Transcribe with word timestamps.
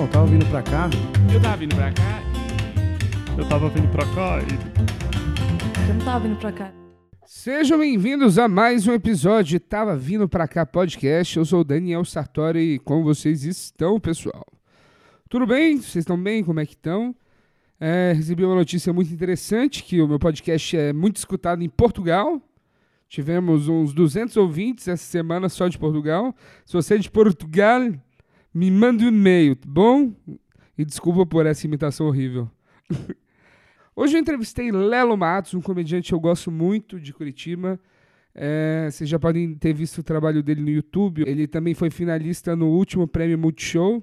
Então, 0.00 0.08
tava 0.08 0.26
vindo 0.28 0.46
pra 0.46 0.62
cá. 0.62 0.88
Eu 1.30 1.42
tava 1.42 1.56
vindo 1.58 1.76
pra 1.76 1.92
cá. 1.92 2.22
Eu 3.36 3.46
tava 3.46 3.68
vindo 3.68 3.88
pra 3.88 4.06
cá 4.06 4.38
e. 4.40 5.88
Eu 5.90 5.94
não 5.94 6.04
tava 6.06 6.20
vindo 6.20 6.38
pra 6.38 6.52
cá. 6.52 6.72
Sejam 7.26 7.78
bem-vindos 7.78 8.38
a 8.38 8.48
mais 8.48 8.86
um 8.86 8.94
episódio 8.94 9.50
de 9.50 9.60
Tava 9.60 9.94
Vindo 9.94 10.26
Pra 10.26 10.48
Cá 10.48 10.64
Podcast. 10.64 11.36
Eu 11.36 11.44
sou 11.44 11.60
o 11.60 11.64
Daniel 11.64 12.02
Sartori 12.06 12.60
e 12.60 12.78
como 12.78 13.04
vocês 13.04 13.44
estão, 13.44 14.00
pessoal? 14.00 14.46
Tudo 15.28 15.46
bem? 15.46 15.76
Vocês 15.76 15.96
estão 15.96 16.16
bem? 16.16 16.42
Como 16.42 16.60
é 16.60 16.64
que 16.64 16.72
estão? 16.72 17.14
É, 17.78 18.14
recebi 18.16 18.42
uma 18.42 18.54
notícia 18.54 18.94
muito 18.94 19.12
interessante 19.12 19.84
que 19.84 20.00
o 20.00 20.08
meu 20.08 20.18
podcast 20.18 20.78
é 20.78 20.94
muito 20.94 21.18
escutado 21.18 21.62
em 21.62 21.68
Portugal. 21.68 22.40
Tivemos 23.06 23.68
uns 23.68 23.92
200 23.92 24.34
ouvintes 24.38 24.88
essa 24.88 25.04
semana 25.04 25.50
só 25.50 25.68
de 25.68 25.76
Portugal. 25.76 26.34
Se 26.64 26.72
você 26.72 26.94
é 26.94 26.98
de 26.98 27.10
Portugal, 27.10 27.82
me 28.52 28.70
manda 28.70 29.04
um 29.04 29.08
e-mail, 29.08 29.56
tá 29.56 29.68
bom? 29.68 30.12
E 30.76 30.84
desculpa 30.84 31.24
por 31.26 31.46
essa 31.46 31.66
imitação 31.66 32.06
horrível. 32.06 32.50
Hoje 33.94 34.16
eu 34.16 34.20
entrevistei 34.20 34.72
Lelo 34.72 35.16
Matos, 35.16 35.54
um 35.54 35.60
comediante 35.60 36.08
que 36.08 36.14
eu 36.14 36.20
gosto 36.20 36.50
muito 36.50 36.98
de 36.98 37.12
Curitiba. 37.12 37.78
É, 38.34 38.88
vocês 38.90 39.08
já 39.10 39.18
podem 39.18 39.54
ter 39.54 39.74
visto 39.74 39.98
o 39.98 40.02
trabalho 40.02 40.42
dele 40.42 40.62
no 40.62 40.70
YouTube. 40.70 41.24
Ele 41.26 41.46
também 41.46 41.74
foi 41.74 41.90
finalista 41.90 42.56
no 42.56 42.68
último 42.68 43.06
prêmio 43.06 43.38
Multishow. 43.38 44.02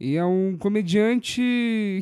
E 0.00 0.16
é 0.16 0.24
um 0.24 0.56
comediante 0.58 1.40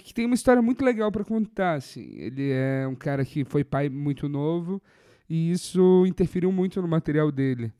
que 0.04 0.14
tem 0.14 0.24
uma 0.24 0.34
história 0.34 0.62
muito 0.62 0.84
legal 0.84 1.12
para 1.12 1.24
contar. 1.24 1.74
Assim. 1.74 2.14
Ele 2.16 2.50
é 2.50 2.86
um 2.88 2.94
cara 2.94 3.24
que 3.24 3.44
foi 3.44 3.62
pai 3.62 3.88
muito 3.88 4.28
novo 4.28 4.80
e 5.28 5.50
isso 5.50 6.04
interferiu 6.06 6.50
muito 6.50 6.80
no 6.80 6.88
material 6.88 7.30
dele. 7.30 7.72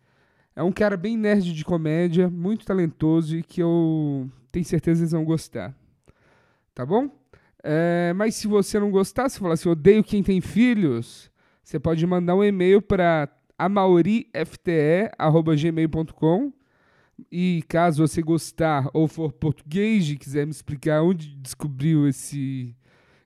É 0.55 0.63
um 0.63 0.73
cara 0.73 0.97
bem 0.97 1.17
nerd 1.17 1.53
de 1.53 1.65
comédia, 1.65 2.29
muito 2.29 2.67
talentoso 2.67 3.37
e 3.37 3.43
que 3.43 3.63
eu 3.63 4.29
tenho 4.51 4.65
certeza 4.65 4.99
que 4.99 5.03
eles 5.03 5.13
vão 5.13 5.25
gostar. 5.25 5.75
Tá 6.75 6.85
bom? 6.85 7.09
É, 7.63 8.13
mas 8.15 8.35
se 8.35 8.47
você 8.47 8.81
não 8.81 8.91
gostar, 8.91 9.29
se 9.29 9.39
falar 9.39 9.55
assim, 9.55 9.69
odeio 9.69 10.03
quem 10.03 10.23
tem 10.23 10.41
filhos, 10.41 11.31
você 11.63 11.79
pode 11.79 12.05
mandar 12.07 12.35
um 12.35 12.45
e-mail 12.45 12.83
para 12.83 13.29
amaurifte.gmail.com 13.59 16.53
e 17.31 17.63
caso 17.69 18.07
você 18.07 18.21
gostar 18.21 18.91
ou 18.93 19.07
for 19.07 19.33
português 19.33 20.11
e 20.11 20.17
quiser 20.17 20.45
me 20.45 20.51
explicar 20.51 21.03
onde 21.03 21.37
descobriu 21.37 22.09
esse, 22.09 22.75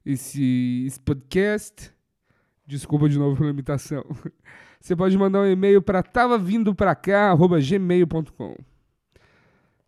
esse, 0.04 0.84
esse 0.86 1.00
podcast, 1.00 1.90
desculpa 2.66 3.08
de 3.08 3.18
novo 3.18 3.36
pela 3.36 3.50
imitação, 3.50 4.04
você 4.86 4.94
pode 4.94 5.18
mandar 5.18 5.40
um 5.40 5.50
e-mail 5.50 5.82
para 5.82 6.00
tavavindopracá.gmail.com 6.00 8.54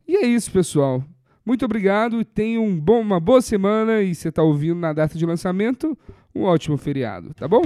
E 0.08 0.16
é 0.16 0.26
isso, 0.26 0.50
pessoal. 0.50 1.04
Muito 1.46 1.64
obrigado 1.64 2.20
e 2.20 2.24
tenha 2.24 2.60
um 2.60 2.76
bom, 2.76 3.00
uma 3.00 3.20
boa 3.20 3.40
semana 3.40 4.02
e 4.02 4.12
você 4.12 4.30
está 4.30 4.42
ouvindo 4.42 4.80
na 4.80 4.92
data 4.92 5.16
de 5.16 5.24
lançamento, 5.24 5.96
um 6.34 6.42
ótimo 6.42 6.76
feriado, 6.76 7.32
tá 7.32 7.46
bom? 7.46 7.62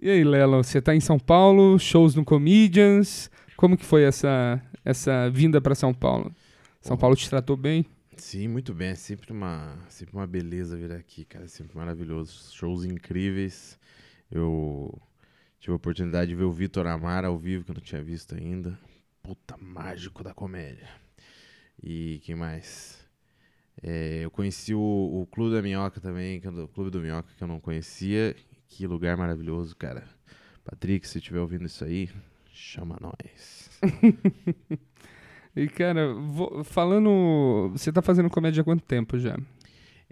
E 0.00 0.08
aí, 0.08 0.22
Lelo, 0.22 0.62
você 0.62 0.78
está 0.78 0.94
em 0.94 1.00
São 1.00 1.18
Paulo, 1.18 1.76
shows 1.76 2.14
no 2.14 2.24
Comedians, 2.24 3.28
como 3.56 3.76
que 3.76 3.84
foi 3.84 4.04
essa, 4.04 4.62
essa 4.84 5.28
vinda 5.28 5.60
para 5.60 5.74
São 5.74 5.92
Paulo? 5.92 6.32
São 6.80 6.96
Paulo 6.96 7.16
te 7.16 7.28
tratou 7.28 7.56
bem? 7.56 7.84
Sim, 8.16 8.48
muito 8.48 8.72
bem. 8.74 8.88
É 8.90 8.94
sempre 8.94 9.32
uma, 9.32 9.78
sempre 9.88 10.14
uma 10.16 10.26
beleza 10.26 10.76
vir 10.76 10.92
aqui, 10.92 11.24
cara. 11.24 11.44
É 11.44 11.48
sempre 11.48 11.76
maravilhoso. 11.76 12.52
Shows 12.54 12.84
incríveis. 12.84 13.78
Eu 14.30 15.00
tive 15.60 15.72
a 15.72 15.76
oportunidade 15.76 16.30
de 16.30 16.36
ver 16.36 16.44
o 16.44 16.52
Vitor 16.52 16.86
Amar 16.86 17.24
ao 17.24 17.38
vivo, 17.38 17.64
que 17.64 17.70
eu 17.70 17.74
não 17.74 17.82
tinha 17.82 18.02
visto 18.02 18.34
ainda. 18.34 18.78
Puta, 19.22 19.56
mágico 19.58 20.22
da 20.24 20.34
comédia. 20.34 20.88
E 21.82 22.20
quem 22.24 22.34
mais? 22.34 23.04
É, 23.82 24.24
eu 24.24 24.30
conheci 24.30 24.74
o, 24.74 24.80
o 24.80 25.26
Clube 25.30 25.54
da 25.56 25.62
Minhoca 25.62 26.00
também, 26.00 26.40
que, 26.40 26.48
o 26.48 26.68
Clube 26.68 26.90
do 26.90 27.00
Minhoca, 27.00 27.30
que 27.36 27.42
eu 27.44 27.48
não 27.48 27.60
conhecia. 27.60 28.36
Que 28.68 28.86
lugar 28.86 29.16
maravilhoso, 29.16 29.76
cara. 29.76 30.08
Patrick, 30.64 31.08
se 31.08 31.18
estiver 31.18 31.40
ouvindo 31.40 31.66
isso 31.66 31.84
aí, 31.84 32.10
chama 32.52 32.98
nós. 33.00 33.70
E, 35.56 35.68
cara, 35.68 36.12
vo- 36.14 36.62
falando. 36.64 37.70
Você 37.72 37.92
tá 37.92 38.02
fazendo 38.02 38.28
comédia 38.30 38.60
há 38.60 38.64
quanto 38.64 38.82
tempo 38.82 39.18
já? 39.18 39.36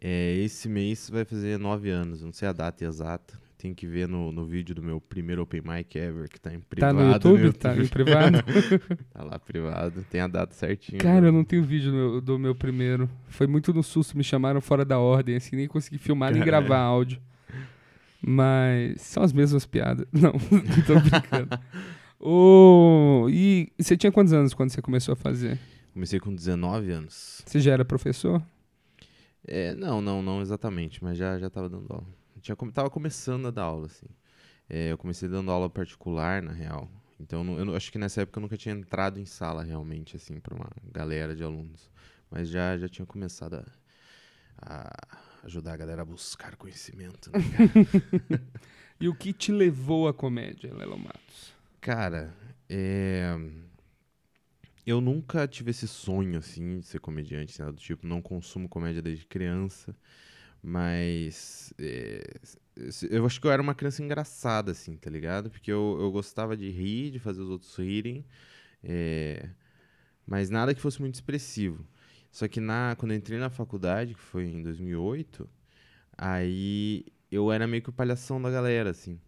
É, 0.00 0.36
esse 0.36 0.69
mês 0.69 1.08
vai 1.10 1.25
fazer 1.25 1.58
nove 1.58 1.91
anos, 1.91 2.22
não 2.22 2.32
sei 2.32 2.48
a 2.48 2.53
data 2.53 2.84
exata. 2.84 3.41
Tem 3.58 3.72
que 3.72 3.86
ver 3.86 4.08
no, 4.08 4.32
no 4.32 4.44
vídeo 4.44 4.75
do 4.75 4.82
meu 4.82 5.00
primeiro 5.00 5.42
open 5.42 5.62
mic 5.64 5.97
ever, 5.97 6.28
que 6.28 6.41
tá 6.41 6.53
em 6.53 6.58
Tá 6.58 6.66
privado. 6.69 6.98
no 6.98 7.12
YouTube? 7.12 7.53
Tá 7.53 7.76
em 7.76 7.86
privado? 7.86 8.38
Tá 9.14 9.22
lá 9.22 9.38
privado, 9.38 10.04
tem 10.10 10.20
a 10.20 10.26
data 10.26 10.53
certinha. 10.53 10.98
Cara, 10.98 11.26
eu 11.26 11.32
não 11.32 11.44
tenho 11.44 11.62
vídeo 11.62 11.92
do, 11.92 12.20
do 12.20 12.38
meu 12.41 12.56
primeiro. 12.56 13.09
Foi 13.28 13.47
muito 13.47 13.72
no 13.72 13.80
susto, 13.80 14.16
me 14.19 14.24
chamaram 14.24 14.60
fora 14.60 14.84
da 14.84 14.98
ordem, 14.98 15.36
assim, 15.36 15.54
nem 15.54 15.69
consegui 15.69 15.98
filmar 15.98 16.32
nem 16.32 16.42
Caralho. 16.42 16.66
gravar 16.66 16.82
áudio. 16.82 17.20
Mas 18.20 19.00
são 19.03 19.22
as 19.22 19.32
mesmas 19.32 19.64
piadas. 19.66 20.06
Não, 20.12 20.32
tô 20.32 20.98
brincando. 21.00 21.59
Ô, 22.25 23.27
e 23.28 23.72
você 23.78 23.97
tinha 23.97 24.12
quantos 24.12 24.33
anos 24.33 24.55
quando 24.55 24.71
você 24.71 24.81
começou 24.81 25.12
a 25.12 25.16
fazer? 25.16 25.59
Comecei 25.93 26.21
com 26.21 26.33
19 26.33 26.91
anos. 26.93 27.43
Você 27.44 27.59
já 27.59 27.72
era 27.72 27.84
professor? 27.84 28.41
É, 29.44 29.75
não, 29.75 30.00
não, 30.00 30.22
não 30.22 30.41
exatamente, 30.41 31.03
mas 31.03 31.19
já, 31.19 31.37
já 31.37 31.50
tava 31.50 31.69
dando 31.69 31.93
aula. 31.93 32.06
Tinha, 32.41 32.55
come- 32.55 32.71
tava 32.71 32.88
começando 32.88 33.49
a 33.49 33.50
dar 33.50 33.65
aula, 33.65 33.87
assim. 33.87 34.06
É, 34.71 34.93
eu 34.93 34.97
comecei 34.99 35.28
dando 35.28 35.50
aula 35.50 35.69
particular, 35.69 36.41
na 36.41 36.53
real. 36.53 36.88
Então, 37.19 37.44
eu 37.59 37.66
eu 37.66 37.77
acho 37.77 37.91
que 37.91 37.99
nessa 37.99 38.22
época 38.22 38.39
eu 38.39 38.43
nunca 38.43 38.56
tinha 38.56 38.75
entrado 38.75 39.19
em 39.19 39.27
sala, 39.27 39.65
realmente, 39.65 40.15
assim, 40.16 40.39
pra 40.39 40.54
uma 40.54 40.71
galera 40.93 41.34
de 41.34 41.43
alunos. 41.43 41.91
Mas 42.31 42.49
já, 42.49 42.78
já 42.78 42.89
tinha 42.89 43.04
começado 43.04 43.54
a, 43.54 43.65
a 44.60 45.19
ajudar 45.44 45.72
a 45.75 45.77
galera 45.77 46.03
a 46.03 46.04
buscar 46.04 46.54
conhecimento, 46.54 47.31
né? 47.33 47.39
E 49.00 49.09
o 49.09 49.15
que 49.16 49.33
te 49.33 49.50
levou 49.50 50.06
à 50.06 50.15
comédia, 50.15 50.72
Lelo 50.72 50.97
Matos? 50.97 51.51
Cara, 51.82 52.34
é... 52.69 53.37
eu 54.87 55.00
nunca 55.00 55.47
tive 55.47 55.70
esse 55.70 55.87
sonho, 55.87 56.38
assim, 56.38 56.81
de 56.81 56.87
ser 56.87 56.98
comediante, 57.00 57.59
nada 57.59 57.72
do 57.72 57.81
tipo. 57.81 58.06
Não 58.06 58.20
consumo 58.20 58.69
comédia 58.69 59.00
desde 59.03 59.25
criança, 59.26 59.97
mas 60.62 61.72
é, 61.78 62.22
eu 63.10 63.26
acho 63.26 63.41
que 63.41 63.47
eu 63.47 63.53
era 63.53 63.62
uma 63.62 63.75
criança 63.75 64.03
engraçada, 64.03 64.72
assim, 64.72 64.97
tá 64.97 65.10
ligado? 65.10 65.50
Porque 65.50 65.71
eu, 65.72 65.98
eu 66.00 66.10
gostava 66.12 66.56
de 66.56 66.71
rir, 66.71 67.10
de 67.12 67.19
fazer 67.19 67.42
os 67.42 67.50
outros 67.50 67.76
rirem, 67.76 68.25
é, 68.84 69.50
mas 70.26 70.50
nada 70.50 70.75
que 70.75 70.81
fosse 70.82 71.00
muito 71.00 71.16
expressivo. 71.16 71.87
Só 72.32 72.48
que 72.48 72.60
na, 72.60 72.97
quando 72.98 73.12
eu 73.12 73.19
entrei 73.19 73.38
na 73.38 73.50
faculdade, 73.50 74.15
que 74.15 74.21
foi 74.21 74.47
em 74.47 74.62
2008, 74.62 75.48
aí 76.19 77.06
eu 77.31 77.53
era 77.53 77.66
meio 77.66 77.82
que 77.82 77.91
o 77.91 77.92
palhação 77.94 78.41
da 78.42 78.50
galera, 78.50 78.91
assim. 78.91 79.21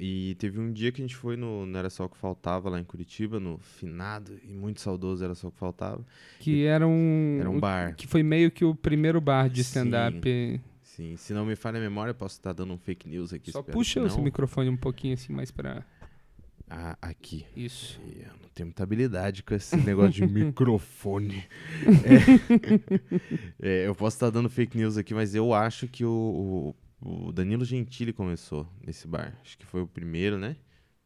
E 0.00 0.36
teve 0.36 0.60
um 0.60 0.72
dia 0.72 0.92
que 0.92 1.02
a 1.02 1.04
gente 1.04 1.16
foi 1.16 1.36
no 1.36 1.66
Não 1.66 1.78
Era 1.78 1.90
Só 1.90 2.04
O 2.04 2.08
Que 2.08 2.16
Faltava, 2.16 2.70
lá 2.70 2.78
em 2.78 2.84
Curitiba, 2.84 3.40
no 3.40 3.58
finado 3.58 4.38
e 4.44 4.52
muito 4.52 4.80
saudoso 4.80 5.24
Era 5.24 5.34
Só 5.34 5.48
O 5.48 5.50
Que 5.50 5.58
Faltava. 5.58 6.06
Que 6.38 6.64
era 6.64 6.86
um. 6.86 7.38
Era 7.40 7.50
um 7.50 7.58
bar. 7.58 7.96
Que 7.96 8.06
foi 8.06 8.22
meio 8.22 8.48
que 8.50 8.64
o 8.64 8.74
primeiro 8.76 9.20
bar 9.20 9.48
de 9.48 9.62
stand-up. 9.62 10.60
Sim, 10.82 11.16
se 11.16 11.32
não 11.32 11.44
me 11.44 11.56
falha 11.56 11.78
a 11.78 11.80
memória, 11.80 12.10
eu 12.10 12.14
posso 12.14 12.36
estar 12.36 12.52
dando 12.52 12.72
um 12.72 12.78
fake 12.78 13.08
news 13.08 13.32
aqui. 13.32 13.50
Só 13.50 13.62
puxa 13.62 14.00
o 14.00 14.08
seu 14.08 14.22
microfone 14.22 14.68
um 14.68 14.76
pouquinho 14.76 15.14
assim 15.14 15.32
mais 15.32 15.50
pra. 15.50 15.84
Ah, 16.70 16.96
aqui. 17.00 17.46
Isso. 17.56 18.00
E 18.04 18.20
Eu 18.20 18.32
não 18.42 18.48
tenho 18.54 18.66
muita 18.66 18.82
habilidade 18.82 19.42
com 19.42 19.54
esse 19.54 19.76
negócio 19.76 20.12
de 20.12 20.26
microfone. 20.32 21.44
É. 22.04 23.58
É, 23.60 23.86
eu 23.86 23.94
posso 23.94 24.16
estar 24.16 24.30
dando 24.30 24.48
fake 24.48 24.76
news 24.76 24.96
aqui, 24.96 25.12
mas 25.12 25.34
eu 25.34 25.52
acho 25.52 25.88
que 25.88 26.04
o, 26.04 26.10
o, 26.10 26.74
o 27.00 27.32
Danilo 27.32 27.64
Gentili 27.64 28.12
começou 28.12 28.68
nesse 28.84 29.06
bar. 29.06 29.36
Acho 29.42 29.56
que 29.58 29.66
foi 29.66 29.82
o 29.82 29.86
primeiro, 29.86 30.38
né? 30.38 30.56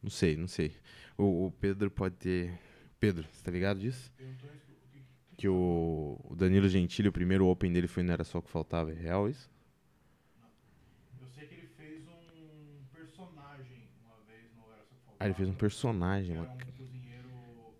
Não 0.01 0.09
sei, 0.09 0.35
não 0.35 0.47
sei. 0.47 0.73
O, 1.17 1.47
o 1.47 1.51
Pedro 1.51 1.89
pode 1.91 2.15
ter. 2.15 2.59
Pedro, 2.99 3.25
você 3.31 3.43
tá 3.43 3.51
ligado 3.51 3.79
disso? 3.79 4.11
Que 5.37 5.47
o, 5.47 6.19
o 6.23 6.35
Danilo 6.35 6.69
Gentili, 6.69 7.07
o 7.09 7.11
primeiro 7.11 7.45
open 7.47 7.71
dele 7.71 7.87
foi 7.87 8.03
Não 8.03 8.13
Era 8.13 8.23
Só 8.23 8.37
O 8.37 8.41
Que 8.41 8.49
Faltava. 8.49 8.91
É 8.91 8.95
real 8.95 9.29
isso? 9.29 9.49
Eu 11.21 11.27
sei 11.27 11.47
que 11.47 11.55
ele 11.55 11.67
fez 11.75 12.01
um 12.07 12.85
personagem 12.91 13.89
uma 14.05 14.15
vez 14.27 14.43
no 14.55 14.63
Era 14.71 14.83
Só 14.85 15.15
Ah, 15.19 15.25
ele 15.25 15.33
fez 15.33 15.49
um 15.49 15.53
personagem. 15.53 16.37
Era 16.37 16.43
um 16.49 16.57
cozinheiro 16.57 17.29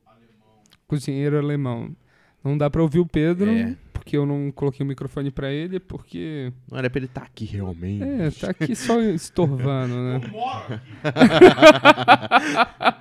alemão. 0.06 0.64
Cozinheiro 0.88 1.38
alemão. 1.38 1.96
Não 2.44 2.58
dá 2.58 2.70
pra 2.70 2.82
ouvir 2.82 3.00
o 3.00 3.06
Pedro, 3.06 3.50
É. 3.50 3.78
porque 4.04 4.18
eu 4.18 4.26
não 4.26 4.52
coloquei 4.52 4.86
o 4.86 4.88
microfone 4.88 5.32
pra 5.32 5.50
ele, 5.50 5.80
porque. 5.80 6.52
Não 6.70 6.78
era 6.78 6.90
pra 6.90 7.00
ele 7.00 7.06
estar 7.06 7.24
aqui 7.24 7.46
realmente. 7.46 8.04
É, 8.04 8.30
tá 8.32 8.50
aqui 8.50 8.76
só 8.76 9.00
estorvando, 9.16 9.96
né? 9.96 10.22
Eu 10.22 10.30
moro 10.30 10.74
aqui. 10.74 10.84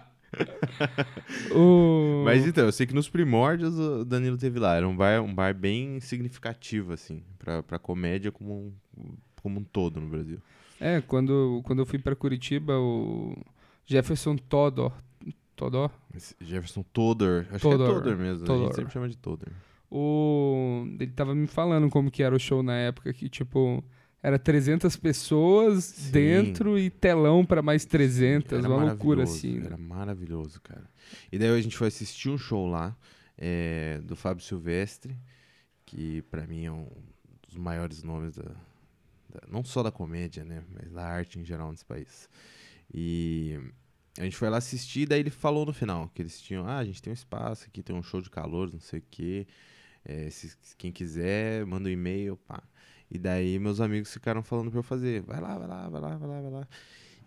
O... 1.55 2.23
Mas 2.25 2.47
então, 2.47 2.65
eu 2.65 2.73
sei 2.73 2.87
que 2.87 2.95
nos 2.95 3.07
primórdios 3.07 3.79
o 3.79 4.03
Danilo 4.03 4.39
teve 4.39 4.59
lá. 4.59 4.75
Era 4.75 4.89
um 4.89 4.97
bar, 4.97 5.21
um 5.21 5.35
bar 5.35 5.55
bem 5.55 6.01
significativo, 6.01 6.95
assim, 6.95 7.23
pra, 7.39 7.63
pra 7.63 7.79
comédia 7.79 8.33
como 8.33 8.73
um, 8.97 9.15
como 9.43 9.61
um 9.61 9.65
todo 9.65 10.01
no 10.01 10.09
Brasil. 10.09 10.39
É, 10.81 11.03
quando, 11.03 11.61
quando 11.65 11.81
eu 11.81 11.87
fui 11.87 11.99
pra 11.99 12.17
Curitiba, 12.17 12.79
o... 12.79 13.37
Jefferson 13.85 14.37
Todor. 14.37 14.93
Todor? 15.55 15.91
Jefferson 16.41 16.83
Todor. 16.95 17.45
Acho 17.51 17.59
Todor. 17.61 17.87
que 17.87 17.93
é 17.93 17.95
Todor 17.95 18.17
mesmo. 18.17 18.45
A 18.45 18.47
Todor. 18.47 18.65
gente 18.65 18.77
sempre 18.77 18.93
chama 18.93 19.09
de 19.11 19.19
Todor. 19.19 19.53
O... 19.95 20.87
Ele 20.99 21.13
tava 21.13 21.35
me 21.35 21.47
falando 21.47 21.89
como 21.91 22.11
que 22.11 22.23
era 22.23 22.35
o 22.35 22.39
show 22.39 22.63
na 22.63 22.75
época, 22.77 23.13
que 23.13 23.29
tipo... 23.29 23.85
Era 24.25 24.39
300 24.39 24.95
pessoas 24.97 25.83
Sim. 25.85 26.13
dentro 26.13 26.79
e 26.79 26.89
telão 26.89 27.45
pra 27.45 27.61
mais 27.61 27.85
300, 27.85 28.53
Era 28.53 28.69
uma 28.69 28.85
loucura 28.85 29.25
assim. 29.25 29.59
né? 29.59 29.67
Era 29.67 29.77
maravilhoso, 29.77 30.61
cara. 30.61 30.89
E 31.33 31.37
daí 31.37 31.49
a 31.51 31.61
gente 31.61 31.77
foi 31.77 31.89
assistir 31.89 32.31
um 32.31 32.39
show 32.39 32.65
lá 32.71 32.97
é, 33.37 34.01
do 34.05 34.15
Fábio 34.15 34.45
Silvestre, 34.45 35.17
que 35.85 36.23
pra 36.31 36.47
mim 36.47 36.65
é 36.67 36.71
um 36.71 36.87
dos 37.49 37.57
maiores 37.57 38.05
nomes 38.05 38.37
da, 38.37 38.45
da- 38.45 39.43
não 39.51 39.65
só 39.65 39.83
da 39.83 39.91
comédia, 39.91 40.45
né, 40.45 40.63
mas 40.73 40.93
da 40.93 41.05
arte 41.05 41.41
em 41.41 41.45
geral 41.45 41.73
nesse 41.73 41.85
país. 41.85 42.29
E 42.95 43.59
a 44.17 44.23
gente 44.23 44.37
foi 44.37 44.49
lá 44.51 44.59
assistir, 44.59 45.05
daí 45.05 45.19
ele 45.19 45.31
falou 45.31 45.67
no 45.67 45.73
final 45.73 46.09
que 46.15 46.23
eles 46.23 46.41
tinham, 46.41 46.65
ah, 46.65 46.79
a 46.79 46.85
gente 46.85 47.03
tem 47.03 47.11
um 47.11 47.15
espaço 47.15 47.65
aqui, 47.67 47.83
tem 47.83 47.97
um 47.97 48.05
show 48.05 48.21
de 48.23 48.31
calor, 48.31 48.71
não 48.73 48.79
sei 48.79 49.01
o 49.01 49.05
quê. 49.11 49.49
É, 50.05 50.29
se, 50.31 50.57
quem 50.77 50.91
quiser, 50.93 51.65
manda 51.67 51.89
um 51.89 51.93
e-mail, 51.93 52.37
pá. 52.37 52.63
E 53.11 53.19
daí 53.19 53.59
meus 53.59 53.81
amigos 53.81 54.13
ficaram 54.13 54.43
falando 54.43 54.71
pra 54.71 54.81
eu 54.81 54.83
fazer, 54.83 55.23
vai 55.23 55.41
lá, 55.41 55.59
vai 55.59 55.69
lá, 55.69 55.89
vai 55.89 56.01
lá, 56.01 56.17
vai 56.17 56.29
lá, 56.29 56.41
vai 56.41 56.51
lá. 56.51 56.69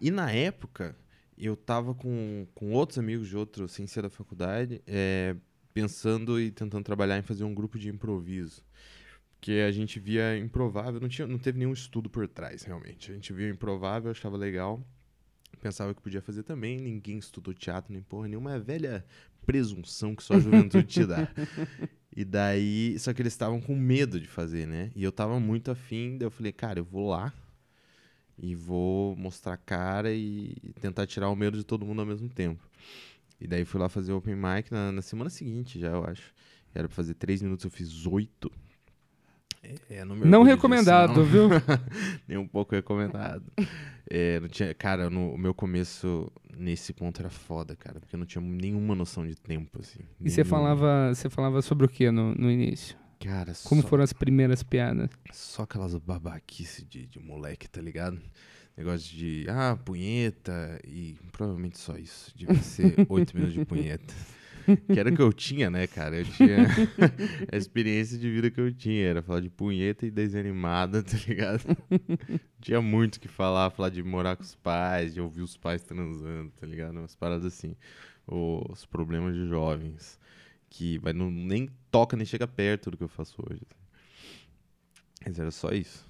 E 0.02 0.12
na 0.12 0.32
época, 0.32 0.96
eu 1.38 1.56
tava 1.56 1.94
com, 1.94 2.48
com 2.56 2.72
outros 2.72 2.98
amigos 2.98 3.28
de 3.28 3.38
outro, 3.38 3.68
sem 3.68 3.86
ser 3.88 4.02
da 4.02 4.10
faculdade, 4.10 4.82
é, 4.88 5.36
pensando 5.74 6.40
e 6.40 6.52
tentando 6.52 6.84
trabalhar 6.84 7.18
em 7.18 7.22
fazer 7.22 7.44
um 7.44 7.54
grupo 7.54 7.78
de 7.78 7.90
improviso. 7.90 8.64
Porque 9.34 9.64
a 9.68 9.72
gente 9.72 10.00
via 10.00 10.38
improvável, 10.38 11.00
não, 11.00 11.08
tinha, 11.08 11.28
não 11.28 11.38
teve 11.38 11.60
nenhum 11.60 11.74
estudo 11.74 12.10
por 12.10 12.28
trás, 12.28 12.64
realmente. 12.64 13.12
A 13.12 13.14
gente 13.14 13.32
via 13.32 13.50
improvável, 13.50 14.10
achava 14.10 14.36
legal, 14.38 14.84
pensava 15.62 15.94
que 15.94 16.02
podia 16.02 16.22
fazer 16.22 16.44
também, 16.44 16.80
ninguém 16.80 17.18
estudou 17.18 17.54
teatro 17.54 17.94
nem 17.94 18.02
porra 18.02 18.28
nenhuma, 18.28 18.56
é 18.56 18.60
velha 18.60 19.06
presunção 19.46 20.16
que 20.16 20.24
só 20.24 20.36
a 20.36 20.40
juventude 20.40 20.88
te 20.88 21.06
dá. 21.06 21.28
E 22.16 22.24
daí, 22.24 22.98
só 22.98 23.14
que 23.14 23.22
eles 23.22 23.34
estavam 23.34 23.60
com 23.60 23.76
medo 23.76 24.20
de 24.20 24.28
fazer, 24.28 24.66
né? 24.66 24.92
E 24.96 25.04
eu 25.04 25.12
tava 25.12 25.40
muito 25.40 25.70
afim, 25.70 26.18
daí 26.18 26.26
eu 26.26 26.32
falei, 26.32 26.52
cara, 26.52 26.80
eu 26.80 26.86
vou 26.86 27.10
lá 27.10 27.34
e 28.38 28.56
vou 28.56 29.16
mostrar 29.16 29.54
a 29.54 29.58
cara 29.58 30.14
e 30.14 30.56
tentar 30.82 31.08
tirar 31.08 31.30
o 31.30 31.36
medo 31.36 31.58
de 31.58 31.64
todo 31.64 31.86
mundo 31.86 32.00
ao 32.02 32.06
mesmo 32.06 32.30
tempo. 32.30 32.62
E 33.40 33.48
daí 33.48 33.66
fui 33.66 33.80
lá 33.80 33.90
fazer 33.90 34.14
o 34.14 34.18
open 34.18 34.36
mic 34.36 34.72
na, 34.72 34.92
na 34.92 35.02
semana 35.02 35.30
seguinte 35.30 35.80
já, 35.80 35.90
eu 35.90 36.06
acho. 36.06 36.34
Era 36.74 36.88
pra 36.88 36.96
fazer 36.96 37.14
três 37.16 37.42
minutos, 37.42 37.66
eu 37.66 37.72
fiz 37.72 38.06
oito. 38.06 38.52
É, 39.90 40.04
não 40.06 40.16
me 40.16 40.26
Não 40.26 40.44
disso, 40.44 40.56
recomendado, 40.56 41.18
não. 41.18 41.26
viu? 41.26 41.50
Nem 42.28 42.38
um 42.38 42.48
pouco 42.48 42.76
recomendado. 42.76 43.44
É, 44.10 44.40
não 44.40 44.48
tinha, 44.48 44.74
cara, 44.74 45.10
no, 45.10 45.34
o 45.34 45.38
meu 45.38 45.54
começo 45.54 46.32
nesse 46.56 46.94
ponto 46.94 47.20
era 47.20 47.30
foda, 47.30 47.76
cara, 47.76 48.00
porque 48.00 48.16
eu 48.16 48.20
não 48.20 48.26
tinha 48.26 48.42
nenhuma 48.42 48.94
noção 48.96 49.26
de 49.26 49.36
tempo, 49.36 49.80
assim. 49.80 50.00
E 50.22 50.30
você 50.30 50.44
falava, 50.44 51.14
você 51.14 51.30
falava 51.30 51.62
sobre 51.62 51.86
o 51.86 51.90
que 51.90 52.10
no, 52.12 52.34
no 52.36 52.50
início? 52.52 52.96
Cara, 53.20 53.54
Como 53.64 53.82
só, 53.82 53.88
foram 53.88 54.04
as 54.04 54.14
primeiras 54.14 54.62
piadas? 54.62 55.10
só 55.32 55.64
aquelas 55.64 55.96
babaquice 55.96 56.86
de, 56.86 57.08
de 57.08 57.20
moleque, 57.20 57.68
tá 57.68 57.82
ligado? 57.82 58.20
Negócio 58.78 59.16
de, 59.16 59.46
ah, 59.50 59.78
punheta, 59.84 60.80
e 60.86 61.16
provavelmente 61.32 61.80
só 61.80 61.98
isso. 61.98 62.32
Devia 62.36 62.62
ser 62.62 62.94
oito 63.10 63.34
minutos 63.34 63.54
de 63.56 63.66
punheta. 63.66 64.14
Que 64.92 65.00
era 65.00 65.10
o 65.10 65.16
que 65.16 65.22
eu 65.22 65.32
tinha, 65.32 65.70
né, 65.70 65.88
cara? 65.88 66.18
Eu 66.18 66.26
tinha 66.26 66.58
a 67.52 67.56
experiência 67.56 68.18
de 68.18 68.30
vida 68.30 68.50
que 68.50 68.60
eu 68.60 68.74
tinha. 68.74 69.06
Era 69.06 69.22
falar 69.22 69.40
de 69.40 69.50
punheta 69.50 70.06
e 70.06 70.12
desenho 70.12 70.46
animado, 70.46 71.02
tá 71.04 71.18
ligado? 71.28 71.64
tinha 72.60 72.82
muito 72.82 73.20
que 73.20 73.28
falar, 73.28 73.70
falar 73.70 73.90
de 73.90 74.04
morar 74.04 74.36
com 74.36 74.44
os 74.44 74.56
pais, 74.56 75.14
de 75.14 75.22
ouvir 75.22 75.42
os 75.42 75.56
pais 75.58 75.82
transando, 75.84 76.52
tá 76.52 76.66
ligado? 76.66 76.98
Umas 76.98 77.16
paradas 77.16 77.46
assim. 77.46 77.76
Os 78.28 78.86
problemas 78.86 79.36
de 79.36 79.48
jovens. 79.48 80.20
Que 80.70 80.98
vai, 80.98 81.14
não, 81.14 81.32
nem 81.32 81.70
toca, 81.90 82.18
nem 82.18 82.26
chega 82.26 82.48
perto 82.48 82.92
do 82.92 82.98
que 82.98 83.04
eu 83.04 83.08
faço 83.08 83.36
hoje. 83.50 83.62
Mas 85.26 85.40
era 85.40 85.52
só 85.52 85.70
isso. 85.70 86.06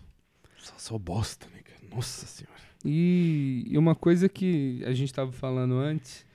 Só, 0.58 0.74
só 0.78 0.98
bosta, 0.98 1.48
né, 1.54 1.60
cara? 1.64 1.96
Nossa 1.96 2.26
senhora. 2.26 2.56
E 2.84 3.72
uma 3.76 3.96
coisa 3.96 4.30
que 4.30 4.84
a 4.86 4.94
gente 4.94 5.10
estava 5.10 5.32
falando 5.32 5.76
antes, 5.76 6.26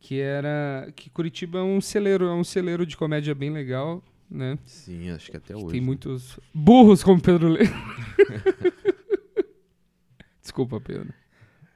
que 0.00 0.20
era 0.20 0.90
que 0.94 1.10
Curitiba 1.10 1.58
é 1.58 1.62
um 1.62 1.80
celeiro, 1.80 2.26
é 2.26 2.34
um 2.34 2.44
celeiro 2.44 2.86
de 2.86 2.96
comédia 2.96 3.34
bem 3.34 3.50
legal, 3.50 4.02
né? 4.30 4.58
Sim, 4.64 5.10
acho 5.10 5.30
que 5.30 5.36
até 5.36 5.54
Que 5.54 5.60
hoje. 5.60 5.72
Tem 5.72 5.80
né? 5.80 5.86
muitos 5.86 6.38
burros 6.54 7.02
como 7.02 7.20
Pedro 7.20 7.48
Le... 7.48 7.60
Desculpa, 10.40 10.80
Pedro. 10.80 11.12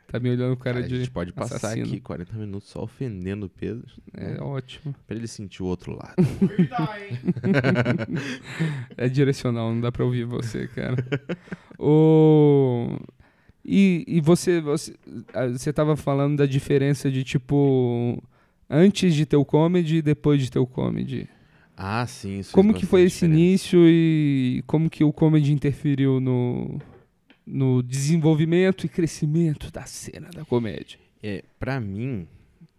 Tá 0.06 0.20
me 0.20 0.28
olhando 0.30 0.56
com 0.56 0.62
cara, 0.64 0.76
Cara, 0.76 0.88
de 0.88 0.94
a 0.94 0.98
gente 0.98 1.10
pode 1.10 1.32
passar 1.32 1.56
assassino. 1.56 1.86
aqui 1.86 1.98
40 1.98 2.36
minutos 2.36 2.68
só 2.68 2.82
ofendendo 2.82 3.46
o 3.46 3.48
Pedro. 3.48 3.86
É 4.14 4.38
ótimo. 4.42 4.94
Pra 5.06 5.16
ele 5.16 5.26
sentir 5.26 5.62
o 5.62 5.66
outro 5.66 5.96
lado. 5.96 6.16
É 8.96 9.08
direcional, 9.08 9.72
não 9.72 9.80
dá 9.80 9.90
pra 9.90 10.04
ouvir 10.04 10.24
você, 10.24 10.68
cara. 10.68 10.96
o... 11.78 12.98
E, 13.64 14.04
e 14.08 14.20
você, 14.20 14.60
você, 14.60 14.94
você 15.52 15.72
tava 15.72 15.96
falando 15.96 16.36
da 16.38 16.46
diferença 16.46 17.10
de, 17.10 17.22
tipo, 17.22 18.20
antes 18.68 19.14
de 19.14 19.24
ter 19.24 19.36
o 19.36 19.44
comedy 19.44 19.96
e 19.96 20.02
depois 20.02 20.40
de 20.42 20.50
ter 20.50 20.58
o 20.58 20.66
comedy. 20.66 21.28
ah, 21.76 22.06
sim. 22.06 22.40
Isso 22.40 22.52
Como 22.52 22.74
que 22.74 22.86
foi 22.86 23.02
esse 23.02 23.26
diferença. 23.26 23.38
início 23.40 23.78
e 23.88 24.62
como 24.66 24.90
que 24.90 25.04
o 25.04 25.12
comedy 25.12 25.52
interferiu 25.52 26.18
no, 26.20 26.80
no 27.46 27.82
desenvolvimento 27.82 28.84
e 28.84 28.88
crescimento 28.88 29.70
da 29.70 29.84
cena 29.86 30.28
da 30.34 30.44
comédia? 30.44 30.98
É, 31.22 31.44
pra 31.58 31.78
mim, 31.80 32.26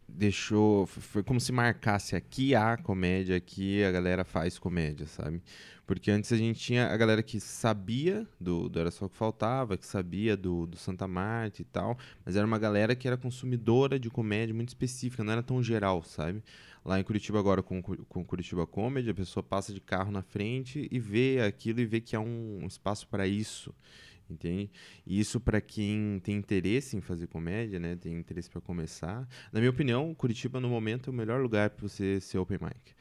deixou. 0.08 0.86
Foi 0.86 1.24
como 1.24 1.40
se 1.40 1.52
marcasse 1.54 2.14
aqui 2.16 2.54
há 2.56 2.76
comédia, 2.76 3.38
aqui 3.38 3.82
a 3.84 3.92
galera 3.92 4.26
faz 4.26 4.60
comédia, 4.60 5.06
sabe? 5.08 5.42
Porque 5.86 6.10
antes 6.10 6.32
a 6.32 6.38
gente 6.38 6.60
tinha 6.60 6.88
a 6.88 6.96
galera 6.96 7.22
que 7.22 7.40
sabia 7.40 8.26
do, 8.40 8.70
do 8.70 8.80
Era 8.80 8.90
Só 8.90 9.06
o 9.06 9.10
que 9.10 9.18
Faltava, 9.18 9.78
que 9.78 9.86
sabia 9.86 10.38
do, 10.38 10.66
do 10.66 10.78
Santa 10.78 11.08
Marta 11.08 11.62
e 11.62 11.66
tal, 11.66 11.98
mas 12.26 12.38
era 12.38 12.48
uma 12.48 12.58
galera 12.58 12.96
que 12.96 13.06
era 13.06 13.18
consumidora 13.18 14.00
de 14.00 14.10
comédia 14.10 14.56
muito 14.56 14.70
específica, 14.70 15.24
não 15.24 15.34
era 15.34 15.44
tão 15.44 15.62
geral, 15.62 16.02
sabe? 16.04 16.42
Lá 16.86 17.00
em 17.00 17.04
Curitiba 17.04 17.40
agora, 17.40 17.62
com, 17.62 17.82
com 17.82 18.26
Curitiba 18.26 18.66
Comedy, 18.66 19.10
a 19.10 19.14
pessoa 19.14 19.44
passa 19.44 19.74
de 19.74 19.82
carro 19.82 20.12
na 20.12 20.22
frente 20.22 20.88
e 20.90 21.00
vê 21.00 21.42
aquilo 21.42 21.82
e 21.82 21.86
vê 21.86 22.00
que 22.00 22.16
há 22.16 22.20
um, 22.20 22.60
um 22.64 22.68
espaço 22.68 23.08
para 23.08 23.28
isso, 23.28 23.74
entende? 24.30 24.70
E 25.06 25.20
isso 25.20 25.40
para 25.40 25.60
quem 25.60 26.20
tem 26.24 26.36
interesse 26.36 26.96
em 26.96 27.02
fazer 27.02 27.28
comédia, 27.28 27.80
né? 27.80 27.96
Tem 27.96 28.14
interesse 28.14 28.50
para 28.50 28.62
começar. 28.62 29.28
Na 29.52 29.60
minha 29.60 29.70
opinião, 29.70 30.14
Curitiba 30.14 30.60
no 30.60 30.70
momento 30.70 31.10
é 31.10 31.14
o 31.14 31.16
melhor 31.16 31.42
lugar 31.42 31.70
para 31.70 31.88
você 31.88 32.22
ser 32.22 32.38
open 32.38 32.60
mic. 32.62 32.94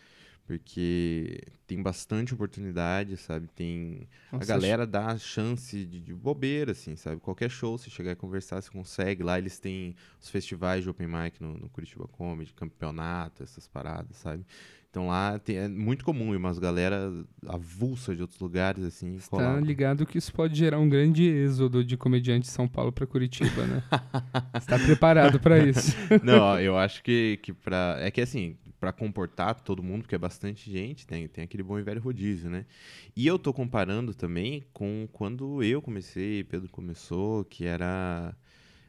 Porque 0.46 1.40
tem 1.66 1.80
bastante 1.82 2.34
oportunidade, 2.34 3.16
sabe? 3.16 3.48
Tem 3.54 4.08
a 4.30 4.36
Nossa, 4.36 4.46
galera 4.46 4.86
dá 4.86 5.16
chance 5.16 5.84
de, 5.84 6.00
de 6.00 6.12
bobeira, 6.12 6.72
assim, 6.72 6.96
sabe? 6.96 7.20
Qualquer 7.20 7.48
show, 7.50 7.78
se 7.78 7.88
chegar 7.90 8.12
e 8.12 8.16
conversar, 8.16 8.60
você 8.60 8.70
consegue. 8.70 9.22
Lá 9.22 9.38
eles 9.38 9.58
têm 9.58 9.94
os 10.20 10.28
festivais 10.28 10.82
de 10.82 10.90
open 10.90 11.06
mic 11.06 11.40
no, 11.40 11.56
no 11.56 11.68
Curitiba 11.68 12.06
Comedy, 12.08 12.52
campeonato, 12.54 13.42
essas 13.42 13.66
paradas, 13.68 14.16
sabe? 14.16 14.44
Então 14.90 15.06
lá 15.06 15.38
tem- 15.38 15.56
é 15.56 15.68
muito 15.68 16.04
comum 16.04 16.34
e 16.34 16.36
umas 16.36 16.58
galera 16.58 17.10
avulsa 17.46 18.14
de 18.14 18.20
outros 18.20 18.38
lugares, 18.40 18.84
assim. 18.84 19.16
Tá 19.30 19.38
lá. 19.38 19.58
ligado 19.60 20.04
que 20.04 20.18
isso 20.18 20.30
pode 20.34 20.54
gerar 20.54 20.78
um 20.78 20.88
grande 20.88 21.24
êxodo 21.24 21.82
de 21.82 21.96
comediante 21.96 22.46
de 22.46 22.52
São 22.52 22.68
Paulo 22.68 22.92
pra 22.92 23.06
Curitiba, 23.06 23.64
né? 23.64 23.82
Você 24.60 24.66
tá 24.66 24.78
preparado 24.78 25.40
pra 25.40 25.58
isso? 25.58 25.96
Não, 26.22 26.60
eu 26.60 26.76
acho 26.76 27.02
que, 27.02 27.38
que 27.42 27.54
pra. 27.54 27.96
É 28.00 28.10
que 28.10 28.20
assim, 28.20 28.54
pra 28.82 28.92
comportar 28.92 29.54
todo 29.60 29.80
mundo, 29.80 30.02
porque 30.02 30.16
é 30.16 30.18
bastante 30.18 30.68
gente, 30.68 31.06
tem, 31.06 31.28
tem 31.28 31.44
aquele 31.44 31.62
bom 31.62 31.78
e 31.78 31.82
velho 31.84 32.00
rodízio, 32.00 32.50
né? 32.50 32.66
E 33.14 33.24
eu 33.24 33.38
tô 33.38 33.54
comparando 33.54 34.12
também 34.12 34.64
com 34.72 35.08
quando 35.12 35.62
eu 35.62 35.80
comecei, 35.80 36.42
Pedro 36.42 36.68
começou, 36.68 37.44
que 37.44 37.64
era 37.64 38.36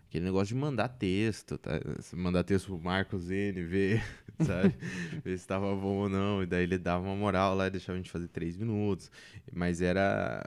aquele 0.08 0.26
negócio 0.26 0.48
de 0.48 0.56
mandar 0.60 0.88
texto, 0.88 1.60
tá? 1.60 1.80
Mandar 2.14 2.44
texto 2.44 2.66
pro 2.70 2.80
Marcos 2.80 3.30
N, 3.30 3.64
ver, 3.64 4.04
sabe? 4.42 4.74
ver 5.24 5.38
se 5.38 5.46
tava 5.46 5.76
bom 5.76 5.98
ou 5.98 6.10
não. 6.10 6.42
E 6.42 6.48
daí 6.48 6.64
ele 6.64 6.80
dava 6.80 7.06
uma 7.06 7.16
moral 7.16 7.54
lá 7.54 7.68
e 7.68 7.70
deixava 7.70 7.94
a 7.94 8.02
gente 8.02 8.10
fazer 8.10 8.30
três 8.30 8.58
minutos. 8.58 9.12
Mas 9.54 9.80
era. 9.80 10.44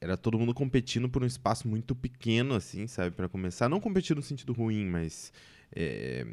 Era 0.00 0.16
todo 0.16 0.38
mundo 0.38 0.54
competindo 0.54 1.10
por 1.10 1.22
um 1.22 1.26
espaço 1.26 1.68
muito 1.68 1.94
pequeno, 1.94 2.54
assim, 2.54 2.86
sabe? 2.86 3.14
Pra 3.14 3.28
começar. 3.28 3.68
Não 3.68 3.80
competir 3.80 4.16
no 4.16 4.22
sentido 4.22 4.54
ruim, 4.54 4.86
mas. 4.86 5.30
é, 5.76 6.26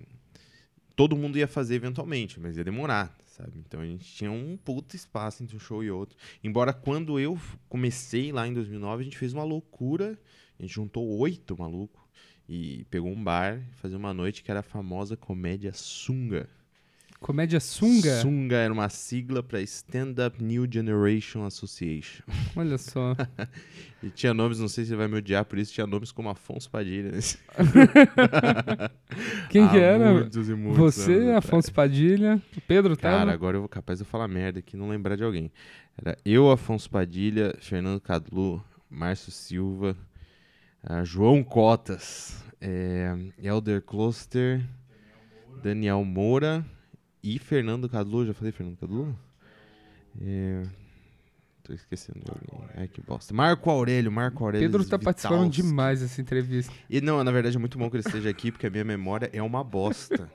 todo 1.00 1.15
mundo 1.15 1.38
ia 1.38 1.48
fazer 1.48 1.75
eventualmente, 1.75 2.41
mas 2.41 2.58
ia 2.58 2.63
demorar, 2.65 3.18
sabe? 3.25 3.58
Então 3.65 3.79
a 3.79 3.86
gente 3.86 4.03
tinha 4.03 4.29
um 4.29 4.58
puto 4.58 4.98
espaço 4.98 5.41
entre 5.41 5.56
um 5.56 5.60
show 5.60 5.82
e 5.82 5.89
outro. 5.89 6.18
Embora 6.44 6.74
quando 6.74 7.18
eu 7.18 7.39
comecei 7.70 8.34
lá 8.34 8.46
em 8.46 8.53
2009, 8.53 9.00
a 9.00 9.03
gente 9.06 9.18
fez 9.18 9.32
uma 9.32 9.46
loucura. 9.46 10.20
A 10.60 10.62
gente 10.62 10.74
juntou 10.74 11.08
oito 11.20 11.58
malucos 11.58 12.03
e 12.50 12.84
pegou 12.89 13.10
um 13.10 13.24
bar, 13.24 13.65
fazia 13.75 13.98
uma 13.98 14.13
noite 14.13 14.44
que 14.44 14.51
era 14.51 14.60
a 14.60 14.63
famosa 14.63 15.15
comédia 15.15 15.72
sunga. 15.72 16.50
Comédia 17.20 17.60
sunga? 17.60 18.22
Sunga 18.22 18.56
era 18.56 18.72
uma 18.72 18.88
sigla 18.88 19.44
para 19.44 19.62
Stand 19.62 20.16
Up 20.26 20.42
New 20.42 20.66
Generation 20.72 21.46
Association. 21.46 22.24
Olha 22.56 22.78
só. 22.78 23.14
E 24.02 24.10
tinha 24.10 24.34
nomes, 24.34 24.60
não 24.60 24.70
sei 24.70 24.86
se 24.86 24.92
ele 24.92 24.98
vai 24.98 25.10
me 25.10 25.18
odiar 25.18 25.44
por 25.44 25.60
isso, 25.60 25.74
tinha 25.74 25.86
nomes 25.86 26.14
como 26.14 26.30
Afonso 26.30 26.72
Padilha. 26.72 27.12
né? 27.12 27.20
Quem 29.50 29.68
que 29.68 29.78
era? 29.78 30.14
Muitos 30.14 30.48
e 30.48 30.56
muitos 30.56 30.78
Você. 30.78 31.32
Afonso 31.32 31.74
Padilha, 31.74 32.42
Pedro 32.66 32.96
Cara, 32.96 33.20
tava? 33.20 33.34
agora 33.34 33.58
eu 33.58 33.62
vou 33.62 33.70
capaz 33.70 34.00
de 34.00 34.06
eu 34.06 34.10
falar 34.10 34.30
merda 34.30 34.60
aqui 34.60 34.78
e 34.78 34.80
não 34.80 34.90
lembrar 34.90 35.18
de 35.18 35.24
alguém. 35.24 35.52
Era 35.98 36.18
eu, 36.24 36.50
Afonso 36.50 36.90
Padilha, 36.90 37.54
Fernando 37.60 38.00
Cadlu, 38.00 38.64
Márcio 38.90 39.34
Silva, 39.34 39.98
ah, 40.82 41.04
João 41.04 41.44
Cotas, 41.44 42.42
é, 42.62 43.14
Elder 43.38 43.82
Kloster, 43.82 44.64
Daniel 45.62 46.06
Moura 46.06 46.66
e 47.24 47.40
Fernando 47.40 47.90
Cadlu. 47.90 48.26
Já 48.26 48.34
falei 48.34 48.52
Fernando 48.52 48.78
Cadlu? 48.78 49.18
É, 50.22 50.64
tô 51.64 51.74
esquecendo 51.74 52.20
de 52.20 52.32
alguém. 52.32 52.70
Ai, 52.76 52.88
que 52.88 53.02
bosta. 53.02 53.34
Marco 53.34 53.70
Aurélio, 53.70 54.12
Marco 54.12 54.44
Aurélio. 54.44 54.68
Pedro 54.68 54.86
tá 54.88 54.98
participando 54.98 55.50
demais 55.52 56.02
dessa 56.02 56.22
entrevista. 56.22 56.74
E 56.90 57.00
não, 57.02 57.24
na 57.24 57.32
verdade 57.32 57.56
é 57.56 57.60
muito 57.60 57.78
bom 57.78 57.90
que 57.90 57.98
ele 57.98 58.04
esteja 58.06 58.30
aqui, 58.30 58.52
porque 58.52 58.68
a 58.68 58.70
minha 58.70 58.86
memória 58.86 59.30
é 59.34 59.42
uma 59.42 59.64
bosta. 59.64 60.32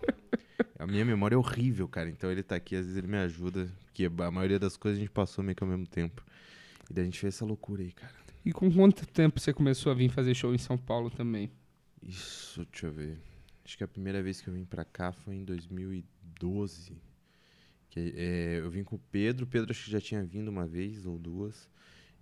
A 0.78 0.86
minha 0.86 1.04
memória 1.04 1.34
é 1.34 1.38
horrível, 1.38 1.88
cara. 1.88 2.08
Então 2.08 2.30
ele 2.30 2.42
tá 2.42 2.56
aqui, 2.56 2.76
às 2.76 2.84
vezes 2.84 2.96
ele 2.96 3.06
me 3.06 3.16
ajuda, 3.16 3.68
porque 3.84 4.04
a 4.06 4.30
maioria 4.30 4.58
das 4.58 4.76
coisas 4.76 4.98
a 4.98 5.00
gente 5.00 5.10
passou 5.10 5.42
meio 5.42 5.56
que 5.56 5.64
ao 5.64 5.68
mesmo 5.68 5.86
tempo. 5.86 6.22
E 6.90 6.92
daí 6.92 7.02
a 7.02 7.04
gente 7.06 7.18
fez 7.18 7.34
essa 7.34 7.44
loucura 7.44 7.82
aí, 7.82 7.90
cara. 7.90 8.12
E 8.44 8.52
com 8.52 8.70
quanto 8.70 9.06
tempo 9.06 9.40
você 9.40 9.52
começou 9.52 9.90
a 9.90 9.94
vir 9.94 10.10
fazer 10.10 10.34
show 10.34 10.54
em 10.54 10.58
São 10.58 10.76
Paulo 10.76 11.10
também? 11.10 11.50
Isso, 12.02 12.66
deixa 12.70 12.86
eu 12.86 12.92
ver. 12.92 13.18
Acho 13.64 13.78
que 13.78 13.84
a 13.84 13.88
primeira 13.88 14.22
vez 14.22 14.40
que 14.40 14.48
eu 14.48 14.54
vim 14.54 14.64
pra 14.64 14.84
cá 14.84 15.10
foi 15.10 15.36
em 15.36 15.44
2012. 15.44 16.92
Que, 17.88 18.12
é, 18.16 18.58
eu 18.58 18.70
vim 18.70 18.84
com 18.84 18.96
o 18.96 19.00
Pedro. 19.10 19.44
O 19.44 19.48
Pedro 19.48 19.70
acho 19.70 19.84
que 19.84 19.90
já 19.90 20.00
tinha 20.00 20.22
vindo 20.22 20.48
uma 20.48 20.66
vez 20.66 21.06
ou 21.06 21.18
duas. 21.18 21.70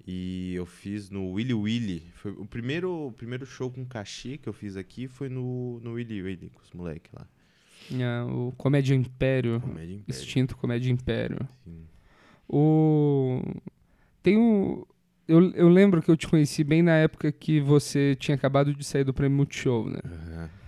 E 0.06 0.54
eu 0.54 0.66
fiz 0.66 1.10
no 1.10 1.32
Willy 1.32 1.54
Willy. 1.54 2.02
Foi 2.14 2.32
o 2.32 2.46
primeiro, 2.46 3.08
o 3.08 3.12
primeiro 3.12 3.44
show 3.44 3.70
com 3.70 3.84
cachê 3.84 4.38
que 4.38 4.48
eu 4.48 4.52
fiz 4.52 4.76
aqui 4.76 5.08
foi 5.08 5.28
no, 5.28 5.80
no 5.80 5.92
Willy 5.92 6.22
Willy, 6.22 6.50
com 6.50 6.60
os 6.60 6.70
moleques 6.72 7.12
lá. 7.12 7.26
Ah, 7.92 8.24
o 8.26 8.52
Comédia 8.52 8.94
Império, 8.94 9.60
Comédia 9.60 9.94
Império. 9.94 10.04
extinto 10.08 10.56
Comédia 10.56 10.90
Império. 10.90 11.48
Sim. 11.64 11.86
O... 12.48 13.42
Tem 14.22 14.36
o... 14.36 14.86
Eu, 15.26 15.50
eu 15.52 15.68
lembro 15.68 16.02
que 16.02 16.10
eu 16.10 16.16
te 16.16 16.28
conheci 16.28 16.62
bem 16.62 16.82
na 16.82 16.96
época 16.96 17.32
que 17.32 17.60
você 17.60 18.16
tinha 18.16 18.34
acabado 18.34 18.74
de 18.74 18.84
sair 18.84 19.04
do 19.04 19.14
Prêmio 19.14 19.36
Multishow, 19.36 19.88
né? 19.88 20.00
Aham. 20.04 20.61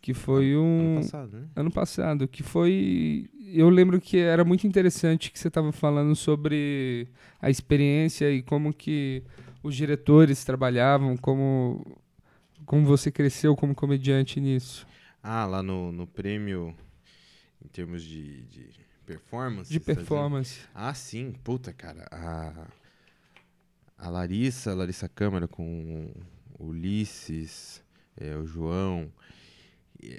Que 0.00 0.14
foi 0.14 0.56
um... 0.56 0.92
Ano 0.92 1.00
passado, 1.02 1.36
né? 1.36 1.48
ano 1.54 1.70
passado, 1.70 2.28
que 2.28 2.42
foi. 2.42 3.28
Eu 3.52 3.68
lembro 3.68 4.00
que 4.00 4.16
era 4.16 4.44
muito 4.44 4.66
interessante 4.66 5.30
que 5.30 5.38
você 5.38 5.48
estava 5.48 5.72
falando 5.72 6.16
sobre 6.16 7.08
a 7.40 7.50
experiência 7.50 8.30
e 8.30 8.42
como 8.42 8.72
que 8.72 9.22
os 9.62 9.76
diretores 9.76 10.42
trabalhavam, 10.44 11.16
como, 11.16 11.98
como 12.64 12.86
você 12.86 13.10
cresceu 13.10 13.54
como 13.54 13.74
comediante 13.74 14.40
nisso. 14.40 14.86
Ah, 15.22 15.44
lá 15.44 15.62
no, 15.62 15.92
no 15.92 16.06
prêmio, 16.06 16.74
em 17.62 17.68
termos 17.68 18.02
de, 18.02 18.42
de 18.44 18.70
performance. 19.04 19.70
De 19.70 19.80
tá 19.80 19.94
performance. 19.94 20.60
Ah, 20.74 20.94
sim. 20.94 21.34
Puta, 21.44 21.72
cara. 21.72 22.06
A, 22.10 22.66
a 23.98 24.08
Larissa, 24.08 24.70
a 24.70 24.74
Larissa 24.74 25.08
Câmara 25.08 25.46
com 25.46 26.10
o 26.58 26.68
Ulisses, 26.68 27.82
é, 28.16 28.36
o 28.36 28.46
João. 28.46 29.12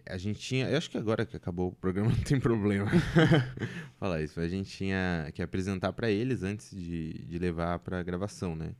A 0.06 0.18
gente 0.18 0.40
tinha. 0.40 0.70
Eu 0.70 0.78
acho 0.78 0.90
que 0.90 0.98
agora 0.98 1.26
que 1.26 1.36
acabou 1.36 1.70
o 1.70 1.74
programa 1.74 2.10
não 2.16 2.24
tem 2.24 2.40
problema 2.40 2.90
falar 4.00 4.22
isso. 4.22 4.40
A 4.40 4.48
gente 4.48 4.70
tinha 4.70 5.30
que 5.34 5.42
apresentar 5.42 5.94
pra 5.94 6.10
eles 6.10 6.44
antes 6.44 6.76
de, 6.76 7.14
de 7.26 7.40
levar 7.40 7.80
pra 7.80 8.04
gravação, 8.04 8.56
né? 8.56 8.76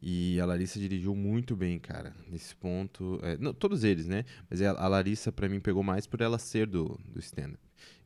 E 0.00 0.38
a 0.40 0.46
Larissa 0.46 0.78
dirigiu 0.78 1.14
muito 1.14 1.56
bem, 1.56 1.78
cara, 1.78 2.14
nesse 2.28 2.54
ponto. 2.54 3.18
É, 3.22 3.36
não, 3.38 3.54
todos 3.54 3.82
eles, 3.82 4.06
né? 4.06 4.24
Mas 4.48 4.60
a, 4.60 4.70
a 4.70 4.88
Larissa, 4.88 5.32
pra 5.32 5.48
mim, 5.48 5.58
pegou 5.58 5.82
mais 5.82 6.06
por 6.06 6.20
ela 6.20 6.38
ser 6.38 6.66
do, 6.66 7.00
do 7.08 7.18
stand-up. 7.18 7.58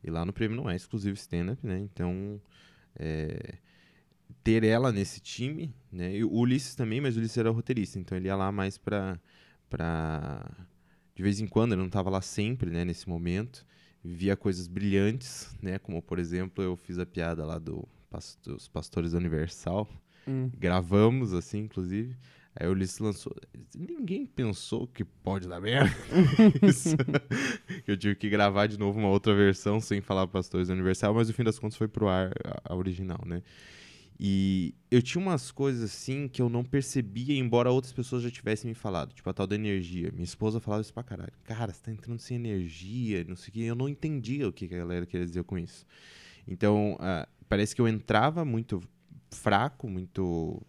E 0.03 0.11
lá 0.11 0.25
no 0.25 0.33
prêmio 0.33 0.57
não 0.57 0.71
é 0.71 0.77
exclusivo 0.77 1.17
stand-up, 1.17 1.67
né? 1.67 1.79
Então, 1.81 2.41
é, 2.97 3.59
ter 4.43 4.65
ela 4.65 4.93
nesse 4.93 5.21
time, 5.21 5.75
né? 5.91 6.17
E 6.17 6.25
o 6.25 6.33
Ulisses 6.33 6.75
também, 6.75 7.01
mas 7.01 7.17
o 7.17 7.19
Ulisses 7.19 7.39
era 7.39 7.51
roteirista, 7.51 7.99
então 7.99 8.17
ele 8.17 8.29
ia 8.29 8.37
lá 8.37 8.51
mais 8.53 8.79
pra. 8.79 9.19
pra 9.69 10.49
de 11.21 11.25
vez 11.25 11.39
em 11.39 11.47
quando, 11.47 11.73
ele 11.73 11.81
não 11.81 11.87
estava 11.87 12.09
lá 12.09 12.23
sempre, 12.23 12.71
né? 12.71 12.83
Nesse 12.83 13.07
momento. 13.07 13.67
Via 14.03 14.35
coisas 14.35 14.67
brilhantes, 14.67 15.55
né? 15.61 15.79
Como, 15.79 16.01
por 16.01 16.19
exemplo, 16.19 16.65
eu 16.65 16.75
fiz 16.77 16.99
a 16.99 17.05
piada 17.05 17.45
lá 17.45 17.59
do, 17.59 17.87
dos 18.43 18.67
Pastores 18.69 19.13
da 19.13 19.19
Universal. 19.19 19.87
Hum. 20.27 20.51
Gravamos, 20.59 21.35
assim, 21.35 21.59
inclusive. 21.59 22.17
Aí 22.59 22.67
o 22.67 22.71
Ulisses 22.71 22.99
lançou. 23.01 23.37
Ninguém 23.77 24.25
pensou 24.25 24.87
que 24.87 25.05
pode 25.05 25.47
dar 25.47 25.61
merda. 25.61 25.95
Eu 27.87 27.99
tive 27.99 28.15
que 28.15 28.31
gravar 28.31 28.67
de 28.67 28.79
novo 28.79 28.99
uma 28.99 29.09
outra 29.09 29.35
versão 29.35 29.79
sem 29.79 30.01
falar 30.01 30.27
Pastores 30.27 30.71
Universal, 30.71 31.13
mas 31.13 31.29
no 31.29 31.35
fim 31.35 31.45
das 31.45 31.59
contas 31.59 31.77
foi 31.77 31.87
pro 31.87 32.09
ar 32.09 32.33
a, 32.43 32.73
a 32.73 32.75
original, 32.75 33.21
né? 33.27 33.43
E 34.23 34.75
eu 34.91 35.01
tinha 35.01 35.23
umas 35.23 35.51
coisas 35.51 35.83
assim 35.83 36.29
que 36.29 36.43
eu 36.43 36.51
não 36.51 36.63
percebia, 36.63 37.35
embora 37.39 37.71
outras 37.71 37.91
pessoas 37.91 38.23
já 38.23 38.31
tivessem 38.31 38.69
me 38.69 38.75
falado. 38.75 39.15
Tipo, 39.15 39.31
a 39.31 39.33
tal 39.33 39.47
da 39.47 39.55
energia. 39.55 40.11
Minha 40.13 40.25
esposa 40.25 40.61
falava 40.61 40.83
isso 40.83 40.93
pra 40.93 41.03
caralho. 41.03 41.33
Cara, 41.45 41.73
você 41.73 41.81
tá 41.81 41.91
entrando 41.91 42.19
sem 42.19 42.37
energia, 42.37 43.25
não 43.27 43.35
sei 43.35 43.49
o 43.49 43.53
que. 43.53 43.63
Eu 43.63 43.75
não 43.75 43.89
entendia 43.89 44.47
o 44.47 44.53
que 44.53 44.67
a 44.67 44.69
galera 44.69 45.07
queria 45.07 45.25
dizer 45.25 45.43
com 45.45 45.57
isso. 45.57 45.87
Então, 46.47 46.99
ah, 47.01 47.27
parece 47.49 47.75
que 47.75 47.81
eu 47.81 47.89
entrava 47.89 48.45
muito 48.45 48.83
fraco, 49.31 49.89
muito. 49.89 50.61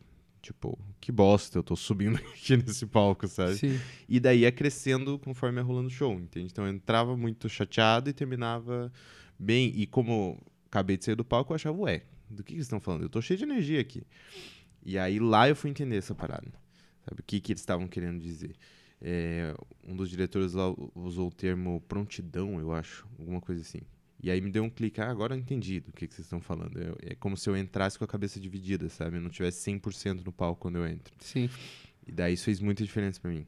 Tipo, 0.41 0.79
que 1.01 1.12
bosta, 1.12 1.60
eu 1.60 1.63
tô 1.63 1.75
subindo 1.75 2.15
aqui 2.31 2.55
nesse 2.55 2.86
palco, 2.86 3.27
sabe? 3.27 3.55
Sim. 3.55 3.77
E 4.08 4.17
daí 4.17 4.39
ia 4.39 4.51
crescendo 4.51 5.20
conforme 5.20 5.60
ia 5.60 5.63
rolando 5.63 5.88
o 5.88 5.91
show, 5.91 6.13
entende? 6.13 6.48
Então 6.50 6.65
eu 6.65 6.72
entrava 6.72 7.17
muito 7.17 7.50
chateado 7.50 8.10
e 8.10 8.13
terminava 8.13 8.89
bem. 9.38 9.74
E 9.75 9.86
como 9.86 10.41
acabei 10.67 10.96
de 10.96 11.03
sair 11.03 11.15
do 11.15 11.25
palco, 11.25 11.51
eu 11.51 11.55
achava, 11.55 11.77
ué, 11.79 12.03
do 12.31 12.43
que, 12.43 12.50
que 12.53 12.57
eles 12.57 12.65
estão 12.65 12.79
falando? 12.79 13.03
Eu 13.03 13.09
tô 13.09 13.21
cheio 13.21 13.38
de 13.38 13.43
energia 13.43 13.79
aqui. 13.81 14.03
E 14.85 14.97
aí 14.97 15.19
lá 15.19 15.47
eu 15.47 15.55
fui 15.55 15.69
entender 15.69 15.97
essa 15.97 16.15
parada. 16.15 16.51
Sabe? 17.07 17.21
O 17.21 17.23
que, 17.23 17.39
que 17.39 17.51
eles 17.51 17.61
estavam 17.61 17.88
querendo 17.88 18.19
dizer. 18.19 18.55
É, 19.01 19.55
um 19.88 19.95
dos 19.95 20.09
diretores 20.09 20.53
lá 20.53 20.65
usou 20.93 21.27
o 21.29 21.31
termo 21.31 21.81
prontidão, 21.88 22.59
eu 22.59 22.71
acho, 22.71 23.07
alguma 23.19 23.41
coisa 23.41 23.61
assim. 23.61 23.79
E 24.23 24.29
aí 24.29 24.39
me 24.39 24.51
deu 24.51 24.63
um 24.63 24.69
clique, 24.69 25.01
ah, 25.01 25.09
agora 25.09 25.33
eu 25.33 25.39
entendi 25.39 25.79
do 25.79 25.91
que, 25.91 26.07
que 26.07 26.13
vocês 26.13 26.25
estão 26.27 26.39
falando. 26.39 26.77
Eu- 26.79 26.95
é 27.01 27.15
como 27.15 27.35
se 27.35 27.50
eu 27.50 27.57
entrasse 27.57 27.97
com 27.97 28.05
a 28.05 28.07
cabeça 28.07 28.39
dividida, 28.39 28.88
sabe? 28.89 29.17
Eu 29.17 29.21
não 29.21 29.31
tivesse 29.31 29.59
100% 29.61 30.23
no 30.23 30.31
palco 30.31 30.61
quando 30.61 30.75
eu 30.77 30.85
entro. 30.85 31.11
Sim. 31.19 31.50
E 32.05 32.11
daí 32.11 32.35
isso 32.35 32.43
fez 32.45 32.59
muita 32.59 32.83
diferença 32.83 33.19
pra 33.19 33.31
mim. 33.31 33.45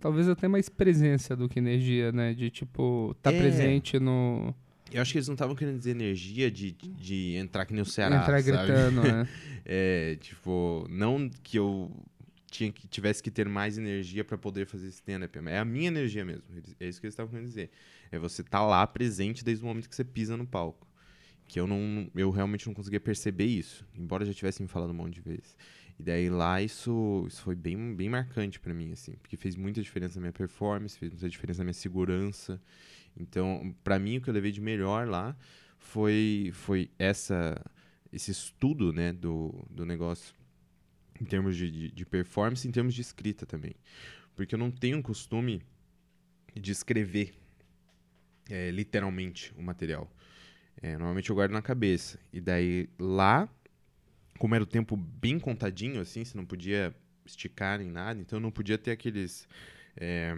Talvez 0.00 0.26
até 0.28 0.48
mais 0.48 0.68
presença 0.70 1.36
do 1.36 1.48
que 1.48 1.58
energia, 1.58 2.10
né? 2.12 2.32
De 2.32 2.48
tipo, 2.50 3.14
tá 3.20 3.30
É. 3.32 3.38
presente 3.38 3.98
no. 4.00 4.54
Eu 4.92 5.02
acho 5.02 5.12
que 5.12 5.18
eles 5.18 5.28
não 5.28 5.34
estavam 5.34 5.54
querendo 5.54 5.78
dizer 5.78 5.90
energia 5.90 6.50
de, 6.50 6.72
de 6.72 7.34
entrar 7.36 7.66
que 7.66 7.72
nem 7.72 7.82
o 7.82 7.86
Ceará, 7.86 8.16
entrar 8.16 8.42
sabe? 8.42 8.56
gritando, 8.56 9.02
né? 9.02 9.28
É, 9.70 10.16
tipo, 10.16 10.86
não 10.88 11.28
que 11.28 11.58
eu 11.58 11.94
tinha 12.50 12.72
que, 12.72 12.88
tivesse 12.88 13.22
que 13.22 13.30
ter 13.30 13.46
mais 13.46 13.76
energia 13.76 14.24
pra 14.24 14.38
poder 14.38 14.66
fazer 14.66 14.88
stand-up. 14.88 15.38
É 15.46 15.58
a 15.58 15.64
minha 15.64 15.88
energia 15.88 16.24
mesmo. 16.24 16.42
É 16.80 16.88
isso 16.88 17.00
que 17.00 17.06
eles 17.06 17.12
estavam 17.12 17.30
querendo 17.30 17.46
dizer. 17.46 17.70
É 18.10 18.18
você 18.18 18.40
estar 18.40 18.64
lá 18.66 18.86
presente 18.86 19.44
desde 19.44 19.62
o 19.62 19.66
momento 19.66 19.88
que 19.88 19.94
você 19.94 20.04
pisa 20.04 20.38
no 20.38 20.46
palco. 20.46 20.86
Que 21.46 21.60
eu 21.60 21.66
não, 21.66 22.10
eu 22.14 22.30
realmente 22.30 22.66
não 22.66 22.74
conseguia 22.74 23.00
perceber 23.00 23.46
isso, 23.46 23.86
embora 23.94 24.24
já 24.24 24.34
tivesse 24.34 24.62
me 24.62 24.68
falado 24.68 24.90
um 24.90 24.94
monte 24.94 25.14
de 25.14 25.20
vezes. 25.20 25.56
E 25.98 26.02
daí 26.02 26.30
lá 26.30 26.62
isso, 26.62 27.24
isso 27.26 27.42
foi 27.42 27.54
bem, 27.54 27.94
bem 27.94 28.08
marcante 28.08 28.60
pra 28.60 28.72
mim, 28.72 28.92
assim, 28.92 29.12
porque 29.20 29.36
fez 29.36 29.56
muita 29.56 29.82
diferença 29.82 30.16
na 30.16 30.22
minha 30.22 30.32
performance, 30.32 30.98
fez 30.98 31.10
muita 31.10 31.28
diferença 31.28 31.58
na 31.58 31.64
minha 31.64 31.74
segurança. 31.74 32.60
Então, 33.16 33.74
pra 33.82 33.98
mim 33.98 34.18
o 34.18 34.20
que 34.20 34.30
eu 34.30 34.34
levei 34.34 34.52
de 34.52 34.60
melhor 34.60 35.08
lá 35.08 35.36
foi, 35.78 36.50
foi 36.54 36.90
essa, 36.98 37.60
esse 38.12 38.30
estudo, 38.30 38.92
né, 38.92 39.12
do, 39.12 39.66
do 39.70 39.84
negócio 39.84 40.34
em 41.20 41.24
termos 41.24 41.56
de, 41.56 41.70
de, 41.70 41.90
de 41.90 42.06
performance, 42.06 42.66
em 42.66 42.70
termos 42.70 42.94
de 42.94 43.00
escrita 43.00 43.44
também, 43.44 43.74
porque 44.36 44.54
eu 44.54 44.58
não 44.58 44.70
tenho 44.70 45.02
costume 45.02 45.62
de 46.54 46.70
escrever 46.70 47.34
é, 48.48 48.70
literalmente 48.70 49.52
o 49.56 49.62
material. 49.62 50.10
É, 50.80 50.92
normalmente 50.92 51.28
eu 51.30 51.36
guardo 51.36 51.52
na 51.52 51.62
cabeça. 51.62 52.18
E 52.32 52.40
daí 52.40 52.88
lá, 52.98 53.48
como 54.38 54.54
era 54.54 54.62
o 54.62 54.66
tempo 54.66 54.96
bem 54.96 55.38
contadinho, 55.38 56.00
assim, 56.00 56.24
você 56.24 56.36
não 56.36 56.46
podia 56.46 56.94
esticar 57.26 57.78
nem 57.78 57.90
nada, 57.90 58.20
então 58.20 58.38
eu 58.38 58.40
não 58.40 58.50
podia 58.50 58.78
ter 58.78 58.92
aqueles. 58.92 59.46
É, 59.96 60.36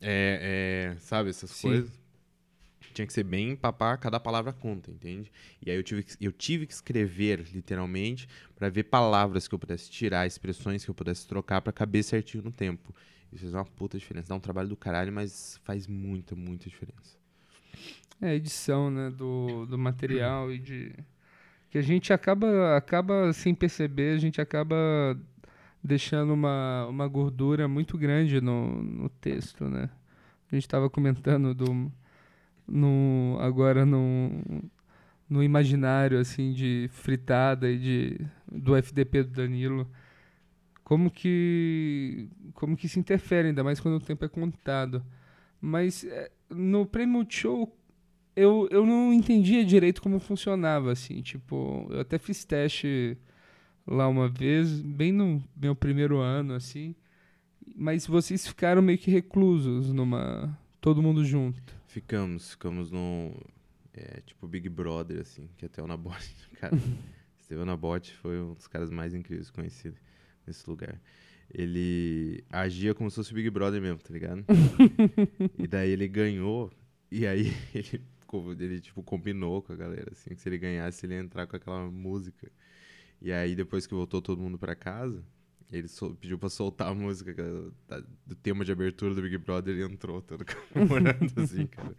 é, 0.00 0.94
é, 0.94 0.96
sabe, 1.00 1.30
essas 1.30 1.50
Sim. 1.50 1.68
coisas. 1.68 1.99
Tinha 2.92 3.06
que 3.06 3.12
ser 3.12 3.24
bem 3.24 3.54
papá, 3.54 3.96
cada 3.96 4.18
palavra 4.18 4.52
conta, 4.52 4.90
entende? 4.90 5.30
E 5.64 5.70
aí 5.70 5.76
eu 5.76 5.82
tive 5.82 6.02
que, 6.02 6.16
eu 6.20 6.32
tive 6.32 6.66
que 6.66 6.72
escrever, 6.72 7.46
literalmente, 7.52 8.28
para 8.56 8.68
ver 8.68 8.84
palavras 8.84 9.46
que 9.46 9.54
eu 9.54 9.58
pudesse 9.58 9.90
tirar, 9.90 10.26
expressões 10.26 10.84
que 10.84 10.90
eu 10.90 10.94
pudesse 10.94 11.26
trocar 11.26 11.60
para 11.60 11.72
caber 11.72 12.02
certinho 12.02 12.42
no 12.42 12.50
tempo. 12.50 12.94
Isso 13.32 13.42
fez 13.42 13.54
uma 13.54 13.64
puta 13.64 13.98
diferença. 13.98 14.28
Dá 14.28 14.34
um 14.34 14.40
trabalho 14.40 14.68
do 14.68 14.76
caralho, 14.76 15.12
mas 15.12 15.60
faz 15.62 15.86
muita, 15.86 16.34
muita 16.34 16.68
diferença. 16.68 17.16
É, 18.20 18.34
edição, 18.34 18.90
né, 18.90 19.10
do, 19.10 19.66
do 19.66 19.78
material 19.78 20.52
e 20.52 20.58
de... 20.58 20.92
Que 21.70 21.78
a 21.78 21.82
gente 21.82 22.12
acaba, 22.12 22.76
acaba, 22.76 23.32
sem 23.32 23.54
perceber, 23.54 24.16
a 24.16 24.18
gente 24.18 24.40
acaba 24.40 24.76
deixando 25.82 26.32
uma, 26.34 26.86
uma 26.88 27.06
gordura 27.06 27.68
muito 27.68 27.96
grande 27.96 28.40
no, 28.40 28.82
no 28.82 29.08
texto, 29.08 29.64
né? 29.68 29.88
A 30.50 30.54
gente 30.56 30.64
estava 30.64 30.90
comentando 30.90 31.54
do, 31.54 31.90
no, 32.70 33.36
agora 33.40 33.84
no, 33.84 34.30
no 35.28 35.42
imaginário, 35.42 36.18
assim, 36.18 36.52
de 36.52 36.88
fritada 36.92 37.70
e 37.70 37.78
de, 37.78 38.26
do 38.50 38.76
FDP 38.76 39.24
do 39.24 39.30
Danilo, 39.30 39.90
como 40.84 41.10
que, 41.10 42.28
como 42.54 42.76
que 42.76 42.88
se 42.88 42.98
interfere, 42.98 43.48
ainda 43.48 43.64
mais 43.64 43.80
quando 43.80 43.96
o 43.96 44.00
tempo 44.00 44.24
é 44.24 44.28
contado. 44.28 45.04
Mas 45.60 46.04
é, 46.04 46.30
no 46.48 46.86
Prêmio 46.86 47.26
Show 47.28 47.76
eu, 48.34 48.68
eu 48.70 48.86
não 48.86 49.12
entendia 49.12 49.64
direito 49.64 50.00
como 50.00 50.18
funcionava, 50.18 50.92
assim, 50.92 51.20
tipo, 51.20 51.86
eu 51.90 52.00
até 52.00 52.18
fiz 52.18 52.44
teste 52.44 53.18
lá 53.86 54.08
uma 54.08 54.28
vez, 54.28 54.80
bem 54.80 55.12
no 55.12 55.42
meu 55.56 55.74
primeiro 55.74 56.18
ano, 56.18 56.54
assim, 56.54 56.94
mas 57.76 58.06
vocês 58.06 58.46
ficaram 58.46 58.82
meio 58.82 58.98
que 58.98 59.10
reclusos 59.10 59.92
numa... 59.92 60.58
todo 60.80 61.02
mundo 61.02 61.24
junto. 61.24 61.79
Ficamos, 61.90 62.52
ficamos 62.52 62.90
no... 62.90 63.34
É, 63.92 64.20
tipo 64.20 64.46
Big 64.46 64.68
Brother, 64.68 65.20
assim, 65.20 65.50
que 65.56 65.66
até 65.66 65.82
o 65.82 65.86
Nabote, 65.88 66.48
cara, 66.60 66.72
Estevão 67.40 67.66
Nabote 67.66 68.14
foi 68.14 68.40
um 68.40 68.54
dos 68.54 68.68
caras 68.68 68.88
mais 68.88 69.12
incríveis 69.12 69.50
conhecidos 69.50 69.98
nesse 70.46 70.70
lugar. 70.70 71.00
Ele 71.52 72.44
agia 72.48 72.94
como 72.94 73.10
se 73.10 73.16
fosse 73.16 73.34
Big 73.34 73.50
Brother 73.50 73.82
mesmo, 73.82 73.98
tá 73.98 74.14
ligado? 74.14 74.44
e 75.58 75.66
daí 75.66 75.90
ele 75.90 76.06
ganhou, 76.06 76.70
e 77.10 77.26
aí 77.26 77.52
ele 77.74 78.00
ele, 78.60 78.80
tipo, 78.80 79.02
combinou 79.02 79.60
com 79.60 79.72
a 79.72 79.76
galera, 79.76 80.12
assim, 80.12 80.32
que 80.32 80.40
se 80.40 80.48
ele 80.48 80.58
ganhasse, 80.58 81.04
ele 81.04 81.14
ia 81.14 81.20
entrar 81.20 81.48
com 81.48 81.56
aquela 81.56 81.90
música. 81.90 82.48
E 83.20 83.32
aí, 83.32 83.56
depois 83.56 83.84
que 83.88 83.94
voltou 83.94 84.22
todo 84.22 84.40
mundo 84.40 84.56
pra 84.56 84.76
casa, 84.76 85.24
ele 85.72 85.88
pediu 86.20 86.38
pra 86.38 86.48
soltar 86.48 86.88
a 86.88 86.94
música 86.94 87.32
do 88.26 88.34
tema 88.34 88.64
de 88.64 88.72
abertura 88.72 89.14
do 89.14 89.22
Big 89.22 89.38
Brother 89.38 89.76
e 89.76 89.82
entrou 89.82 90.20
todo 90.20 90.44
comemorando, 90.72 91.32
assim, 91.40 91.66
cara. 91.66 91.96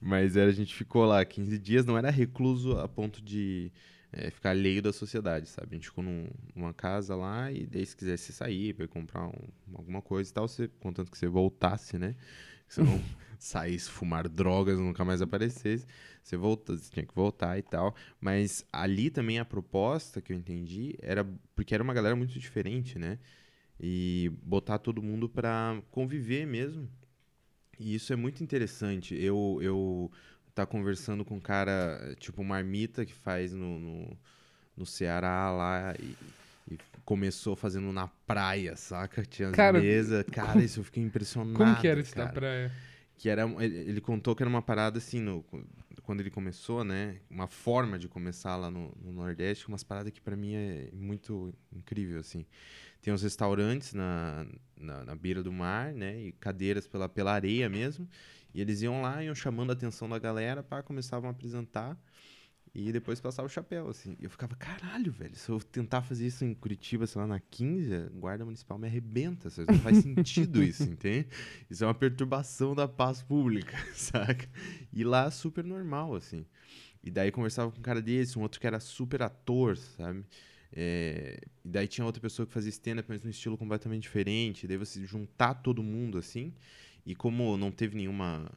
Mas 0.00 0.36
era, 0.36 0.50
a 0.50 0.54
gente 0.54 0.74
ficou 0.74 1.04
lá 1.06 1.24
15 1.24 1.58
dias, 1.58 1.86
não 1.86 1.96
era 1.96 2.10
recluso 2.10 2.78
a 2.78 2.86
ponto 2.86 3.22
de 3.22 3.72
é, 4.12 4.30
ficar 4.30 4.50
alheio 4.50 4.82
da 4.82 4.92
sociedade, 4.92 5.48
sabe? 5.48 5.68
A 5.72 5.74
gente 5.74 5.88
ficou 5.88 6.04
num, 6.04 6.28
numa 6.54 6.74
casa 6.74 7.14
lá 7.14 7.50
e 7.50 7.66
daí 7.66 7.84
se 7.84 7.96
quisesse 7.96 8.32
sair 8.32 8.74
pra 8.74 8.86
comprar 8.86 9.26
um, 9.26 9.48
alguma 9.74 10.02
coisa 10.02 10.30
e 10.30 10.32
tal, 10.32 10.46
você, 10.46 10.68
contanto 10.80 11.10
que 11.10 11.18
você 11.18 11.28
voltasse, 11.28 11.98
né? 11.98 12.14
Você 12.68 12.82
não 12.82 13.02
saísse 13.38 13.90
fumar 13.90 14.28
drogas, 14.28 14.78
nunca 14.78 15.04
mais 15.04 15.22
aparecesse. 15.22 15.86
Você, 16.22 16.36
volta, 16.36 16.76
você 16.76 16.90
tinha 16.92 17.06
que 17.06 17.14
voltar 17.14 17.58
e 17.58 17.62
tal. 17.62 17.94
Mas 18.20 18.64
ali 18.72 19.10
também 19.10 19.38
a 19.38 19.44
proposta 19.44 20.20
que 20.20 20.32
eu 20.32 20.36
entendi 20.36 20.94
era 21.00 21.26
porque 21.54 21.74
era 21.74 21.82
uma 21.82 21.94
galera 21.94 22.14
muito 22.14 22.38
diferente, 22.38 22.98
né? 22.98 23.18
E 23.80 24.30
botar 24.42 24.78
todo 24.78 25.02
mundo 25.02 25.28
para 25.28 25.80
conviver 25.90 26.46
mesmo. 26.46 26.88
E 27.78 27.94
isso 27.94 28.12
é 28.12 28.16
muito 28.16 28.42
interessante. 28.42 29.14
Eu, 29.14 29.58
eu 29.62 30.10
tá 30.54 30.66
conversando 30.66 31.24
com 31.24 31.36
um 31.36 31.40
cara, 31.40 32.14
tipo 32.18 32.42
Marmita, 32.42 33.06
que 33.06 33.14
faz 33.14 33.54
no, 33.54 33.78
no, 33.78 34.18
no 34.76 34.84
Ceará 34.84 35.50
lá 35.52 35.94
e, 35.98 36.16
e, 36.74 36.78
começou 37.04 37.54
fazendo 37.54 37.92
na 37.92 38.08
praia, 38.26 38.76
saca? 38.76 39.24
Tinha 39.24 39.48
as 39.48 39.54
cara, 39.54 39.80
mesas. 39.80 40.24
Cara, 40.30 40.60
isso 40.62 40.80
eu 40.80 40.84
fiquei 40.84 41.02
impressionado. 41.02 41.56
Como 41.56 41.80
que 41.80 41.86
era 41.86 42.00
isso 42.00 42.14
cara. 42.14 42.26
na 42.26 42.32
praia? 42.32 42.72
Que 43.18 43.28
era 43.28 43.42
ele 43.60 44.00
contou 44.00 44.34
que 44.34 44.42
era 44.42 44.48
uma 44.48 44.62
parada 44.62 44.98
assim 44.98 45.20
no, 45.20 45.44
quando 46.02 46.20
ele 46.20 46.30
começou 46.30 46.84
né 46.84 47.20
uma 47.28 47.48
forma 47.48 47.98
de 47.98 48.08
começar 48.08 48.56
lá 48.56 48.70
no, 48.70 48.96
no 49.02 49.12
Nordeste 49.12 49.66
umas 49.66 49.82
paradas 49.82 50.12
que 50.12 50.20
para 50.20 50.36
mim 50.36 50.54
é 50.54 50.88
muito 50.92 51.52
incrível 51.72 52.20
assim. 52.20 52.46
Tem 53.02 53.12
uns 53.12 53.22
restaurantes 53.22 53.92
na, 53.92 54.46
na, 54.76 55.04
na, 55.04 55.14
beira 55.14 55.42
do 55.42 55.52
mar 55.52 55.92
né 55.92 56.18
e 56.20 56.32
cadeiras 56.32 56.86
pela 56.86 57.08
pela 57.08 57.32
areia 57.32 57.68
mesmo 57.68 58.08
e 58.54 58.60
eles 58.60 58.82
iam 58.82 59.02
lá 59.02 59.22
iam 59.22 59.34
chamando 59.34 59.70
a 59.70 59.72
atenção 59.72 60.08
da 60.08 60.18
galera 60.18 60.62
para 60.62 60.82
começavam 60.82 61.28
a 61.28 61.32
apresentar 61.32 61.98
e 62.78 62.92
depois 62.92 63.20
passar 63.20 63.42
o 63.42 63.48
chapéu, 63.48 63.88
assim. 63.88 64.16
E 64.20 64.24
eu 64.24 64.30
ficava, 64.30 64.54
caralho, 64.54 65.10
velho, 65.10 65.34
se 65.34 65.50
eu 65.50 65.58
tentar 65.58 66.02
fazer 66.02 66.26
isso 66.26 66.44
em 66.44 66.54
Curitiba, 66.54 67.06
sei 67.06 67.20
lá, 67.20 67.26
na 67.26 67.40
15, 67.40 67.94
a 67.94 68.08
guarda 68.10 68.44
municipal 68.44 68.78
me 68.78 68.86
arrebenta. 68.86 69.50
Sabe? 69.50 69.72
Não 69.72 69.80
faz 69.80 69.98
sentido 69.98 70.62
isso, 70.62 70.84
entende? 70.88 71.28
Isso 71.68 71.82
é 71.82 71.86
uma 71.86 71.94
perturbação 71.94 72.74
da 72.74 72.86
paz 72.86 73.22
pública, 73.22 73.76
saca? 73.94 74.48
E 74.92 75.02
lá, 75.02 75.30
super 75.30 75.64
normal, 75.64 76.14
assim. 76.14 76.46
E 77.02 77.10
daí 77.10 77.32
conversava 77.32 77.70
com 77.72 77.78
um 77.78 77.82
cara 77.82 78.00
desse, 78.00 78.38
um 78.38 78.42
outro 78.42 78.60
que 78.60 78.66
era 78.66 78.78
super 78.78 79.22
ator, 79.22 79.76
sabe? 79.76 80.24
É, 80.72 81.40
e 81.64 81.68
daí 81.68 81.88
tinha 81.88 82.04
outra 82.04 82.20
pessoa 82.20 82.46
que 82.46 82.52
fazia 82.52 82.70
stand-up, 82.70 83.08
mas 83.08 83.22
num 83.22 83.30
estilo 83.30 83.56
completamente 83.56 84.02
diferente. 84.02 84.64
E 84.64 84.68
daí 84.68 84.76
você 84.76 85.04
juntar 85.04 85.54
todo 85.54 85.82
mundo, 85.82 86.18
assim. 86.18 86.52
E 87.04 87.14
como 87.14 87.56
não 87.56 87.70
teve 87.70 87.96
nenhuma 87.96 88.50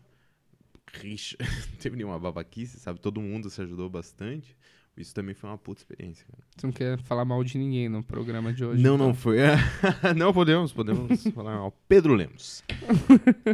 rixa, 0.93 1.38
não 1.71 1.77
teve 1.77 1.95
nenhuma 1.95 2.19
babaquice, 2.19 2.80
sabe? 2.80 2.99
Todo 2.99 3.21
mundo 3.21 3.49
se 3.49 3.62
ajudou 3.62 3.89
bastante. 3.89 4.56
Isso 4.95 5.15
também 5.15 5.34
foi 5.34 5.49
uma 5.49 5.58
puta 5.58 5.82
experiência, 5.82 6.25
cara. 6.30 6.43
Você 6.56 6.67
não 6.67 6.73
quer 6.73 6.97
falar 6.99 7.23
mal 7.23 7.41
de 7.43 7.58
ninguém 7.58 7.88
no 7.88 8.04
programa 8.04 8.51
de 8.51 8.63
hoje? 8.65 8.84
Não, 8.84 8.95
então. 8.95 9.08
não 9.08 9.13
foi. 9.13 9.38
não 10.15 10.34
podemos, 10.34 10.73
podemos 10.73 11.23
falar 11.34 11.56
mal. 11.56 11.71
Pedro 11.88 12.13
Lemos. 12.13 12.62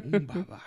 um 0.04 0.20
babaca. 0.26 0.66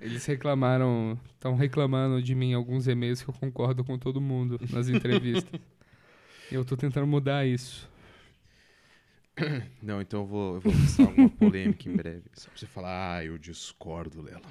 Eles 0.00 0.26
reclamaram, 0.26 1.16
estão 1.34 1.54
reclamando 1.54 2.20
de 2.20 2.34
mim 2.34 2.52
alguns 2.52 2.88
e-mails 2.88 3.22
que 3.22 3.30
eu 3.30 3.34
concordo 3.34 3.84
com 3.84 3.96
todo 3.96 4.20
mundo 4.20 4.58
nas 4.70 4.88
entrevistas. 4.88 5.60
eu 6.50 6.64
tô 6.64 6.76
tentando 6.76 7.06
mudar 7.06 7.46
isso. 7.46 7.88
Não, 9.80 10.00
então 10.00 10.20
eu 10.22 10.26
vou, 10.26 10.54
eu 10.56 10.60
vou 10.60 10.72
lançar 10.72 11.04
uma 11.04 11.28
polêmica 11.28 11.88
em 11.88 11.94
breve. 11.94 12.24
Só 12.34 12.50
pra 12.50 12.58
você 12.58 12.66
falar, 12.66 13.18
ah, 13.18 13.24
eu 13.24 13.38
discordo 13.38 14.22
dela. 14.22 14.42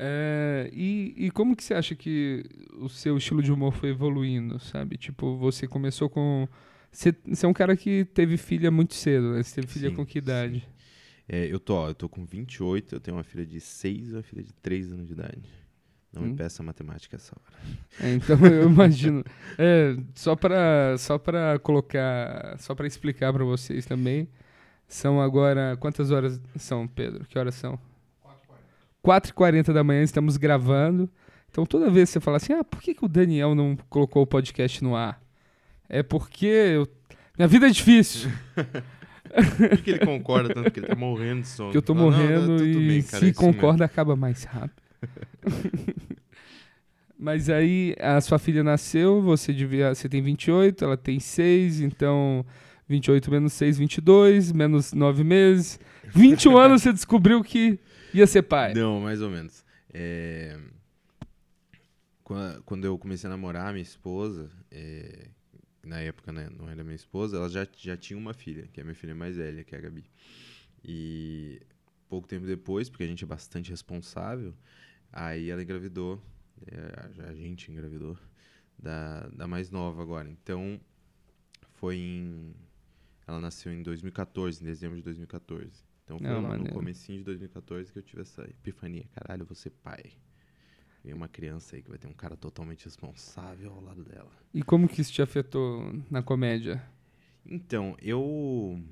É, 0.00 0.70
e, 0.72 1.12
e 1.16 1.30
como 1.32 1.56
que 1.56 1.64
você 1.64 1.74
acha 1.74 1.96
que 1.96 2.44
o 2.78 2.88
seu 2.88 3.16
estilo 3.18 3.42
de 3.42 3.50
humor 3.50 3.72
foi 3.72 3.88
evoluindo, 3.88 4.60
sabe? 4.60 4.96
Tipo, 4.96 5.36
você 5.36 5.66
começou 5.66 6.08
com... 6.08 6.48
Você, 6.92 7.12
você 7.26 7.44
é 7.44 7.48
um 7.48 7.52
cara 7.52 7.76
que 7.76 8.04
teve 8.04 8.36
filha 8.36 8.70
muito 8.70 8.94
cedo, 8.94 9.32
né? 9.32 9.42
Você 9.42 9.56
teve 9.56 9.66
filha 9.66 9.90
sim, 9.90 9.96
com 9.96 10.06
que 10.06 10.18
idade? 10.18 10.66
É, 11.28 11.46
eu, 11.46 11.58
tô, 11.58 11.74
ó, 11.74 11.88
eu 11.88 11.94
tô 11.94 12.08
com 12.08 12.24
28, 12.24 12.94
eu 12.94 13.00
tenho 13.00 13.16
uma 13.16 13.24
filha 13.24 13.44
de 13.44 13.60
6 13.60 14.10
e 14.10 14.12
uma 14.14 14.22
filha 14.22 14.42
de 14.42 14.52
3 14.54 14.92
anos 14.92 15.06
de 15.08 15.14
idade. 15.14 15.50
Não 16.12 16.22
hum. 16.22 16.26
me 16.28 16.36
peça 16.36 16.62
matemática 16.62 17.16
essa 17.16 17.34
hora. 17.34 17.58
É, 18.00 18.14
então 18.14 18.38
eu 18.46 18.70
imagino. 18.70 19.24
É, 19.58 19.96
só 20.14 20.36
para 20.36 20.96
só 20.96 21.18
pra 21.18 21.58
colocar, 21.58 22.56
só 22.60 22.72
para 22.72 22.86
explicar 22.86 23.32
para 23.32 23.44
vocês 23.44 23.84
também, 23.84 24.28
são 24.86 25.20
agora... 25.20 25.76
Quantas 25.76 26.12
horas 26.12 26.40
são, 26.56 26.86
Pedro? 26.86 27.26
Que 27.26 27.36
horas 27.36 27.56
são? 27.56 27.78
4h40 29.08 29.72
da 29.72 29.82
manhã 29.82 30.02
estamos 30.02 30.36
gravando. 30.36 31.08
Então 31.50 31.64
toda 31.64 31.90
vez 31.90 32.10
que 32.10 32.14
você 32.14 32.20
fala 32.20 32.36
assim, 32.36 32.52
ah, 32.52 32.62
por 32.62 32.82
que, 32.82 32.94
que 32.94 33.04
o 33.04 33.08
Daniel 33.08 33.54
não 33.54 33.76
colocou 33.88 34.22
o 34.22 34.26
podcast 34.26 34.84
no 34.84 34.94
ar? 34.94 35.18
É 35.88 36.02
porque 36.02 36.46
eu... 36.46 36.86
minha 37.38 37.48
vida 37.48 37.66
é 37.66 37.70
difícil. 37.70 38.30
por 38.54 39.78
que 39.82 39.90
ele 39.92 40.04
concorda 40.04 40.52
tanto 40.52 40.70
que 40.70 40.80
ele 40.80 40.88
tá 40.88 40.94
morrendo 40.94 41.40
de 41.40 41.48
sono? 41.48 41.70
Que 41.70 41.78
eu 41.78 41.82
tô 41.82 41.94
morrendo 41.94 42.58
não, 42.58 42.66
e 42.66 42.88
bem, 42.88 43.02
cara, 43.02 43.24
se 43.24 43.32
concorda 43.32 43.78
mesmo. 43.78 43.84
acaba 43.84 44.14
mais 44.14 44.44
rápido. 44.44 44.82
Mas 47.18 47.48
aí 47.48 47.96
a 47.98 48.20
sua 48.20 48.38
filha 48.38 48.62
nasceu, 48.62 49.22
você 49.22 49.52
devia, 49.52 49.92
você 49.94 50.08
tem 50.08 50.22
28, 50.22 50.84
ela 50.84 50.96
tem 50.96 51.18
6, 51.18 51.80
então 51.80 52.46
28 52.86 53.30
menos 53.30 53.52
6, 53.54 53.78
22, 53.78 54.52
menos 54.52 54.92
9 54.92 55.24
meses. 55.24 55.80
21 56.14 56.56
anos 56.58 56.82
você 56.82 56.92
descobriu 56.92 57.42
que 57.42 57.80
Ia 58.18 58.26
ser 58.26 58.42
pai? 58.42 58.74
Não, 58.74 59.00
mais 59.00 59.22
ou 59.22 59.30
menos. 59.30 59.64
É... 59.94 60.58
Quando 62.64 62.84
eu 62.84 62.98
comecei 62.98 63.28
a 63.28 63.30
namorar 63.30 63.72
minha 63.72 63.80
esposa, 63.80 64.50
é... 64.72 65.28
na 65.84 66.00
época 66.00 66.32
né, 66.32 66.50
não 66.50 66.68
era 66.68 66.82
minha 66.82 66.96
esposa, 66.96 67.36
ela 67.36 67.48
já, 67.48 67.64
já 67.76 67.96
tinha 67.96 68.18
uma 68.18 68.34
filha, 68.34 68.66
que 68.72 68.80
é 68.80 68.82
a 68.82 68.84
minha 68.84 68.96
filha 68.96 69.14
mais 69.14 69.36
velha, 69.36 69.62
que 69.62 69.72
é 69.72 69.78
a 69.78 69.80
Gabi. 69.80 70.04
E 70.84 71.62
pouco 72.08 72.26
tempo 72.26 72.44
depois, 72.44 72.90
porque 72.90 73.04
a 73.04 73.06
gente 73.06 73.22
é 73.22 73.26
bastante 73.26 73.70
responsável, 73.70 74.52
aí 75.12 75.48
ela 75.48 75.62
engravidou, 75.62 76.20
é, 76.66 77.22
a 77.28 77.32
gente 77.34 77.70
engravidou, 77.70 78.18
da, 78.76 79.28
da 79.28 79.46
mais 79.46 79.70
nova 79.70 80.02
agora. 80.02 80.28
Então, 80.28 80.80
foi 81.74 81.96
em... 81.96 82.52
Ela 83.28 83.40
nasceu 83.40 83.72
em 83.72 83.82
2014, 83.82 84.60
em 84.60 84.64
dezembro 84.64 84.96
de 84.96 85.02
2014. 85.04 85.87
Então 86.08 86.18
foi 86.18 86.26
Não, 86.26 86.36
lá 86.40 86.48
maneiro. 86.48 86.64
no 86.64 86.72
comecinho 86.72 87.18
de 87.18 87.24
2014 87.24 87.92
que 87.92 87.98
eu 87.98 88.02
tive 88.02 88.22
essa 88.22 88.42
epifania. 88.44 89.04
Caralho, 89.14 89.46
ser 89.54 89.68
pai. 89.68 90.12
Vem 91.04 91.12
uma 91.12 91.28
criança 91.28 91.76
aí 91.76 91.82
que 91.82 91.90
vai 91.90 91.98
ter 91.98 92.08
um 92.08 92.14
cara 92.14 92.34
totalmente 92.34 92.86
responsável 92.86 93.70
ao 93.70 93.82
lado 93.82 94.02
dela. 94.02 94.32
E 94.54 94.62
como 94.62 94.88
que 94.88 95.02
isso 95.02 95.12
te 95.12 95.20
afetou 95.20 95.92
na 96.10 96.22
comédia? 96.22 96.82
Então, 97.44 97.94
eu... 98.00 98.82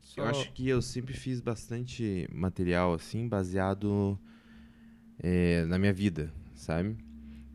Só... 0.00 0.22
Eu 0.22 0.26
acho 0.26 0.52
que 0.52 0.68
eu 0.68 0.82
sempre 0.82 1.14
fiz 1.14 1.40
bastante 1.40 2.28
material, 2.32 2.94
assim, 2.94 3.28
baseado 3.28 4.18
é, 5.20 5.64
na 5.66 5.78
minha 5.78 5.92
vida, 5.92 6.34
sabe? 6.52 6.96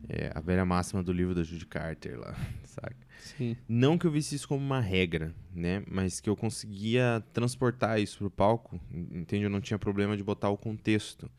É, 0.08 0.30
a 0.34 0.40
velha 0.40 0.64
máxima 0.64 1.02
do 1.02 1.12
livro 1.12 1.34
da 1.34 1.42
Judy 1.42 1.66
Carter 1.66 2.18
lá, 2.18 2.34
saca? 2.64 2.96
Sim. 3.18 3.56
Não 3.66 3.96
que 3.96 4.06
eu 4.06 4.10
visse 4.10 4.34
isso 4.34 4.46
como 4.46 4.62
uma 4.64 4.80
regra, 4.80 5.34
né? 5.54 5.82
Mas 5.90 6.20
que 6.20 6.28
eu 6.28 6.36
conseguia 6.36 7.24
transportar 7.32 7.98
isso 8.00 8.18
pro 8.18 8.30
palco, 8.30 8.78
en- 8.92 9.20
entende? 9.20 9.44
Eu 9.44 9.50
não 9.50 9.60
tinha 9.60 9.78
problema 9.78 10.16
de 10.16 10.22
botar 10.22 10.50
o 10.50 10.58
contexto. 10.58 11.30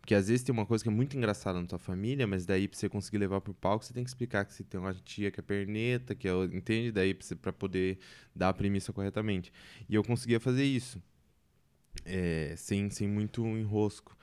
Porque 0.00 0.14
às 0.14 0.28
vezes 0.28 0.42
tem 0.42 0.52
uma 0.52 0.64
coisa 0.66 0.82
que 0.82 0.88
é 0.88 0.92
muito 0.92 1.16
engraçada 1.16 1.60
na 1.60 1.66
tua 1.66 1.78
família, 1.78 2.26
mas 2.26 2.46
daí 2.46 2.66
pra 2.66 2.76
você 2.78 2.88
conseguir 2.88 3.18
levar 3.18 3.40
pro 3.40 3.52
palco, 3.54 3.84
você 3.84 3.92
tem 3.92 4.02
que 4.02 4.08
explicar 4.10 4.44
que 4.44 4.52
você 4.52 4.64
tem 4.64 4.80
uma 4.80 4.94
tia 4.94 5.30
que 5.30 5.40
é 5.40 5.42
perneta, 5.42 6.14
que 6.14 6.26
é, 6.26 6.32
entende? 6.52 6.90
Daí 6.90 7.12
pra, 7.14 7.26
você, 7.26 7.34
pra 7.36 7.52
poder 7.52 7.98
dar 8.34 8.48
a 8.48 8.52
premissa 8.54 8.92
corretamente. 8.94 9.52
E 9.88 9.94
eu 9.94 10.02
conseguia 10.02 10.40
fazer 10.40 10.64
isso, 10.64 11.02
é, 12.04 12.54
sem, 12.56 12.90
sem 12.90 13.08
muito 13.08 13.44
enrosco. 13.46 14.16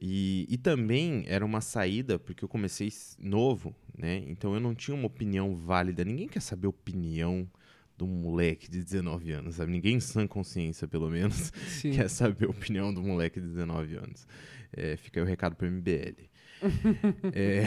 E, 0.00 0.46
e 0.48 0.56
também 0.56 1.24
era 1.26 1.44
uma 1.44 1.60
saída, 1.60 2.18
porque 2.18 2.44
eu 2.44 2.48
comecei 2.48 2.88
novo, 3.18 3.74
né? 3.96 4.22
Então 4.26 4.54
eu 4.54 4.60
não 4.60 4.74
tinha 4.74 4.94
uma 4.94 5.06
opinião 5.06 5.54
válida. 5.54 6.04
Ninguém 6.04 6.28
quer 6.28 6.40
saber 6.40 6.66
a 6.66 6.70
opinião 6.70 7.48
de 7.96 8.04
um 8.04 8.08
moleque 8.08 8.70
de 8.70 8.82
19 8.82 9.32
anos, 9.32 9.56
sabe? 9.56 9.70
Ninguém 9.70 9.96
em 9.96 10.00
sã 10.00 10.26
consciência, 10.26 10.88
pelo 10.88 11.10
menos, 11.10 11.52
Sim. 11.68 11.92
quer 11.92 12.08
saber 12.08 12.46
a 12.46 12.50
opinião 12.50 12.92
do 12.92 13.02
moleque 13.02 13.40
de 13.40 13.46
19 13.46 13.96
anos. 13.96 14.26
É, 14.72 14.96
fica 14.96 15.20
aí 15.20 15.24
o 15.24 15.26
recado 15.26 15.56
pro 15.56 15.66
MBL. 15.66 16.30
É, 17.34 17.64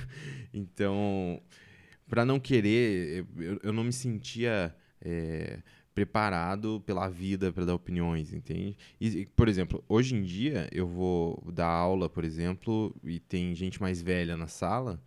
então, 0.54 1.42
para 2.08 2.24
não 2.24 2.40
querer, 2.40 3.26
eu, 3.36 3.60
eu 3.62 3.72
não 3.72 3.84
me 3.84 3.92
sentia 3.92 4.74
é, 5.00 5.62
preparado 5.94 6.82
pela 6.86 7.08
vida 7.08 7.52
para 7.52 7.64
dar 7.64 7.74
opiniões, 7.74 8.32
entende? 8.32 8.76
E, 9.00 9.26
por 9.26 9.48
exemplo, 9.48 9.84
hoje 9.88 10.14
em 10.14 10.22
dia 10.22 10.68
eu 10.72 10.86
vou 10.86 11.42
dar 11.52 11.68
aula, 11.68 12.08
por 12.08 12.24
exemplo, 12.24 12.94
e 13.04 13.18
tem 13.18 13.54
gente 13.54 13.80
mais 13.80 14.00
velha 14.00 14.36
na 14.36 14.46
sala, 14.46 15.02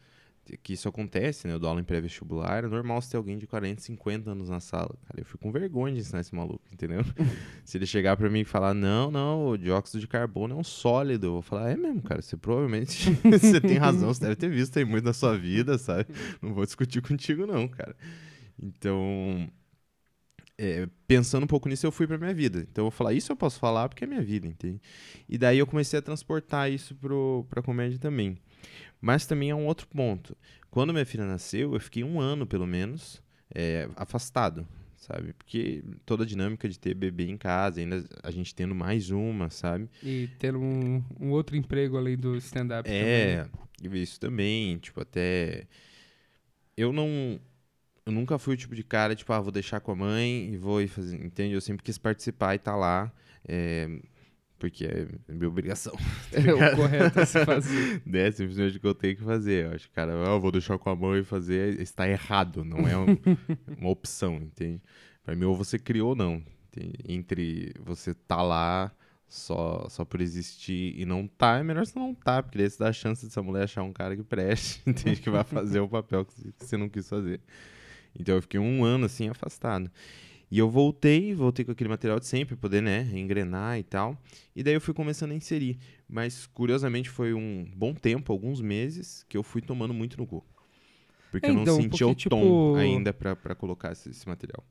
que 0.62 0.74
isso 0.74 0.90
acontece, 0.90 1.48
né? 1.48 1.54
Eu 1.54 1.60
dou 1.60 1.70
aula 1.70 1.80
em 1.80 1.86
pré-vestibular, 1.86 2.64
é 2.64 2.68
normal 2.68 3.02
você 3.02 3.12
ter 3.12 3.18
alguém 3.18 3.38
de 3.38 3.48
40, 3.48 3.82
50 3.82 4.32
anos 4.32 4.50
na 4.50 4.60
sala. 4.60 4.94
Cara, 5.08 5.22
eu 5.22 5.26
fico 5.26 5.38
com 5.38 5.52
vergonha 5.52 5.94
de 5.94 6.02
ensinar 6.02 6.20
esse 6.20 6.36
maluco, 6.36 6.62
entendeu? 6.72 7.00
Se 7.64 7.78
ele 7.78 7.86
chegar 7.86 8.18
pra 8.18 8.30
mim 8.30 8.42
e 8.42 8.46
falar, 8.46 8.74
não, 8.74 9.10
não, 9.10 9.48
o 9.48 9.58
dióxido 9.58 10.02
de 10.02 10.08
carbono 10.08 10.56
é 10.56 10.58
um 10.58 10.64
sólido, 10.64 11.28
eu 11.28 11.32
vou 11.34 11.42
falar, 11.42 11.72
é 11.72 11.78
mesmo, 11.78 12.02
cara, 12.02 12.22
você 12.22 12.36
provavelmente 12.36 13.10
você 13.24 13.62
tem 13.62 13.78
razão, 13.78 14.14
você 14.14 14.22
deve 14.22 14.36
ter 14.36 14.50
visto 14.50 14.78
aí 14.78 14.84
muito 14.84 15.06
na 15.06 15.14
sua 15.14 15.38
vida, 15.38 15.78
sabe? 15.78 16.08
Não 16.42 16.54
vou 16.54 16.66
discutir 16.66 17.02
contigo, 17.02 17.48
não, 17.48 17.68
cara. 17.68 17.96
Então, 18.62 19.50
é, 20.58 20.88
pensando 21.08 21.44
um 21.44 21.48
pouco 21.48 21.68
nisso, 21.68 21.86
eu 21.86 21.92
fui 21.92 22.08
pra 22.08 22.18
minha 22.18 22.34
vida. 22.34 22.60
Então 22.60 22.84
eu 22.84 22.90
vou 22.90 22.92
falar, 22.92 23.14
isso 23.14 23.32
eu 23.32 23.36
posso 23.36 23.60
falar 23.60 23.90
porque 23.90 24.04
é 24.04 24.08
minha 24.08 24.22
vida, 24.22 24.48
entende? 24.48 24.82
E 25.28 25.38
daí 25.38 25.58
eu 25.58 25.68
comecei 25.68 26.00
a 26.00 26.02
transportar 26.02 26.72
isso 26.72 26.96
pro, 26.96 27.46
pra 27.50 27.62
comédia 27.62 28.00
também. 28.00 28.38
Mas 29.02 29.26
também 29.26 29.50
é 29.50 29.56
um 29.56 29.66
outro 29.66 29.88
ponto. 29.88 30.38
Quando 30.70 30.94
minha 30.94 31.06
filha 31.06 31.26
nasceu, 31.26 31.74
eu 31.74 31.80
fiquei 31.80 32.04
um 32.04 32.20
ano, 32.20 32.48
pelo 32.48 32.66
menos, 32.66 33.22
é, 33.54 33.90
afastado, 33.96 34.68
sabe? 34.96 35.34
Porque 35.34 35.84
toda 36.06 36.24
a 36.24 36.26
dinâmica 36.26 36.68
de 36.70 36.80
ter 36.80 36.94
bebê 36.94 37.28
em 37.28 37.38
casa, 37.38 37.80
ainda 37.80 38.06
a 38.24 38.32
gente 38.32 38.56
tendo 38.56 38.74
mais 38.74 39.12
uma, 39.12 39.50
sabe? 39.50 39.90
E 40.02 40.30
ter 40.40 40.56
um, 40.56 41.04
um 41.20 41.32
outro 41.32 41.56
emprego 41.56 41.98
além 41.98 42.18
do 42.18 42.36
stand-up. 42.38 42.90
É, 42.90 43.46
isso 43.92 44.20
também, 44.20 44.78
tipo, 44.78 45.02
até. 45.02 45.68
Eu 46.78 46.92
não. 46.94 47.40
Eu 48.06 48.12
nunca 48.12 48.38
fui 48.38 48.54
o 48.56 48.58
tipo 48.58 48.76
de 48.76 48.84
cara, 48.84 49.16
tipo, 49.16 49.32
ah, 49.32 49.40
vou 49.40 49.52
deixar 49.52 49.80
com 49.80 49.92
a 49.92 49.96
mãe 49.96 50.54
e 50.54 50.58
vou 50.58 50.82
ir 50.82 50.88
fazer. 50.88 51.24
Entende? 51.24 51.54
Eu 51.54 51.62
sempre 51.62 51.84
quis 51.84 51.98
participar 51.98 52.56
e 52.56 52.60
tá 52.60 52.76
lá. 52.76 53.12
é, 53.48 53.88
porque 54.60 54.86
é 54.86 55.08
minha 55.34 55.48
obrigação. 55.50 55.94
também. 56.32 56.50
É 56.50 56.74
o 56.74 56.76
correto 56.76 57.20
a 57.20 57.26
se 57.26 57.44
fazer. 57.46 58.02
né? 58.08 58.32
Simplesmente 58.32 58.78
o 58.78 58.80
que 58.80 58.88
eu 58.88 58.96
tenho 58.96 59.16
que 59.18 59.24
fazer. 59.24 59.66
Eu 59.66 59.72
acho 59.76 59.88
que, 59.88 59.94
cara, 59.94 60.14
ah, 60.14 60.30
eu 60.36 60.40
vou 60.40 60.52
deixar 60.52 60.78
com 60.78 60.90
a 60.90 60.96
mãe 60.96 61.20
e 61.22 61.24
fazer, 61.24 61.80
está 61.82 62.08
errado, 62.08 62.64
não 62.64 62.88
é 62.88 62.98
um- 62.98 63.18
uma 63.80 63.90
opção, 63.90 64.36
entende? 64.38 64.82
Pra 65.24 65.36
mim, 65.36 65.46
ou 65.46 65.56
você 65.56 65.78
criou 65.80 66.10
ou 66.10 66.16
não. 66.16 66.42
entende? 66.68 66.94
Entre 67.08 67.74
você 67.80 68.14
tá 68.14 68.42
lá 68.42 68.92
só, 69.28 69.86
só 69.90 70.06
por 70.06 70.22
existir 70.22 70.94
e 70.98 71.06
não 71.06 71.28
tá, 71.28 71.58
é 71.60 71.64
melhor 71.64 71.86
você 71.86 71.98
não 71.98 72.14
tá, 72.14 72.42
porque 72.44 72.58
daí 72.58 72.70
você 72.70 72.78
dá 72.80 72.90
a 72.90 72.94
chance 72.94 73.26
dessa 73.26 73.42
mulher 73.42 73.64
achar 73.64 73.84
um 73.84 73.92
cara 73.94 74.16
que 74.16 74.24
preste, 74.24 74.82
entende? 74.88 75.20
Que 75.22 75.30
vai 75.30 75.44
fazer 75.44 75.80
o 75.82 75.88
papel 75.90 76.24
que 76.26 76.34
você 76.58 76.78
não 76.78 76.88
quis 76.90 77.08
fazer. 77.10 77.42
Então 78.18 78.36
eu 78.36 78.42
fiquei 78.42 78.60
um 78.60 78.84
ano 78.84 79.06
assim 79.06 79.30
afastado. 79.30 79.90
E 80.52 80.60
eu 80.60 80.70
voltei, 80.70 81.34
voltei 81.34 81.66
com 81.66 81.72
aquele 81.72 81.90
material 81.90 82.20
de 82.20 82.28
sempre, 82.28 82.56
poder, 82.56 82.82
né, 82.82 83.10
engrenar 83.14 83.80
e 83.80 83.84
tal. 83.84 84.16
E 84.56 84.62
daí 84.62 84.76
eu 84.76 84.82
fui 84.82 84.94
começando 84.94 85.32
a 85.32 85.36
inserir. 85.36 85.80
Mas, 86.08 86.46
curiosamente, 86.46 87.10
foi 87.10 87.34
um 87.34 87.66
bom 87.76 87.94
tempo, 87.94 88.32
alguns 88.32 88.62
meses, 88.62 89.26
que 89.28 89.36
eu 89.36 89.42
fui 89.42 89.62
tomando 89.62 89.94
muito 89.96 90.16
no 90.18 90.28
cu. 90.28 90.44
Porque 91.32 91.48
É, 91.48 91.50
eu 91.50 91.56
não 91.56 91.64
então, 91.64 91.76
sentia 91.78 92.06
porque, 92.06 92.12
o 92.12 92.30
tom 92.30 92.40
tipo, 92.40 92.76
ainda 92.76 93.12
pra, 93.12 93.36
pra 93.36 93.56
colocar 93.56 93.92
esse, 93.94 94.10
esse 94.12 94.28
material. 94.28 94.64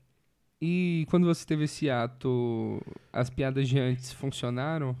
E 0.61 1.05
quando 1.09 1.25
você 1.27 1.45
teve 1.45 1.65
esse 1.65 1.89
ato, 1.89 2.81
as 3.11 3.29
piadas 3.29 3.67
de 3.67 3.77
antes 3.79 4.13
funcionaram? 4.13 4.95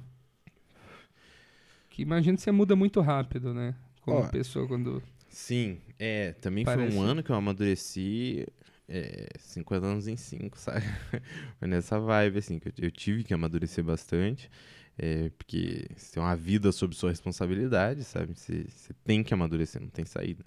Que 1.89 2.01
imagino 2.01 2.35
que 2.37 2.43
você 2.43 2.51
muda 2.51 2.75
muito 2.75 2.99
rápido, 3.01 3.53
né? 3.53 3.75
Como 4.01 4.17
Ó, 4.19 4.27
pessoa 4.27 4.67
quando. 4.67 5.01
Sim, 5.29 5.79
é, 6.03 6.33
também 6.33 6.65
Parece. 6.65 6.91
foi 6.91 6.99
um 6.99 7.01
ano 7.01 7.23
que 7.23 7.31
eu 7.31 7.35
amadureci 7.35 8.45
é, 8.89 9.29
50 9.39 9.85
anos 9.85 10.05
em 10.05 10.17
5, 10.17 10.59
sabe? 10.59 10.81
Foi 11.57 11.65
nessa 11.65 11.97
vibe, 11.97 12.39
assim, 12.39 12.59
que 12.59 12.67
eu, 12.67 12.73
eu 12.77 12.91
tive 12.91 13.23
que 13.23 13.33
amadurecer 13.33 13.81
bastante, 13.81 14.51
é, 14.97 15.29
porque 15.29 15.87
você 15.95 16.15
tem 16.15 16.21
uma 16.21 16.35
vida 16.35 16.73
sob 16.73 16.93
sua 16.93 17.09
responsabilidade, 17.09 18.03
sabe? 18.03 18.33
Você, 18.37 18.65
você 18.67 18.93
tem 19.05 19.23
que 19.23 19.33
amadurecer, 19.33 19.81
não 19.81 19.87
tem 19.87 20.03
saída. 20.03 20.43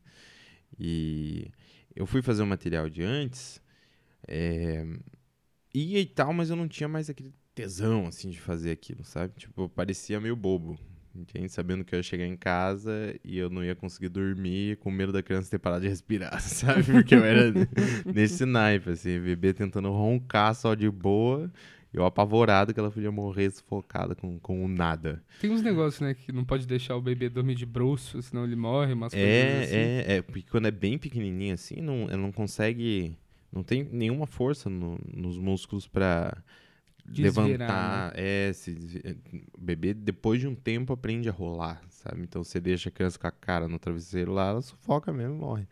E 0.79 1.51
eu 1.95 2.05
fui 2.05 2.21
fazer 2.21 2.43
o 2.43 2.47
material 2.47 2.91
de 2.91 3.03
antes, 3.03 3.59
é, 4.29 4.85
ia 5.73 6.01
e 6.01 6.07
tal, 6.07 6.35
mas 6.35 6.51
eu 6.51 6.57
não 6.57 6.69
tinha 6.69 6.87
mais 6.87 7.09
aquele 7.09 7.33
tesão, 7.55 8.07
assim, 8.07 8.29
de 8.29 8.39
fazer 8.39 8.73
aquilo, 8.73 9.05
sabe? 9.05 9.33
Tipo, 9.39 9.71
parecia 9.71 10.21
meio 10.21 10.37
bobo. 10.37 10.79
Entende? 11.19 11.49
Sabendo 11.49 11.85
que 11.85 11.95
eu 11.95 11.99
ia 11.99 12.03
chegar 12.03 12.27
em 12.27 12.37
casa 12.37 13.15
e 13.25 13.39
eu 13.39 13.49
não 13.49 13.65
ia 13.65 13.75
conseguir 13.75 14.09
dormir 14.09 14.77
com 14.79 14.91
medo 14.91 15.13
da 15.13 15.23
criança 15.23 15.51
ter 15.51 15.59
parado 15.59 15.83
de 15.83 15.89
respirar, 15.89 16.41
sabe? 16.43 16.83
Porque 16.85 17.15
eu 17.15 17.25
era 17.25 17.53
nesse 18.13 18.45
naipe, 18.45 18.91
assim, 18.91 19.21
bebê 19.21 19.53
tentando 19.55 19.91
roncar 19.91 20.55
só 20.55 20.75
de 20.75 20.91
boa, 20.91 21.51
eu 21.93 22.05
apavorado 22.05 22.75
que 22.75 22.81
ela 22.81 22.91
podia 22.91 23.11
morrer 23.11 23.51
sufocada 23.51 24.15
com, 24.15 24.39
com 24.39 24.65
o 24.65 24.69
nada. 24.69 25.23
Tem 25.41 25.51
uns 25.51 25.63
negócios, 25.63 26.01
né? 26.01 26.15
Que 26.15 26.31
não 26.33 26.45
pode 26.45 26.67
deixar 26.67 26.97
o 26.97 27.01
bebê 27.01 27.29
dormir 27.29 27.55
de 27.55 27.65
bruxo, 27.65 28.21
senão 28.23 28.45
ele 28.45 28.57
morre, 28.57 28.93
umas 28.93 29.15
coisas 29.15 29.29
É, 29.29 29.63
assim. 29.65 29.77
é, 29.77 30.17
é, 30.17 30.23
porque 30.23 30.43
quando 30.51 30.67
é 30.67 30.71
bem 30.71 30.99
pequenininho 30.99 31.55
assim, 31.55 31.81
não, 31.81 32.03
ela 32.11 32.19
não 32.19 32.33
consegue, 32.33 33.17
não 33.53 33.63
tem 33.63 33.83
nenhuma 33.85 34.27
força 34.27 34.69
no- 34.69 34.99
nos 35.15 35.39
músculos 35.39 35.87
pra 35.87 36.37
Desvirar, 37.09 37.47
levantar. 37.47 38.13
É, 38.15 38.53
se, 38.53 39.01
é, 39.05 39.15
o 39.57 39.61
bebê 39.61 39.95
depois 39.95 40.41
de 40.41 40.47
um 40.47 40.55
tempo 40.55 40.93
aprende 40.93 41.29
a 41.29 41.33
rolar, 41.33 41.81
sabe? 41.89 42.23
Então 42.23 42.43
você 42.43 42.61
deixa 42.61 42.89
a 42.89 42.93
criança 42.93 43.19
com 43.19 43.27
a 43.27 43.31
cara 43.31 43.69
no 43.69 43.79
travesseiro 43.79 44.33
lá, 44.33 44.49
ela 44.49 44.63
sufoca 44.63 45.13
mesmo 45.13 45.35
e 45.35 45.39
morre. 45.39 45.67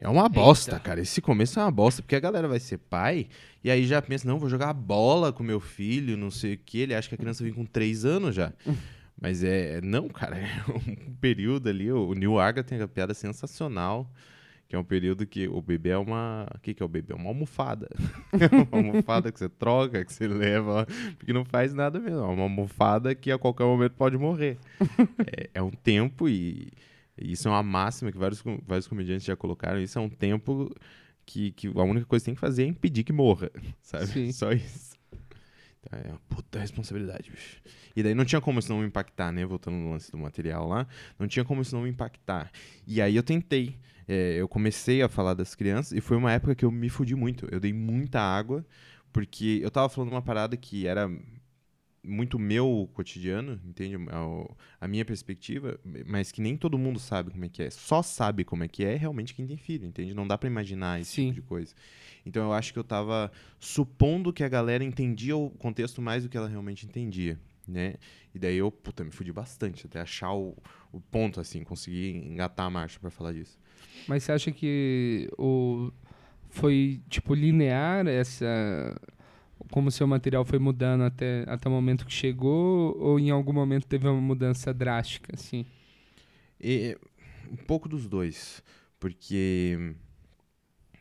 É 0.00 0.08
uma 0.08 0.28
bosta, 0.28 0.78
cara. 0.78 1.00
Esse 1.00 1.20
começo 1.20 1.58
é 1.58 1.62
uma 1.62 1.72
bosta, 1.72 2.02
porque 2.02 2.14
a 2.14 2.20
galera 2.20 2.46
vai 2.46 2.60
ser 2.60 2.78
pai 2.78 3.26
e 3.64 3.70
aí 3.70 3.84
já 3.84 4.00
pensa, 4.00 4.28
não, 4.28 4.38
vou 4.38 4.48
jogar 4.48 4.72
bola 4.72 5.32
com 5.32 5.42
meu 5.42 5.58
filho, 5.58 6.16
não 6.16 6.30
sei 6.30 6.54
o 6.54 6.58
que. 6.58 6.78
Ele 6.78 6.94
acha 6.94 7.08
que 7.08 7.16
a 7.16 7.18
criança 7.18 7.42
vem 7.42 7.52
com 7.52 7.64
três 7.64 8.04
anos 8.04 8.34
já. 8.34 8.52
Mas 9.20 9.42
é. 9.42 9.80
Não, 9.80 10.08
cara, 10.08 10.38
é 10.38 10.62
um 10.70 11.14
período 11.14 11.68
ali. 11.68 11.90
O 11.90 12.14
Neil 12.14 12.38
Arga 12.38 12.62
tem 12.62 12.78
uma 12.78 12.86
piada 12.86 13.12
sensacional. 13.12 14.08
Que 14.68 14.76
é 14.76 14.78
um 14.78 14.84
período 14.84 15.26
que 15.26 15.48
o 15.48 15.62
bebê 15.62 15.90
é 15.90 15.96
uma. 15.96 16.46
O 16.54 16.58
que, 16.58 16.74
que 16.74 16.82
é 16.82 16.86
o 16.86 16.88
bebê? 16.88 17.14
É 17.14 17.16
uma 17.16 17.28
almofada. 17.30 17.88
É 18.32 18.54
uma 18.54 18.86
almofada 18.86 19.32
que 19.32 19.38
você 19.38 19.48
troca, 19.48 20.04
que 20.04 20.12
você 20.12 20.28
leva. 20.28 20.86
Porque 21.16 21.32
não 21.32 21.44
faz 21.44 21.72
nada 21.72 21.98
mesmo. 21.98 22.18
É 22.18 22.26
uma 22.26 22.42
almofada 22.42 23.14
que 23.14 23.32
a 23.32 23.38
qualquer 23.38 23.64
momento 23.64 23.92
pode 23.92 24.18
morrer. 24.18 24.58
é, 25.26 25.50
é 25.54 25.62
um 25.62 25.70
tempo 25.70 26.28
e. 26.28 26.68
e 27.16 27.32
Isso 27.32 27.48
é 27.48 27.50
uma 27.50 27.62
máxima 27.62 28.12
que 28.12 28.18
vários, 28.18 28.44
vários 28.66 28.86
comediantes 28.86 29.24
já 29.24 29.34
colocaram. 29.34 29.80
Isso 29.80 29.98
é 29.98 30.02
um 30.02 30.10
tempo 30.10 30.70
que, 31.28 31.52
que 31.52 31.66
a 31.68 31.82
única 31.82 32.06
coisa 32.06 32.22
que 32.22 32.26
tem 32.26 32.34
que 32.34 32.40
fazer 32.40 32.64
é 32.64 32.66
impedir 32.66 33.04
que 33.04 33.12
morra, 33.12 33.50
sabe? 33.82 34.06
Sim. 34.06 34.32
Só 34.32 34.50
isso. 34.52 34.96
Então, 35.80 35.98
é 35.98 36.08
uma 36.08 36.20
puta 36.28 36.58
responsabilidade, 36.58 37.30
bicho. 37.30 37.60
E 37.94 38.02
daí 38.02 38.14
não 38.14 38.24
tinha 38.24 38.40
como 38.40 38.58
isso 38.58 38.70
não 38.72 38.80
me 38.80 38.86
impactar, 38.86 39.30
né? 39.30 39.44
Voltando 39.44 39.76
no 39.76 39.90
lance 39.90 40.10
do 40.10 40.18
material 40.18 40.66
lá, 40.66 40.86
não 41.18 41.28
tinha 41.28 41.44
como 41.44 41.60
isso 41.62 41.74
não 41.74 41.82
me 41.82 41.90
impactar. 41.90 42.50
E 42.86 43.00
aí 43.00 43.14
eu 43.14 43.22
tentei. 43.22 43.76
É, 44.08 44.36
eu 44.36 44.48
comecei 44.48 45.02
a 45.02 45.08
falar 45.08 45.34
das 45.34 45.54
crianças 45.54 45.92
e 45.92 46.00
foi 46.00 46.16
uma 46.16 46.32
época 46.32 46.54
que 46.54 46.64
eu 46.64 46.70
me 46.72 46.88
fudi 46.88 47.14
muito. 47.14 47.46
Eu 47.52 47.60
dei 47.60 47.72
muita 47.74 48.20
água, 48.20 48.66
porque 49.12 49.60
eu 49.62 49.70
tava 49.70 49.88
falando 49.90 50.12
uma 50.12 50.22
parada 50.22 50.56
que 50.56 50.86
era 50.86 51.10
muito 52.04 52.38
meu 52.38 52.88
cotidiano, 52.94 53.60
entende? 53.64 53.96
A, 54.10 54.24
o- 54.26 54.56
a 54.80 54.88
minha 54.88 55.04
perspectiva, 55.04 55.78
mas 56.06 56.32
que 56.32 56.40
nem 56.40 56.56
todo 56.56 56.78
mundo 56.78 56.98
sabe 56.98 57.30
como 57.30 57.44
é 57.44 57.48
que 57.48 57.62
é. 57.62 57.70
Só 57.70 58.02
sabe 58.02 58.44
como 58.44 58.64
é 58.64 58.68
que 58.68 58.84
é 58.84 58.96
realmente 58.96 59.34
quem 59.34 59.46
tem 59.46 59.56
filho, 59.56 59.86
entende? 59.86 60.14
Não 60.14 60.26
dá 60.26 60.38
pra 60.38 60.48
imaginar 60.48 61.00
esse 61.00 61.10
Sim. 61.12 61.28
tipo 61.28 61.34
de 61.34 61.42
coisa. 61.42 61.74
Então 62.24 62.42
eu 62.44 62.52
acho 62.52 62.72
que 62.72 62.78
eu 62.78 62.84
tava 62.84 63.30
supondo 63.58 64.32
que 64.32 64.44
a 64.44 64.48
galera 64.48 64.84
entendia 64.84 65.36
o 65.36 65.50
contexto 65.50 66.00
mais 66.00 66.22
do 66.22 66.28
que 66.28 66.36
ela 66.36 66.48
realmente 66.48 66.86
entendia, 66.86 67.38
né? 67.66 67.94
E 68.34 68.38
daí 68.38 68.56
eu, 68.56 68.70
puta, 68.70 69.04
me 69.04 69.10
fudi 69.10 69.32
bastante 69.32 69.86
até 69.86 70.00
achar 70.00 70.32
o, 70.32 70.56
o 70.92 71.00
ponto, 71.00 71.40
assim, 71.40 71.62
conseguir 71.64 72.16
engatar 72.16 72.66
a 72.66 72.70
marcha 72.70 72.98
pra 73.00 73.10
falar 73.10 73.32
disso. 73.32 73.58
Mas 74.06 74.22
você 74.22 74.32
acha 74.32 74.50
que 74.50 75.28
o 75.38 75.92
foi 76.50 77.00
tipo 77.08 77.34
linear 77.34 78.06
essa 78.06 78.98
como 79.70 79.90
seu 79.90 80.06
material 80.06 80.44
foi 80.44 80.58
mudando 80.58 81.02
até 81.02 81.44
até 81.46 81.68
o 81.68 81.72
momento 81.72 82.06
que 82.06 82.12
chegou 82.12 82.96
ou 82.98 83.18
em 83.18 83.30
algum 83.30 83.52
momento 83.52 83.86
teve 83.86 84.08
uma 84.08 84.20
mudança 84.20 84.72
drástica 84.72 85.34
assim? 85.34 85.66
E, 86.60 86.96
um 87.50 87.56
pouco 87.56 87.88
dos 87.88 88.08
dois, 88.08 88.62
porque 88.98 89.94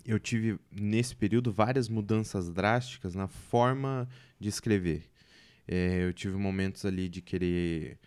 eu 0.06 0.20
tive 0.20 0.60
nesse 0.72 1.16
período 1.16 1.52
várias 1.52 1.90
mudanças 1.90 2.50
drásticas 2.50 3.16
na 3.16 3.28
forma 3.28 4.08
de 4.40 4.50
escrever. 4.50 5.04
É, 5.68 6.04
eu 6.04 6.13
tive 6.13 6.38
momentos 6.38 6.86
ali 6.86 7.10
de 7.10 7.22
querer 7.22 8.00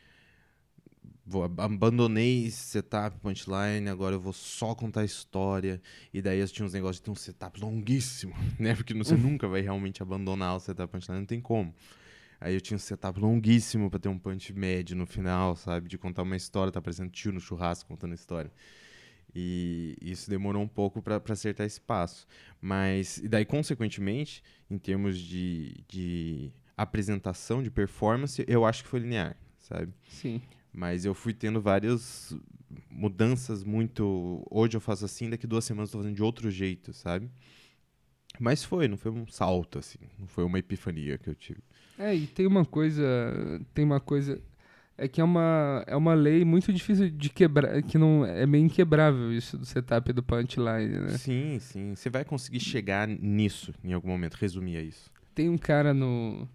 vou, 1.30 1.44
abandonei 1.44 2.50
setup, 2.50 3.16
punchline, 3.20 3.88
agora 3.88 4.16
eu 4.16 4.20
vou 4.20 4.32
só 4.32 4.74
contar 4.74 5.04
história. 5.04 5.80
E 6.12 6.20
daí 6.20 6.40
eu 6.40 6.48
tinha 6.48 6.66
uns 6.66 6.72
negócios 6.72 6.96
de 6.96 7.02
ter 7.02 7.10
um 7.10 7.14
setup 7.14 7.60
longuíssimo, 7.60 8.34
né? 8.58 8.74
Porque 8.74 8.92
você 8.92 9.16
nunca 9.16 9.46
vai 9.46 9.60
realmente 9.60 10.02
abandonar 10.02 10.56
o 10.56 10.60
setup 10.60 10.90
punchline, 10.92 11.20
não 11.20 11.26
tem 11.26 11.40
como. 11.40 11.72
Aí 12.40 12.54
eu 12.54 12.60
tinha 12.60 12.74
um 12.74 12.80
setup 12.80 13.20
longuíssimo 13.20 13.88
para 13.88 14.00
ter 14.00 14.08
um 14.08 14.18
punch 14.18 14.52
médio 14.52 14.96
no 14.96 15.06
final, 15.06 15.54
sabe? 15.54 15.88
De 15.88 15.96
contar 15.96 16.22
uma 16.22 16.36
história, 16.36 16.72
tá 16.72 16.80
parecendo 16.80 17.10
tio 17.10 17.32
no 17.32 17.40
churrasco 17.40 17.88
contando 17.88 18.14
história. 18.14 18.50
E 19.32 19.96
isso 20.02 20.28
demorou 20.28 20.62
um 20.62 20.68
pouco 20.68 21.00
para 21.00 21.22
acertar 21.28 21.64
esse 21.64 21.80
passo. 21.80 22.26
Mas, 22.60 23.18
e 23.18 23.28
daí, 23.28 23.44
consequentemente, 23.44 24.42
em 24.68 24.78
termos 24.78 25.16
de, 25.18 25.84
de 25.86 26.50
apresentação, 26.76 27.62
de 27.62 27.70
performance, 27.70 28.44
eu 28.48 28.64
acho 28.64 28.82
que 28.82 28.88
foi 28.88 29.00
linear, 29.00 29.36
sabe? 29.58 29.92
Sim. 30.08 30.40
Mas 30.72 31.04
eu 31.04 31.14
fui 31.14 31.34
tendo 31.34 31.60
várias 31.60 32.36
mudanças 32.90 33.64
muito. 33.64 34.46
Hoje 34.50 34.76
eu 34.76 34.80
faço 34.80 35.04
assim, 35.04 35.28
daqui 35.28 35.46
duas 35.46 35.64
semanas 35.64 35.90
eu 35.90 35.92
tô 35.92 35.98
fazendo 35.98 36.16
de 36.16 36.22
outro 36.22 36.50
jeito, 36.50 36.92
sabe? 36.92 37.30
Mas 38.38 38.62
foi, 38.64 38.86
não 38.88 38.96
foi 38.96 39.10
um 39.10 39.26
salto, 39.26 39.78
assim. 39.78 39.98
Não 40.18 40.26
foi 40.26 40.44
uma 40.44 40.58
epifania 40.58 41.18
que 41.18 41.28
eu 41.28 41.34
tive. 41.34 41.60
É, 41.98 42.14
e 42.14 42.26
tem 42.26 42.46
uma 42.46 42.64
coisa. 42.64 43.04
Tem 43.74 43.84
uma 43.84 44.00
coisa. 44.00 44.40
É 44.96 45.08
que 45.08 45.20
é 45.20 45.24
uma, 45.24 45.82
é 45.86 45.96
uma 45.96 46.14
lei 46.14 46.44
muito 46.44 46.72
difícil 46.72 47.10
de 47.10 47.28
quebrar. 47.30 47.82
Que 47.82 47.98
não 47.98 48.24
é 48.24 48.46
meio 48.46 48.64
inquebrável 48.64 49.32
isso 49.32 49.58
do 49.58 49.66
setup 49.66 50.12
do 50.12 50.22
punchline, 50.22 50.98
né? 51.00 51.18
Sim, 51.18 51.58
sim. 51.58 51.94
Você 51.96 52.08
vai 52.08 52.24
conseguir 52.24 52.60
chegar 52.60 53.08
nisso 53.08 53.74
em 53.82 53.92
algum 53.92 54.08
momento, 54.08 54.34
resumir 54.34 54.76
a 54.76 54.82
isso. 54.82 55.10
Tem 55.34 55.48
um 55.48 55.58
cara 55.58 55.92
no 55.92 56.48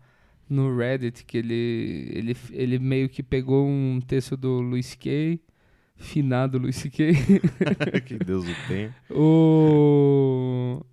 no 0.49 0.75
Reddit 0.75 1.25
que 1.25 1.37
ele, 1.37 2.09
ele, 2.13 2.37
ele 2.51 2.79
meio 2.79 3.09
que 3.09 3.23
pegou 3.23 3.67
um 3.67 3.99
texto 3.99 4.37
do 4.37 4.59
Luis 4.59 4.95
Kay, 4.95 5.39
finado 5.95 6.57
Luis 6.57 6.83
Kay. 6.83 7.13
que 8.05 8.17
Deus 8.17 8.45
o 8.47 8.67
tenha. 8.67 8.95
O 9.09 10.85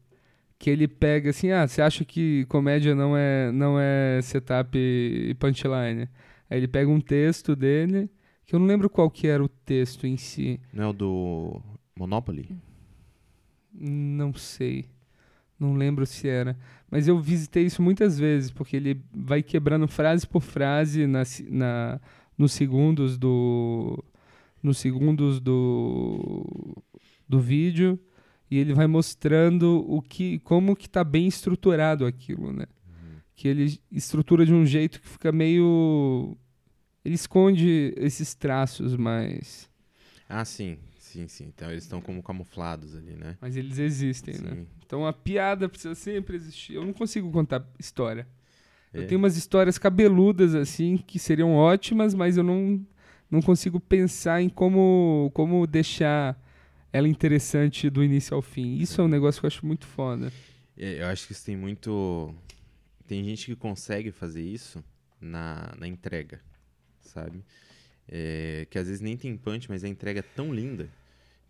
que 0.59 0.71
ele 0.71 0.87
pega 0.87 1.31
assim, 1.31 1.51
ah, 1.51 1.67
você 1.67 1.83
acha 1.83 2.05
que 2.05 2.45
comédia 2.45 2.95
não 2.95 3.17
é 3.17 3.51
não 3.51 3.81
é 3.81 4.21
setup 4.23 4.79
e 4.79 5.35
punchline? 5.35 6.09
Aí 6.49 6.59
ele 6.59 6.69
pega 6.69 6.89
um 6.89 7.01
texto 7.01 7.57
dele, 7.57 8.09
que 8.45 8.55
eu 8.55 8.61
não 8.61 8.67
lembro 8.67 8.89
qual 8.89 9.11
que 9.11 9.27
era 9.27 9.43
o 9.43 9.49
texto 9.49 10.07
em 10.07 10.17
si. 10.17 10.61
Não 10.73 10.85
é 10.85 10.87
o 10.87 10.93
do 10.93 11.61
Monopoly? 11.99 12.49
Não 13.73 14.33
sei. 14.35 14.92
Não 15.63 15.75
lembro 15.75 16.05
se 16.05 16.29
era. 16.29 16.59
Mas 16.91 17.07
eu 17.07 17.21
visitei 17.21 17.65
isso 17.67 17.81
muitas 17.81 18.19
vezes, 18.19 18.51
porque 18.51 18.77
ele 18.77 19.01
vai 19.15 19.45
quebrando 19.45 19.87
frase 19.87 20.27
por 20.27 20.43
frase 20.43 21.07
na, 21.07 21.23
na, 21.49 22.01
nos 22.37 22.51
segundos 22.53 23.17
do. 23.17 24.05
Nos 24.61 24.79
segundos 24.79 25.39
do. 25.39 26.45
do 27.29 27.39
vídeo. 27.39 27.97
E 28.51 28.59
ele 28.59 28.75
vai 28.75 28.89
mostrando 28.89 29.87
o 29.89 30.03
que, 30.03 30.41
como 30.41 30.75
que 30.75 30.91
tá 30.91 31.05
bem 31.05 31.29
estruturado 31.29 32.05
aquilo, 32.05 32.53
né? 32.53 32.67
Uhum. 32.87 33.21
Que 33.37 33.47
ele 33.47 33.81
estrutura 33.91 34.45
de 34.45 34.53
um 34.53 34.67
jeito 34.67 35.01
que 35.01 35.09
fica 35.09 35.31
meio. 35.31 36.37
Ele 37.05 37.15
esconde 37.15 37.95
esses 37.97 38.35
traços 38.35 38.97
mais. 38.97 39.71
Ah, 40.29 40.45
sim. 40.45 40.77
Sim, 41.13 41.29
sim. 41.29 41.45
Então 41.55 41.71
eles 41.71 41.85
estão 41.85 42.01
como 42.01 42.23
camuflados 42.23 42.97
ali, 42.97 43.15
né? 43.15 43.37
Mas 43.39 43.55
eles 43.55 43.79
existem, 43.79 44.35
né? 44.35 44.49
sim. 44.49 44.57
né? 44.57 44.67
Então 44.87 45.07
a 45.07 45.13
piada 45.13 45.69
precisa 45.69 45.95
sempre 45.95 46.37
existir. 46.37 46.75
Eu 46.75 46.87
não 46.87 46.95
consigo 46.95 47.31
contar 47.31 47.63
história. 47.79 48.27
É. 48.95 49.01
Eu 49.01 49.07
tenho 49.07 49.19
umas 49.19 49.37
histórias 49.37 49.77
cabeludas, 49.77 50.55
assim, 50.55 50.97
que 50.97 51.19
seriam 51.19 51.55
ótimas, 51.55 52.15
mas 52.15 52.39
eu 52.39 52.43
não, 52.43 52.81
não 53.31 53.43
consigo 53.43 53.79
pensar 53.79 54.41
em 54.41 54.49
como, 54.49 55.31
como 55.35 55.67
deixar 55.67 56.43
ela 56.91 57.07
interessante 57.07 57.91
do 57.91 58.03
início 58.03 58.35
ao 58.35 58.41
fim. 58.41 58.77
Isso 58.79 58.99
é 58.99 59.05
um 59.05 59.09
negócio 59.09 59.39
que 59.39 59.45
eu 59.45 59.49
acho 59.49 59.67
muito 59.67 59.87
foda. 59.87 60.33
É, 60.79 61.03
eu 61.03 61.07
acho 61.09 61.27
que 61.27 61.33
isso 61.33 61.45
tem 61.45 61.57
muito. 61.57 62.35
Tem 63.07 63.23
gente 63.23 63.45
que 63.45 63.57
consegue 63.57 64.11
fazer 64.11 64.43
isso 64.43 64.83
na, 65.21 65.75
na 65.79 65.87
entrega, 65.87 66.41
sabe? 67.03 67.45
É, 68.09 68.67
que 68.71 68.79
às 68.79 68.87
vezes 68.87 69.03
nem 69.03 69.15
tem 69.15 69.37
punch, 69.37 69.69
mas 69.69 69.85
a 69.85 69.89
entrega 69.89 70.21
é 70.21 70.23
tão 70.23 70.55
linda 70.55 70.89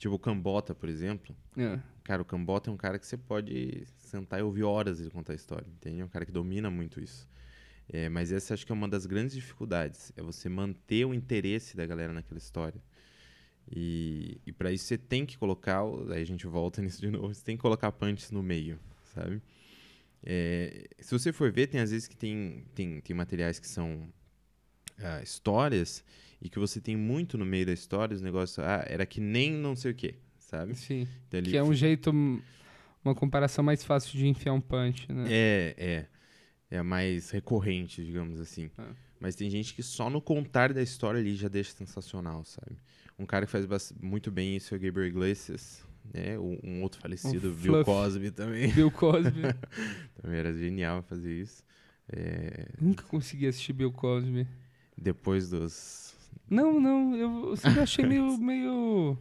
Tipo 0.02 0.16
o 0.16 0.18
Cambota, 0.18 0.74
por 0.74 0.88
exemplo. 0.88 1.32
É. 1.56 1.78
Cara, 2.02 2.20
o 2.20 2.24
Cambota 2.24 2.68
é 2.68 2.72
um 2.72 2.76
cara 2.76 2.98
que 2.98 3.06
você 3.06 3.16
pode 3.16 3.86
sentar 3.98 4.40
e 4.40 4.42
ouvir 4.42 4.64
horas 4.64 4.98
ele 4.98 5.10
contar 5.10 5.32
a 5.32 5.36
história, 5.36 5.70
entende? 5.70 6.00
É 6.00 6.04
um 6.04 6.08
cara 6.08 6.26
que 6.26 6.32
domina 6.32 6.68
muito 6.68 7.00
isso. 7.00 7.28
É, 7.88 8.08
mas 8.08 8.32
essa 8.32 8.52
acho 8.52 8.66
que 8.66 8.72
é 8.72 8.74
uma 8.74 8.88
das 8.88 9.06
grandes 9.06 9.32
dificuldades, 9.32 10.12
é 10.16 10.20
você 10.20 10.48
manter 10.48 11.04
o 11.04 11.14
interesse 11.14 11.76
da 11.76 11.86
galera 11.86 12.12
naquela 12.12 12.38
história. 12.38 12.82
E, 13.70 14.40
e 14.44 14.50
para 14.50 14.72
isso 14.72 14.86
você 14.86 14.98
tem 14.98 15.24
que 15.24 15.38
colocar, 15.38 15.84
aí 16.10 16.20
a 16.20 16.26
gente 16.26 16.48
volta 16.48 16.82
nisso 16.82 17.00
de 17.00 17.08
novo, 17.08 17.32
você 17.32 17.44
tem 17.44 17.56
que 17.56 17.62
colocar 17.62 17.92
punches 17.92 18.32
no 18.32 18.42
meio, 18.42 18.80
sabe? 19.14 19.40
É, 20.20 20.88
se 20.98 21.16
você 21.16 21.32
for 21.32 21.52
ver, 21.52 21.68
tem 21.68 21.80
às 21.80 21.92
vezes 21.92 22.08
que 22.08 22.16
tem, 22.16 22.64
tem, 22.74 23.00
tem 23.00 23.14
materiais 23.14 23.60
que 23.60 23.68
são 23.68 24.12
uh, 25.02 25.22
histórias 25.22 26.04
e 26.40 26.48
que 26.48 26.58
você 26.58 26.80
tem 26.80 26.96
muito 26.96 27.38
no 27.38 27.44
meio 27.44 27.66
da 27.66 27.72
história, 27.72 28.14
os 28.14 28.22
negócios, 28.22 28.58
ah, 28.58 28.84
era 28.88 29.06
que 29.06 29.20
nem 29.20 29.52
não 29.52 29.76
sei 29.76 29.92
o 29.92 29.94
quê, 29.94 30.16
sabe? 30.38 30.74
Sim. 30.74 31.06
Então, 31.28 31.42
que 31.42 31.56
é 31.56 31.62
um 31.62 31.72
jeito, 31.72 32.10
uma 33.04 33.14
comparação 33.14 33.62
mais 33.62 33.84
fácil 33.84 34.18
de 34.18 34.26
enfiar 34.26 34.52
um 34.52 34.60
punch, 34.60 35.10
né? 35.12 35.26
É, 35.28 35.74
é. 35.78 36.06
É 36.78 36.82
mais 36.82 37.30
recorrente, 37.30 38.02
digamos 38.02 38.40
assim. 38.40 38.70
Ah. 38.78 38.92
Mas 39.20 39.36
tem 39.36 39.48
gente 39.50 39.74
que 39.74 39.82
só 39.82 40.08
no 40.08 40.20
contar 40.20 40.72
da 40.72 40.82
história 40.82 41.20
ali 41.20 41.36
já 41.36 41.46
deixa 41.46 41.70
sensacional, 41.72 42.44
sabe? 42.44 42.76
Um 43.18 43.26
cara 43.26 43.46
que 43.46 43.52
faz 43.52 43.92
muito 44.00 44.30
bem 44.30 44.56
isso 44.56 44.74
é 44.74 44.78
o 44.78 44.80
Gabriel 44.80 45.06
Iglesias, 45.06 45.84
né? 46.12 46.36
Um 46.38 46.82
outro 46.82 47.00
falecido, 47.00 47.50
um 47.50 47.54
Bill 47.54 47.84
Cosby 47.84 48.30
também. 48.30 48.72
Bill 48.72 48.90
Cosby. 48.90 49.42
também 50.20 50.38
era 50.38 50.52
genial 50.52 51.02
fazer 51.02 51.32
isso. 51.32 51.62
É... 52.08 52.68
Nunca 52.80 53.04
consegui 53.04 53.46
assistir 53.46 53.74
Bill 53.74 53.92
Cosby. 53.92 54.46
Depois 54.96 55.50
dos 55.50 56.02
não, 56.52 56.78
não, 56.78 57.16
eu 57.16 57.56
sempre 57.56 57.80
achei 57.80 58.04
meio, 58.04 58.36
meio... 58.36 59.16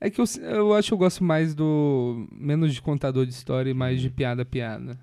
É 0.00 0.08
que 0.08 0.18
eu, 0.18 0.24
eu 0.40 0.72
acho 0.72 0.88
que 0.88 0.94
eu 0.94 0.98
gosto 0.98 1.22
mais 1.22 1.54
do... 1.54 2.26
Menos 2.32 2.72
de 2.72 2.80
contador 2.80 3.26
de 3.26 3.32
história 3.32 3.70
e 3.70 3.74
mais 3.74 4.00
de 4.00 4.08
piada 4.08 4.46
piada. 4.46 4.98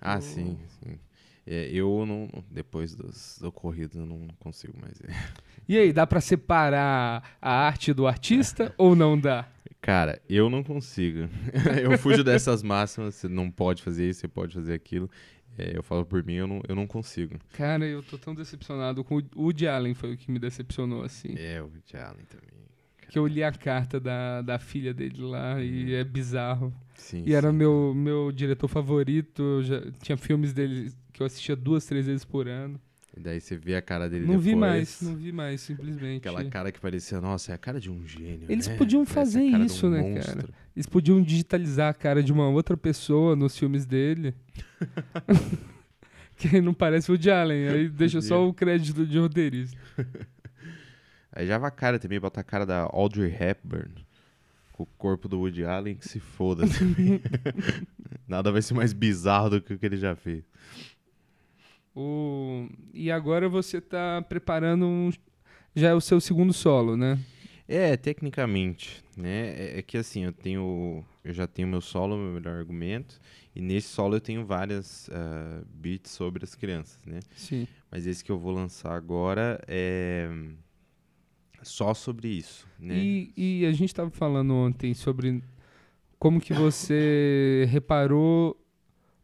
Ah, 0.00 0.16
eu... 0.16 0.22
sim, 0.22 0.58
sim. 0.82 0.98
É, 1.46 1.70
eu 1.70 2.04
não... 2.04 2.28
Depois 2.50 2.96
dos 2.96 3.40
ocorridos 3.42 3.96
eu 3.96 4.06
não 4.06 4.26
consigo 4.40 4.74
mais. 4.80 5.00
E 5.68 5.78
aí, 5.78 5.92
dá 5.92 6.04
para 6.04 6.20
separar 6.20 7.36
a 7.40 7.52
arte 7.52 7.92
do 7.92 8.08
artista 8.08 8.74
ou 8.78 8.96
não 8.96 9.16
dá? 9.16 9.46
Cara, 9.80 10.20
eu 10.28 10.50
não 10.50 10.64
consigo. 10.64 11.28
eu 11.80 11.96
fujo 11.96 12.24
dessas 12.24 12.60
máximas, 12.60 13.14
você 13.14 13.28
não 13.28 13.50
pode 13.50 13.82
fazer 13.84 14.08
isso, 14.08 14.20
você 14.20 14.28
pode 14.28 14.54
fazer 14.54 14.74
aquilo. 14.74 15.08
É, 15.60 15.76
eu 15.76 15.82
falo 15.82 16.06
por 16.06 16.24
mim, 16.24 16.34
eu 16.34 16.46
não, 16.46 16.62
eu 16.66 16.74
não 16.74 16.86
consigo. 16.86 17.38
Cara, 17.52 17.84
eu 17.86 18.02
tô 18.02 18.16
tão 18.16 18.34
decepcionado 18.34 19.04
com 19.04 19.18
o 19.18 19.42
Woody 19.42 19.68
Allen, 19.68 19.92
foi 19.92 20.14
o 20.14 20.16
que 20.16 20.30
me 20.30 20.38
decepcionou, 20.38 21.02
assim. 21.02 21.34
É, 21.36 21.60
o 21.60 21.66
Woody 21.66 21.96
Allen 21.96 22.24
também. 22.24 22.48
Que 23.10 23.18
eu 23.18 23.26
li 23.26 23.42
a 23.42 23.50
carta 23.50 23.98
da, 23.98 24.40
da 24.40 24.58
filha 24.58 24.94
dele 24.94 25.20
lá 25.20 25.56
hum. 25.56 25.60
e 25.60 25.84
uhum. 25.84 26.00
é 26.00 26.04
bizarro. 26.04 26.72
Sim, 26.94 27.24
e 27.26 27.34
era 27.34 27.50
sim. 27.50 27.56
meu, 27.56 27.92
meu 27.94 28.32
diretor 28.32 28.68
favorito, 28.68 29.62
já, 29.62 29.82
tinha 30.00 30.16
filmes 30.16 30.52
dele 30.52 30.92
que 31.12 31.20
eu 31.20 31.26
assistia 31.26 31.56
duas, 31.56 31.84
três 31.84 32.06
vezes 32.06 32.24
por 32.24 32.48
ano. 32.48 32.80
E 33.20 33.22
daí 33.22 33.38
você 33.38 33.54
vê 33.54 33.76
a 33.76 33.82
cara 33.82 34.08
dele 34.08 34.22
Não 34.22 34.38
depois. 34.38 34.44
vi 34.46 34.54
mais, 34.56 35.02
não 35.02 35.14
vi 35.14 35.30
mais, 35.30 35.60
simplesmente. 35.60 36.26
Aquela 36.26 36.42
cara 36.46 36.72
que 36.72 36.80
parecia, 36.80 37.20
nossa, 37.20 37.52
é 37.52 37.54
a 37.54 37.58
cara 37.58 37.78
de 37.78 37.90
um 37.90 38.06
gênio. 38.06 38.46
Eles 38.48 38.66
né? 38.66 38.76
podiam 38.76 39.04
fazer 39.04 39.42
isso, 39.42 39.88
um 39.88 39.90
né, 39.90 40.00
monstro. 40.00 40.36
cara? 40.36 40.48
Eles 40.74 40.86
podiam 40.86 41.22
digitalizar 41.22 41.90
a 41.90 41.94
cara 41.94 42.22
de 42.22 42.32
uma 42.32 42.48
outra 42.48 42.78
pessoa 42.78 43.36
nos 43.36 43.58
filmes 43.58 43.84
dele. 43.84 44.34
que 46.34 46.62
não 46.62 46.72
parece 46.72 47.12
o 47.12 47.18
de 47.18 47.30
Allen, 47.30 47.68
aí 47.68 47.88
deixa 47.90 48.22
só 48.22 48.48
o 48.48 48.54
crédito 48.54 49.06
de 49.06 49.18
roteirista. 49.18 49.76
aí 51.30 51.46
já 51.46 51.58
vai 51.58 51.68
a 51.68 51.70
cara 51.70 51.98
também, 51.98 52.18
bota 52.18 52.40
a 52.40 52.44
cara 52.44 52.64
da 52.64 52.88
Audrey 52.90 53.30
Hepburn 53.38 53.92
com 54.72 54.84
o 54.84 54.86
corpo 54.96 55.28
do 55.28 55.40
Woody 55.40 55.66
Allen, 55.66 55.94
que 55.94 56.08
se 56.08 56.18
foda 56.18 56.66
também. 56.66 57.20
Nada 58.26 58.50
vai 58.50 58.62
ser 58.62 58.72
mais 58.72 58.94
bizarro 58.94 59.50
do 59.50 59.60
que 59.60 59.74
o 59.74 59.78
que 59.78 59.84
ele 59.84 59.98
já 59.98 60.16
fez. 60.16 60.42
O... 61.94 62.68
E 62.92 63.10
agora 63.10 63.48
você 63.48 63.78
está 63.78 64.22
preparando 64.22 64.86
um... 64.86 65.10
já 65.74 65.88
é 65.88 65.94
o 65.94 66.00
seu 66.00 66.20
segundo 66.20 66.52
solo, 66.52 66.96
né? 66.96 67.18
É, 67.66 67.96
tecnicamente, 67.96 69.04
né? 69.16 69.54
É, 69.56 69.78
é 69.78 69.82
que 69.82 69.96
assim, 69.96 70.24
eu 70.24 70.32
tenho. 70.32 71.04
Eu 71.22 71.32
já 71.32 71.46
tenho 71.46 71.68
meu 71.68 71.80
solo, 71.80 72.16
meu 72.16 72.32
melhor 72.32 72.56
argumento. 72.56 73.20
E 73.54 73.60
nesse 73.60 73.88
solo 73.88 74.16
eu 74.16 74.20
tenho 74.20 74.44
várias 74.44 75.08
uh, 75.08 75.64
beats 75.72 76.10
sobre 76.10 76.42
as 76.42 76.54
crianças, 76.54 76.98
né? 77.04 77.20
Sim. 77.36 77.68
Mas 77.90 78.06
esse 78.06 78.24
que 78.24 78.32
eu 78.32 78.38
vou 78.38 78.52
lançar 78.52 78.92
agora 78.92 79.60
é 79.68 80.28
só 81.62 81.94
sobre 81.94 82.28
isso, 82.28 82.66
né? 82.78 82.96
E, 82.96 83.32
e 83.36 83.66
a 83.66 83.72
gente 83.72 83.90
estava 83.90 84.10
falando 84.10 84.54
ontem 84.54 84.94
sobre 84.94 85.42
como 86.18 86.40
que 86.40 86.52
você 86.52 87.66
reparou 87.70 88.59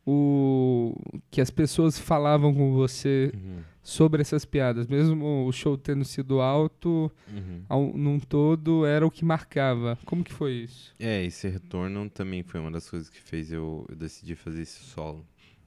o 0.06 0.94
que 1.30 1.40
as 1.40 1.50
pessoas 1.50 1.98
falavam 1.98 2.54
com 2.54 2.72
você 2.72 3.32
Uhum, 3.34 3.62
sobre 3.82 4.20
essas 4.22 4.44
piadas, 4.44 4.86
mesmo 4.86 5.46
o 5.46 5.52
show 5.52 5.76
tendo 5.76 6.04
sido 6.04 6.40
alto, 6.40 7.10
uhum. 7.28 7.62
ao, 7.68 7.96
num 7.96 8.18
todo 8.18 8.84
era 8.86 9.06
o 9.06 9.10
que 9.10 9.24
marcava. 9.24 9.98
Como 10.04 10.24
que 10.24 10.32
foi 10.32 10.52
isso? 10.52 10.94
É, 10.98 11.24
esse 11.24 11.48
retorno 11.48 12.08
também 12.10 12.42
foi 12.42 12.60
uma 12.60 12.70
das 12.70 12.88
coisas 12.88 13.08
que 13.08 13.20
fez 13.20 13.52
eu, 13.52 13.84
eu 13.88 13.96
decidir 13.96 14.36
fazer 14.36 14.62
esse 14.62 14.82
solo 14.82 15.26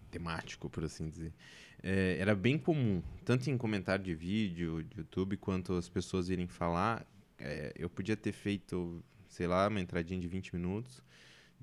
temático, 0.10 0.70
por 0.70 0.84
assim 0.84 1.10
dizer. 1.10 1.34
É, 1.82 2.18
era 2.20 2.36
bem 2.36 2.58
comum, 2.58 3.02
tanto 3.24 3.50
em 3.50 3.58
comentário 3.58 4.04
de 4.04 4.14
vídeo, 4.14 4.84
de 4.84 4.98
YouTube, 5.00 5.38
quanto 5.38 5.74
as 5.74 5.88
pessoas 5.88 6.30
irem 6.30 6.48
falar. 6.48 7.06
é, 7.38 7.74
eu 7.78 7.90
podia 7.90 8.18
ter 8.18 8.34
feito, 8.34 9.02
sei 9.30 9.48
lá, 9.48 9.68
uma 9.68 9.80
entradinha 9.80 10.20
de 10.20 10.28
20 10.28 10.56
minutos, 10.56 11.02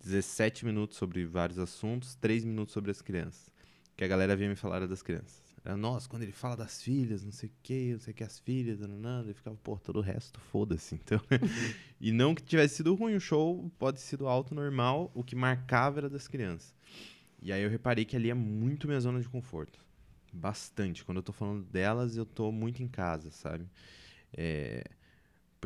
17 0.03 0.65
minutos 0.65 0.97
sobre 0.97 1.25
vários 1.25 1.59
assuntos, 1.59 2.15
3 2.17 2.45
minutos 2.45 2.73
sobre 2.73 2.91
as 2.91 3.03
crianças. 3.03 3.51
Que 3.97 4.05
a 4.05 4.09
galera 4.09 4.37
vinha 4.37 4.51
me 4.51 4.57
falar 4.57 4.87
das 4.87 5.03
crianças. 5.03 5.43
Era, 5.65 5.77
nossa, 5.77 6.09
quando 6.09 6.23
ele 6.23 6.33
fala 6.33 6.57
das 6.57 6.81
filhas, 6.81 7.25
não 7.25 7.33
sei 7.33 7.49
o 7.49 7.53
que, 7.61 7.93
não 7.95 7.99
sei 7.99 8.13
o 8.13 8.15
que, 8.15 8.23
as 8.23 8.39
filhas, 8.39 8.79
nananã, 8.79 9.23
ele 9.25 9.35
ficava, 9.35 9.57
pô, 9.57 9.77
todo 9.77 9.97
o 9.97 10.01
resto, 10.01 10.39
foda-se. 10.53 10.95
Então, 11.03 11.21
e 12.01 12.13
não 12.13 12.35
que 12.35 12.43
tivesse 12.43 12.77
sido 12.77 12.95
ruim 12.95 13.17
o 13.17 13.21
show, 13.21 13.69
pode 13.79 13.99
ter 13.99 14.05
sido 14.05 14.29
alto, 14.29 14.55
normal, 14.55 15.11
o 15.13 15.25
que 15.25 15.35
marcava 15.35 15.99
era 15.99 16.09
das 16.09 16.29
crianças. 16.29 16.73
E 17.43 17.53
aí 17.53 17.63
eu 17.63 17.71
reparei 17.71 18.05
que 18.05 18.15
ali 18.15 18.31
é 18.31 18.35
muito 18.35 18.87
minha 18.87 19.01
zona 19.01 19.21
de 19.21 19.29
conforto. 19.29 19.81
Bastante. 20.33 21.05
Quando 21.05 21.19
eu 21.19 21.23
tô 21.23 21.33
falando 21.33 21.65
delas, 21.65 22.17
eu 22.17 22.27
tô 22.27 22.53
muito 22.53 22.83
em 22.83 22.89
casa, 22.89 23.31
sabe? 23.31 23.67
É, 24.33 24.85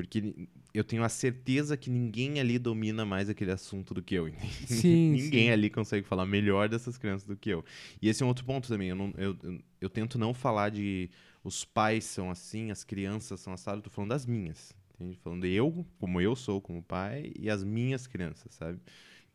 porque 0.02 0.48
eu 0.72 0.84
tenho 0.84 1.02
a 1.02 1.08
certeza 1.08 1.76
que 1.76 1.90
ninguém 1.90 2.40
ali 2.40 2.58
domina 2.58 3.04
mais 3.04 3.28
aquele 3.28 3.50
assunto 3.50 3.92
do 3.92 4.02
que 4.02 4.14
eu. 4.14 4.32
Sim, 4.66 5.12
ninguém 5.12 5.46
sim. 5.46 5.50
ali 5.50 5.68
consegue 5.68 6.06
falar 6.06 6.26
melhor 6.26 6.68
dessas 6.68 6.96
crianças 6.96 7.26
do 7.26 7.36
que 7.36 7.50
eu. 7.50 7.64
E 8.00 8.08
esse 8.08 8.22
é 8.22 8.26
um 8.26 8.28
outro 8.28 8.44
ponto 8.44 8.68
também. 8.68 8.88
Eu, 8.88 8.96
não, 8.96 9.12
eu, 9.16 9.36
eu, 9.42 9.58
eu 9.80 9.90
tento 9.90 10.18
não 10.18 10.32
falar 10.32 10.70
de 10.70 11.10
os 11.42 11.64
pais 11.64 12.04
são 12.04 12.30
assim, 12.30 12.70
as 12.70 12.84
crianças 12.84 13.40
são 13.40 13.52
assim, 13.52 13.70
eu 13.70 13.82
tô 13.82 13.90
falando 13.90 14.10
das 14.10 14.26
minhas. 14.26 14.74
Entende? 14.94 15.18
Falando 15.18 15.46
eu, 15.46 15.86
como 15.98 16.20
eu 16.20 16.36
sou 16.36 16.60
como 16.60 16.82
pai, 16.82 17.32
e 17.38 17.48
as 17.48 17.64
minhas 17.64 18.06
crianças, 18.06 18.54
sabe? 18.54 18.78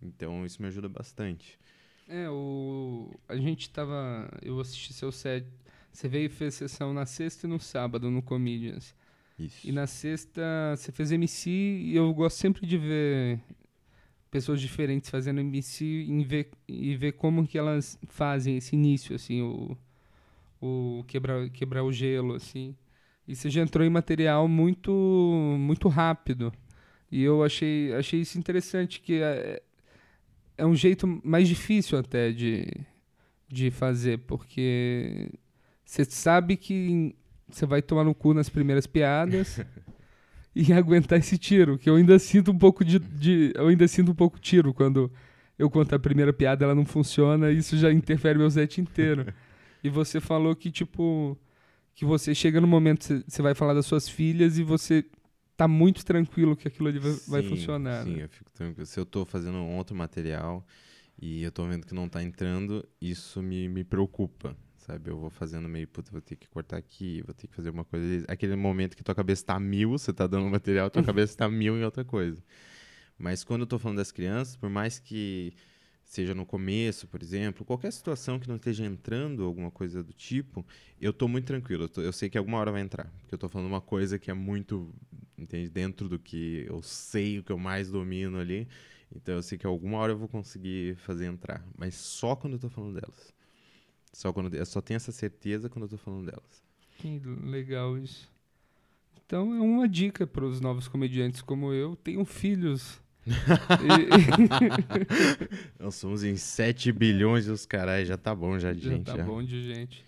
Então 0.01 0.45
isso 0.45 0.61
me 0.61 0.67
ajuda 0.67 0.87
bastante. 0.87 1.59
É, 2.07 2.29
o 2.29 3.11
a 3.27 3.35
gente 3.35 3.69
tava, 3.71 4.29
eu 4.43 4.59
assisti 4.59 4.93
seu 4.93 5.11
set, 5.11 5.45
você 5.91 6.07
veio 6.07 6.27
e 6.27 6.29
fez 6.29 6.53
sessão 6.53 6.93
na 6.93 7.05
sexta 7.05 7.47
e 7.47 7.49
no 7.49 7.59
sábado 7.59 8.11
no 8.11 8.21
Comedians. 8.21 8.93
Isso. 9.37 9.67
E 9.67 9.71
na 9.71 9.85
sexta 9.85 10.41
você 10.75 10.91
fez 10.91 11.11
MC 11.11 11.49
e 11.49 11.95
eu 11.95 12.13
gosto 12.13 12.37
sempre 12.37 12.65
de 12.65 12.77
ver 12.77 13.39
pessoas 14.31 14.59
diferentes 14.59 15.09
fazendo 15.09 15.39
MC 15.39 15.85
e 15.85 16.23
ver, 16.23 16.51
e 16.67 16.95
ver 16.95 17.13
como 17.13 17.47
que 17.47 17.57
elas 17.57 17.97
fazem 18.07 18.57
esse 18.57 18.75
início, 18.75 19.15
assim, 19.15 19.41
o, 19.41 19.77
o 20.61 21.03
quebrar, 21.07 21.49
quebrar 21.49 21.83
o 21.83 21.91
gelo, 21.91 22.33
assim. 22.35 22.75
E 23.27 23.35
você 23.35 23.49
já 23.49 23.61
entrou 23.61 23.85
em 23.85 23.89
material 23.89 24.47
muito 24.47 24.91
muito 25.59 25.87
rápido. 25.87 26.53
E 27.11 27.23
eu 27.23 27.43
achei, 27.43 27.93
achei 27.93 28.21
isso 28.21 28.37
interessante, 28.37 28.99
que 28.99 29.21
é, 29.21 29.61
é 30.57 30.65
um 30.65 30.75
jeito 30.75 31.07
mais 31.23 31.47
difícil 31.47 31.97
até 31.97 32.31
de, 32.31 32.67
de 33.47 33.71
fazer, 33.71 34.19
porque 34.19 35.31
você 35.85 36.03
sabe 36.05 36.57
que 36.57 37.15
você 37.49 37.65
vai 37.65 37.81
tomar 37.81 38.03
no 38.03 38.13
cu 38.15 38.33
nas 38.33 38.49
primeiras 38.49 38.87
piadas 38.87 39.59
e 40.55 40.71
aguentar 40.73 41.19
esse 41.19 41.37
tiro, 41.37 41.77
que 41.77 41.89
eu 41.89 41.95
ainda 41.95 42.17
sinto 42.19 42.51
um 42.51 42.57
pouco 42.57 42.83
de, 42.85 42.99
de- 42.99 43.51
eu 43.55 43.67
ainda 43.67 43.87
sinto 43.87 44.11
um 44.11 44.15
pouco 44.15 44.39
tiro 44.39 44.73
quando 44.73 45.11
eu 45.57 45.69
conto 45.69 45.93
a 45.95 45.99
primeira 45.99 46.33
piada 46.33 46.65
ela 46.65 46.75
não 46.75 46.85
funciona, 46.85 47.51
isso 47.51 47.77
já 47.77 47.91
interfere 47.91 48.37
meu 48.37 48.49
set 48.49 48.79
inteiro. 48.81 49.25
e 49.83 49.89
você 49.89 50.19
falou 50.19 50.55
que 50.55 50.71
tipo 50.71 51.37
que 51.93 52.03
você 52.03 52.35
chega 52.35 52.59
no 52.59 52.67
momento 52.67 53.23
você- 53.27 53.41
vai 53.41 53.53
falar 53.55 53.73
das 53.73 53.85
suas 53.85 54.07
filhas 54.09 54.57
e 54.57 54.63
você 54.63 55.05
tá 55.55 55.67
muito 55.67 56.03
tranquilo 56.05 56.55
que 56.55 56.67
aquilo 56.67 56.89
ali 56.89 56.99
vai, 56.99 57.11
vai 57.27 57.41
Sim, 57.43 57.49
funcionar. 57.49 58.03
Sim, 58.03 58.15
né? 58.15 58.23
eu 58.25 58.29
fico 58.29 58.51
tranquilo. 58.51 58.85
Se 58.85 58.99
eu 58.99 59.05
tô 59.05 59.25
fazendo 59.25 59.57
outro 59.65 59.95
material 59.95 60.65
e 61.21 61.43
eu 61.43 61.51
tô 61.51 61.65
vendo 61.65 61.85
que 61.85 61.93
não 61.93 62.09
tá 62.09 62.21
entrando, 62.21 62.85
isso 63.01 63.41
me, 63.41 63.69
me 63.69 63.83
preocupa, 63.85 64.55
sabe? 64.85 65.09
Eu 65.09 65.17
vou 65.17 65.29
fazendo 65.29 65.67
meio, 65.69 65.87
puta, 65.87 66.11
vou 66.11 66.21
ter 66.21 66.35
que 66.35 66.47
cortar 66.47 66.77
aqui, 66.77 67.21
vou 67.25 67.33
ter 67.33 67.47
que 67.47 67.55
fazer 67.55 67.69
uma 67.69 67.83
coisa. 67.85 68.25
Aquele 68.27 68.55
momento 68.55 68.95
que 68.95 69.03
tua 69.03 69.15
cabeça 69.15 69.45
tá 69.45 69.59
mil, 69.59 69.91
você 69.91 70.13
tá 70.13 70.27
dando 70.27 70.49
material, 70.49 70.89
tua 70.89 71.03
cabeça 71.03 71.37
tá 71.37 71.49
mil 71.49 71.77
em 71.77 71.83
outra 71.83 72.03
coisa. 72.05 72.43
Mas 73.17 73.43
quando 73.43 73.61
eu 73.61 73.67
tô 73.67 73.79
falando 73.79 73.97
das 73.97 74.11
crianças, 74.11 74.55
por 74.55 74.69
mais 74.69 74.99
que 74.99 75.53
seja 76.03 76.35
no 76.35 76.45
começo, 76.45 77.07
por 77.07 77.21
exemplo, 77.21 77.65
qualquer 77.65 77.91
situação 77.91 78.39
que 78.39 78.47
não 78.47 78.57
esteja 78.57 78.85
entrando 78.85 79.43
alguma 79.43 79.71
coisa 79.71 80.03
do 80.03 80.13
tipo, 80.13 80.65
eu 81.01 81.11
tô 81.13 81.27
muito 81.27 81.45
tranquilo. 81.47 81.83
Eu, 81.85 81.89
tô- 81.89 82.01
eu 82.01 82.13
sei 82.13 82.29
que 82.29 82.37
alguma 82.37 82.59
hora 82.59 82.71
vai 82.71 82.81
entrar. 82.81 83.11
Porque 83.21 83.33
eu 83.35 83.39
tô 83.39 83.49
falando 83.49 83.67
uma 83.67 83.81
coisa 83.81 84.19
que 84.19 84.29
é 84.29 84.33
muito, 84.33 84.93
entende, 85.37 85.69
dentro 85.69 86.07
do 86.09 86.19
que 86.19 86.65
eu 86.67 86.81
sei, 86.81 87.39
o 87.39 87.43
que 87.43 87.51
eu 87.51 87.57
mais 87.57 87.89
domino 87.89 88.39
ali. 88.39 88.67
Então 89.15 89.35
eu 89.35 89.43
sei 89.43 89.57
que 89.57 89.65
alguma 89.65 89.97
hora 89.97 90.11
eu 90.13 90.17
vou 90.17 90.27
conseguir 90.27 90.95
fazer 90.97 91.25
entrar. 91.25 91.65
Mas 91.77 91.95
só 91.95 92.35
quando 92.35 92.53
eu 92.53 92.59
tô 92.59 92.69
falando 92.69 92.99
delas. 92.99 93.33
Só 94.15 94.31
quando 94.31 94.53
eu 94.55 94.65
só 94.65 94.79
tenho 94.79 94.95
essa 94.95 95.11
certeza 95.11 95.67
quando 95.69 95.83
eu 95.83 95.89
tô 95.89 95.97
falando 95.97 96.27
delas. 96.27 96.63
Que 96.99 97.19
legal 97.43 97.97
isso. 97.97 98.31
Então 99.25 99.53
é 99.53 99.59
uma 99.59 99.89
dica 99.89 100.25
para 100.25 100.45
os 100.45 100.61
novos 100.61 100.87
comediantes 100.87 101.41
como 101.41 101.73
eu. 101.73 101.97
Tenham 101.97 102.23
filhos. 102.23 103.01
E- 103.27 103.33
Nós 105.83 105.95
somos 105.95 106.23
em 106.23 106.37
7 106.37 106.93
bilhões 106.93 107.45
e 107.45 107.51
os 107.51 107.65
caras 107.65 108.07
já 108.07 108.15
tá 108.17 108.33
bom 108.33 108.57
já 108.57 108.71
de 108.71 108.79
já 108.85 108.89
gente. 108.91 109.05
tá 109.05 109.17
já. 109.17 109.23
bom 109.25 109.43
de 109.43 109.61
gente. 109.63 110.05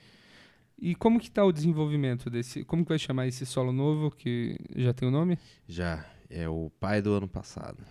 E 0.80 0.96
como 0.96 1.20
que 1.20 1.30
tá 1.30 1.44
o 1.44 1.52
desenvolvimento 1.52 2.30
desse... 2.30 2.64
Como 2.64 2.84
que 2.84 2.90
vai 2.90 3.00
chamar 3.00 3.28
esse 3.28 3.46
solo 3.46 3.74
novo 3.74 4.10
que 4.10 4.58
já 4.74 4.94
tem 4.94 5.06
o 5.06 5.12
nome? 5.12 5.38
Já. 5.68 6.06
É 6.30 6.48
o 6.48 6.72
pai 6.80 7.02
do 7.02 7.12
ano 7.12 7.28
passado. 7.28 7.84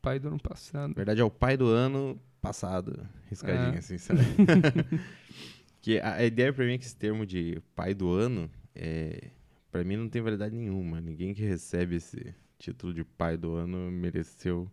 Pai 0.00 0.18
do 0.18 0.26
ano 0.26 0.40
passado. 0.40 0.88
Na 0.88 0.94
verdade, 0.94 1.20
é 1.20 1.24
o 1.24 1.30
pai 1.30 1.56
do 1.56 1.66
ano 1.68 2.20
passado. 2.42 3.08
Riscadinho, 3.30 3.76
É. 3.76 3.78
assim, 3.78 3.96
sabe? 3.96 4.20
que 5.80 5.98
a, 6.00 6.14
a 6.16 6.24
ideia 6.24 6.52
pra 6.52 6.64
mim 6.64 6.72
é 6.74 6.78
que 6.78 6.84
esse 6.84 6.96
termo 6.96 7.24
de 7.24 7.60
pai 7.74 7.94
do 7.94 8.10
ano, 8.10 8.50
é, 8.74 9.30
pra 9.70 9.82
mim 9.84 9.96
não 9.96 10.08
tem 10.08 10.20
validade 10.20 10.54
nenhuma. 10.54 11.00
Ninguém 11.00 11.32
que 11.32 11.42
recebe 11.42 11.96
esse 11.96 12.34
título 12.58 12.92
de 12.92 13.04
pai 13.04 13.36
do 13.36 13.54
ano 13.54 13.90
mereceu 13.90 14.70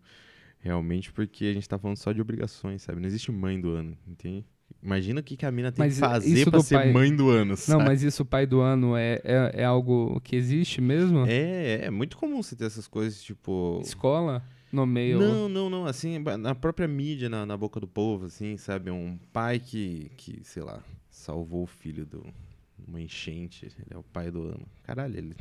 realmente, 0.59 1.11
porque 1.11 1.45
a 1.45 1.53
gente 1.53 1.67
tá 1.69 1.79
falando 1.79 1.97
só 1.97 2.11
de 2.11 2.21
obrigações, 2.21 2.81
sabe? 2.81 2.99
Não 2.99 3.07
existe 3.07 3.31
mãe 3.31 3.59
do 3.59 3.69
ano, 3.69 3.97
entende? 4.07 4.45
Imagina 4.83 5.19
o 5.19 5.23
que, 5.23 5.35
que 5.35 5.45
a 5.45 5.51
mina 5.51 5.71
tem 5.71 5.79
Mas 5.85 5.95
que 5.95 5.99
fazer 5.99 6.49
pra 6.51 6.59
ser 6.61 6.75
pai- 6.75 6.91
mãe 6.93 7.15
do 7.15 7.29
ano, 7.29 7.51
Não, 7.51 7.55
sabe? 7.55 7.83
mas 7.85 8.03
isso, 8.03 8.23
pai 8.23 8.45
do 8.45 8.59
ano, 8.61 8.95
é, 8.95 9.19
é, 9.23 9.51
é 9.61 9.63
algo 9.65 10.19
que 10.21 10.35
existe 10.35 10.79
mesmo? 10.79 11.25
É, 11.27 11.85
é 11.85 11.89
muito 11.89 12.17
comum 12.17 12.43
você 12.43 12.55
ter 12.55 12.65
essas 12.65 12.87
coisas, 12.87 13.21
tipo... 13.23 13.79
Escola? 13.83 14.43
Nomeia 14.71 15.17
o- 15.17 15.19
Não, 15.21 15.49
não, 15.49 15.69
não. 15.69 15.85
Assim, 15.85 16.19
na 16.19 16.53
própria 16.55 16.87
mídia, 16.87 17.29
na, 17.29 17.45
na 17.45 17.57
boca 17.57 17.79
do 17.79 17.87
povo, 17.87 18.25
assim, 18.25 18.57
sabe? 18.57 18.91
Um 18.91 19.17
pai 19.33 19.59
que, 19.59 20.11
que, 20.17 20.39
sei 20.43 20.63
lá, 20.63 20.83
salvou 21.09 21.63
o 21.63 21.67
filho 21.67 22.05
de 22.05 22.17
uma 22.87 23.01
enchente. 23.01 23.65
Ele 23.65 23.87
é 23.91 23.97
o 23.97 24.03
pai 24.03 24.29
do 24.31 24.43
ano. 24.43 24.67
Caralho, 24.83 25.17
ele. 25.17 25.35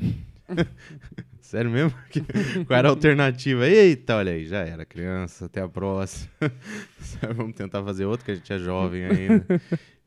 Sério 1.41 1.71
mesmo? 1.71 1.97
Qual 2.67 2.79
era 2.79 2.89
a 2.89 2.91
alternativa? 2.91 3.67
Eita, 3.69 4.17
olha 4.17 4.33
aí, 4.33 4.47
já 4.47 4.61
era, 4.61 4.85
criança, 4.85 5.47
até 5.47 5.61
a 5.61 5.69
próxima. 5.69 6.31
Vamos 7.37 7.55
tentar 7.55 7.83
fazer 7.85 8.05
outro, 8.07 8.25
que 8.25 8.31
a 8.31 8.35
gente 8.35 8.53
é 8.53 8.59
jovem 8.59 9.05
ainda. 9.05 9.47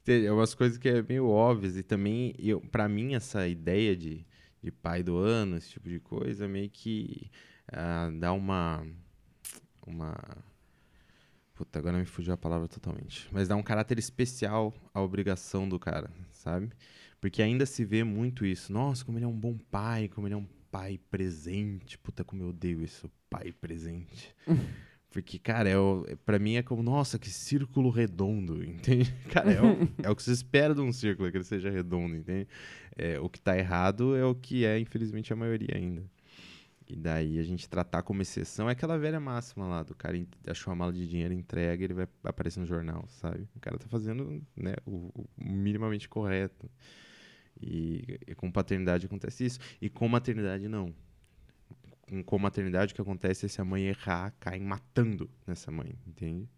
Tem 0.03 0.29
umas 0.31 0.53
coisas 0.55 0.77
que 0.77 0.89
é 0.89 1.03
meio 1.07 1.27
óbvias. 1.27 1.77
E 1.77 1.83
também, 1.83 2.33
eu, 2.39 2.59
pra 2.59 2.89
mim, 2.89 3.13
essa 3.13 3.47
ideia 3.47 3.95
de, 3.95 4.25
de 4.63 4.71
pai 4.71 5.03
do 5.03 5.15
ano, 5.17 5.57
esse 5.57 5.69
tipo 5.69 5.87
de 5.87 5.99
coisa, 5.99 6.47
meio 6.47 6.69
que 6.69 7.29
ah, 7.71 8.09
dá 8.19 8.33
uma. 8.33 8.83
Uma. 9.85 10.15
Puta, 11.53 11.79
agora 11.79 11.97
me 11.97 12.05
fugiu 12.05 12.33
a 12.33 12.37
palavra 12.37 12.67
totalmente. 12.67 13.27
Mas 13.31 13.47
dá 13.47 13.55
um 13.55 13.63
caráter 13.63 13.99
especial 13.99 14.73
à 14.93 15.01
obrigação 15.01 15.67
do 15.67 15.79
cara, 15.79 16.09
sabe? 16.31 16.69
Porque 17.19 17.41
ainda 17.41 17.65
se 17.65 17.85
vê 17.85 18.03
muito 18.03 18.45
isso. 18.45 18.73
Nossa, 18.73 19.05
como 19.05 19.17
ele 19.17 19.25
é 19.25 19.27
um 19.27 19.37
bom 19.37 19.57
pai, 19.69 20.07
como 20.07 20.27
ele 20.27 20.33
é 20.33 20.37
um 20.37 20.47
pai 20.71 20.99
presente. 21.09 21.97
Puta, 21.97 22.23
como 22.23 22.41
eu 22.41 22.49
odeio 22.49 22.81
isso, 22.83 23.11
pai 23.29 23.51
presente. 23.51 24.35
Porque, 25.11 25.37
cara, 25.37 25.69
é 25.69 25.77
o, 25.77 26.05
pra 26.25 26.39
mim 26.39 26.55
é 26.55 26.63
como, 26.63 26.81
nossa, 26.81 27.19
que 27.19 27.29
círculo 27.29 27.89
redondo, 27.89 28.63
entende? 28.63 29.13
Cara, 29.29 29.51
é 29.51 29.61
o, 29.61 29.89
é 30.03 30.09
o 30.09 30.15
que 30.15 30.23
se 30.23 30.31
espera 30.31 30.73
de 30.73 30.79
um 30.79 30.93
círculo, 30.93 31.29
que 31.29 31.35
ele 31.35 31.43
seja 31.43 31.69
redondo, 31.69 32.15
entende? 32.15 32.47
É, 32.97 33.19
o 33.19 33.29
que 33.29 33.39
tá 33.39 33.57
errado 33.57 34.15
é 34.15 34.23
o 34.23 34.33
que 34.33 34.65
é, 34.65 34.79
infelizmente, 34.79 35.33
a 35.33 35.35
maioria 35.35 35.75
ainda. 35.75 36.03
E 36.91 36.95
daí 36.97 37.39
a 37.39 37.43
gente 37.43 37.69
tratar 37.69 38.01
como 38.01 38.21
exceção 38.21 38.67
é 38.67 38.73
aquela 38.73 38.97
velha 38.97 39.17
máxima 39.17 39.65
lá 39.65 39.81
do 39.81 39.95
cara 39.95 40.21
achou 40.45 40.71
uma 40.71 40.75
mala 40.75 40.91
de 40.91 41.07
dinheiro, 41.07 41.33
entrega, 41.33 41.85
ele 41.85 41.93
vai 41.93 42.05
aparecer 42.21 42.59
no 42.59 42.65
jornal, 42.65 43.07
sabe? 43.07 43.47
O 43.55 43.59
cara 43.61 43.77
tá 43.77 43.87
fazendo 43.87 44.45
né, 44.57 44.73
o, 44.85 45.09
o 45.15 45.25
minimamente 45.37 46.09
correto. 46.09 46.69
E, 47.61 48.19
e 48.27 48.35
com 48.35 48.51
paternidade 48.51 49.05
acontece 49.05 49.45
isso. 49.45 49.59
E 49.81 49.89
com 49.89 50.05
maternidade, 50.09 50.67
não. 50.67 50.93
Com, 52.01 52.21
com 52.21 52.37
maternidade, 52.37 52.91
o 52.91 52.95
que 52.95 53.01
acontece 53.01 53.45
é 53.45 53.49
se 53.49 53.61
a 53.61 53.63
mãe 53.63 53.85
errar, 53.85 54.33
cai 54.37 54.59
matando 54.59 55.29
nessa 55.47 55.71
mãe, 55.71 55.95
entende? 56.05 56.49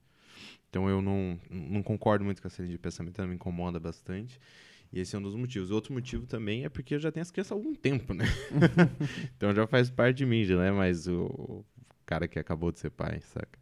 Então 0.67 0.89
eu 0.89 0.99
não, 0.99 1.39
não 1.51 1.83
concordo 1.83 2.25
muito 2.25 2.41
com 2.41 2.47
essa 2.47 2.63
linha 2.63 2.71
de 2.71 2.79
pensamento, 2.79 3.19
ela 3.19 3.27
me 3.27 3.35
incomoda 3.35 3.79
bastante. 3.79 4.39
E 4.93 4.99
esse 4.99 5.15
é 5.15 5.19
um 5.19 5.23
dos 5.23 5.33
motivos. 5.33 5.71
Outro 5.71 5.91
motivo 5.91 6.27
também 6.27 6.65
é 6.65 6.69
porque 6.69 6.93
eu 6.93 6.99
já 6.99 7.11
tenho 7.11 7.23
as 7.23 7.31
crianças 7.31 7.51
há 7.51 7.55
algum 7.55 7.73
tempo, 7.73 8.13
né? 8.13 8.25
então 9.35 9.53
já 9.53 9.65
faz 9.65 9.89
parte 9.89 10.17
de 10.17 10.25
mim, 10.25 10.43
já 10.43 10.55
não 10.55 10.61
é 10.61 10.71
mais 10.71 11.07
o, 11.07 11.23
o 11.25 11.65
cara 12.05 12.27
que 12.27 12.37
acabou 12.37 12.71
de 12.71 12.79
ser 12.79 12.91
pai, 12.91 13.19
saca? 13.21 13.57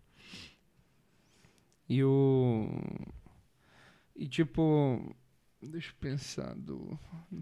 E 1.88 2.04
o. 2.04 2.68
E 4.14 4.28
tipo. 4.28 5.16
Deixa 5.62 5.92
eu 5.92 5.96
pensar 6.02 6.54
do. 6.56 7.00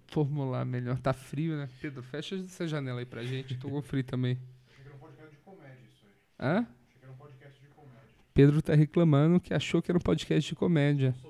Formular 0.08 0.66
melhor. 0.66 1.00
Tá 1.00 1.12
frio, 1.12 1.58
né? 1.58 1.68
Pedro, 1.82 2.04
fecha 2.04 2.36
essa 2.36 2.68
janela 2.68 3.00
aí 3.00 3.06
pra 3.08 3.24
gente. 3.24 3.58
Tô 3.58 3.70
com 3.70 3.82
frio 3.82 4.04
também. 4.04 4.38
Achei 4.68 4.84
que 4.84 4.88
era 4.88 4.96
um 4.96 5.00
podcast 5.00 5.32
de 5.32 5.42
comédia 5.42 5.82
isso 5.88 6.06
aí. 6.06 6.48
Hã? 6.48 6.60
Achei 6.60 7.00
que 7.00 7.06
era 7.06 7.12
um 7.12 7.18
podcast 7.18 7.62
de 7.62 7.68
comédia. 7.70 8.10
Pedro 8.36 8.62
tá 8.62 8.76
reclamando 8.76 9.40
que 9.40 9.52
achou 9.52 9.82
que 9.82 9.90
era 9.90 9.98
um 9.98 10.02
podcast 10.02 10.48
de 10.48 10.56
comédia. 10.56 11.12
Do 11.12 11.28
ano. 11.28 11.29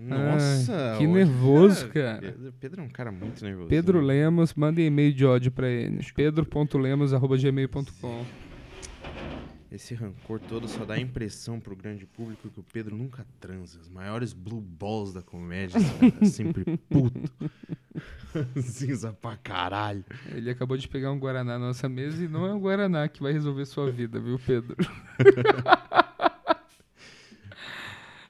Nossa! 0.00 0.96
que 0.98 1.06
nervoso, 1.06 1.88
cara. 1.88 2.20
Pedro, 2.20 2.54
Pedro 2.58 2.80
é 2.80 2.84
um 2.84 2.88
cara 2.88 3.12
muito 3.12 3.44
nervoso. 3.44 3.68
Pedro 3.68 4.00
né? 4.00 4.06
Lemos, 4.06 4.54
manda 4.54 4.80
e-mail 4.80 5.12
de 5.12 5.26
ódio 5.26 5.52
pra 5.52 5.68
ele. 5.68 6.02
pedro.lemos.gmail.com 6.14 8.24
Esse 9.70 9.94
rancor 9.94 10.40
todo 10.40 10.66
só 10.66 10.86
dá 10.86 10.94
a 10.94 11.00
impressão 11.00 11.60
pro 11.60 11.76
grande 11.76 12.06
público 12.06 12.48
que 12.48 12.60
o 12.60 12.64
Pedro 12.72 12.96
nunca 12.96 13.26
transa. 13.38 13.78
Os 13.78 13.90
maiores 13.90 14.32
blue 14.32 14.62
balls 14.62 15.12
da 15.12 15.20
comédia, 15.22 15.78
cara 15.78 16.24
sempre 16.26 16.64
puto. 16.88 17.30
Cinza 18.62 19.12
pra 19.12 19.36
caralho. 19.36 20.04
Ele 20.34 20.50
acabou 20.50 20.76
de 20.76 20.88
pegar 20.88 21.12
um 21.12 21.18
Guaraná 21.18 21.58
na 21.58 21.66
nossa 21.66 21.88
mesa 21.88 22.24
e 22.24 22.28
não 22.28 22.46
é 22.46 22.54
o 22.54 22.58
Guaraná 22.58 23.06
que 23.06 23.22
vai 23.22 23.32
resolver 23.32 23.66
sua 23.66 23.90
vida, 23.90 24.18
viu, 24.18 24.38
Pedro? 24.38 24.76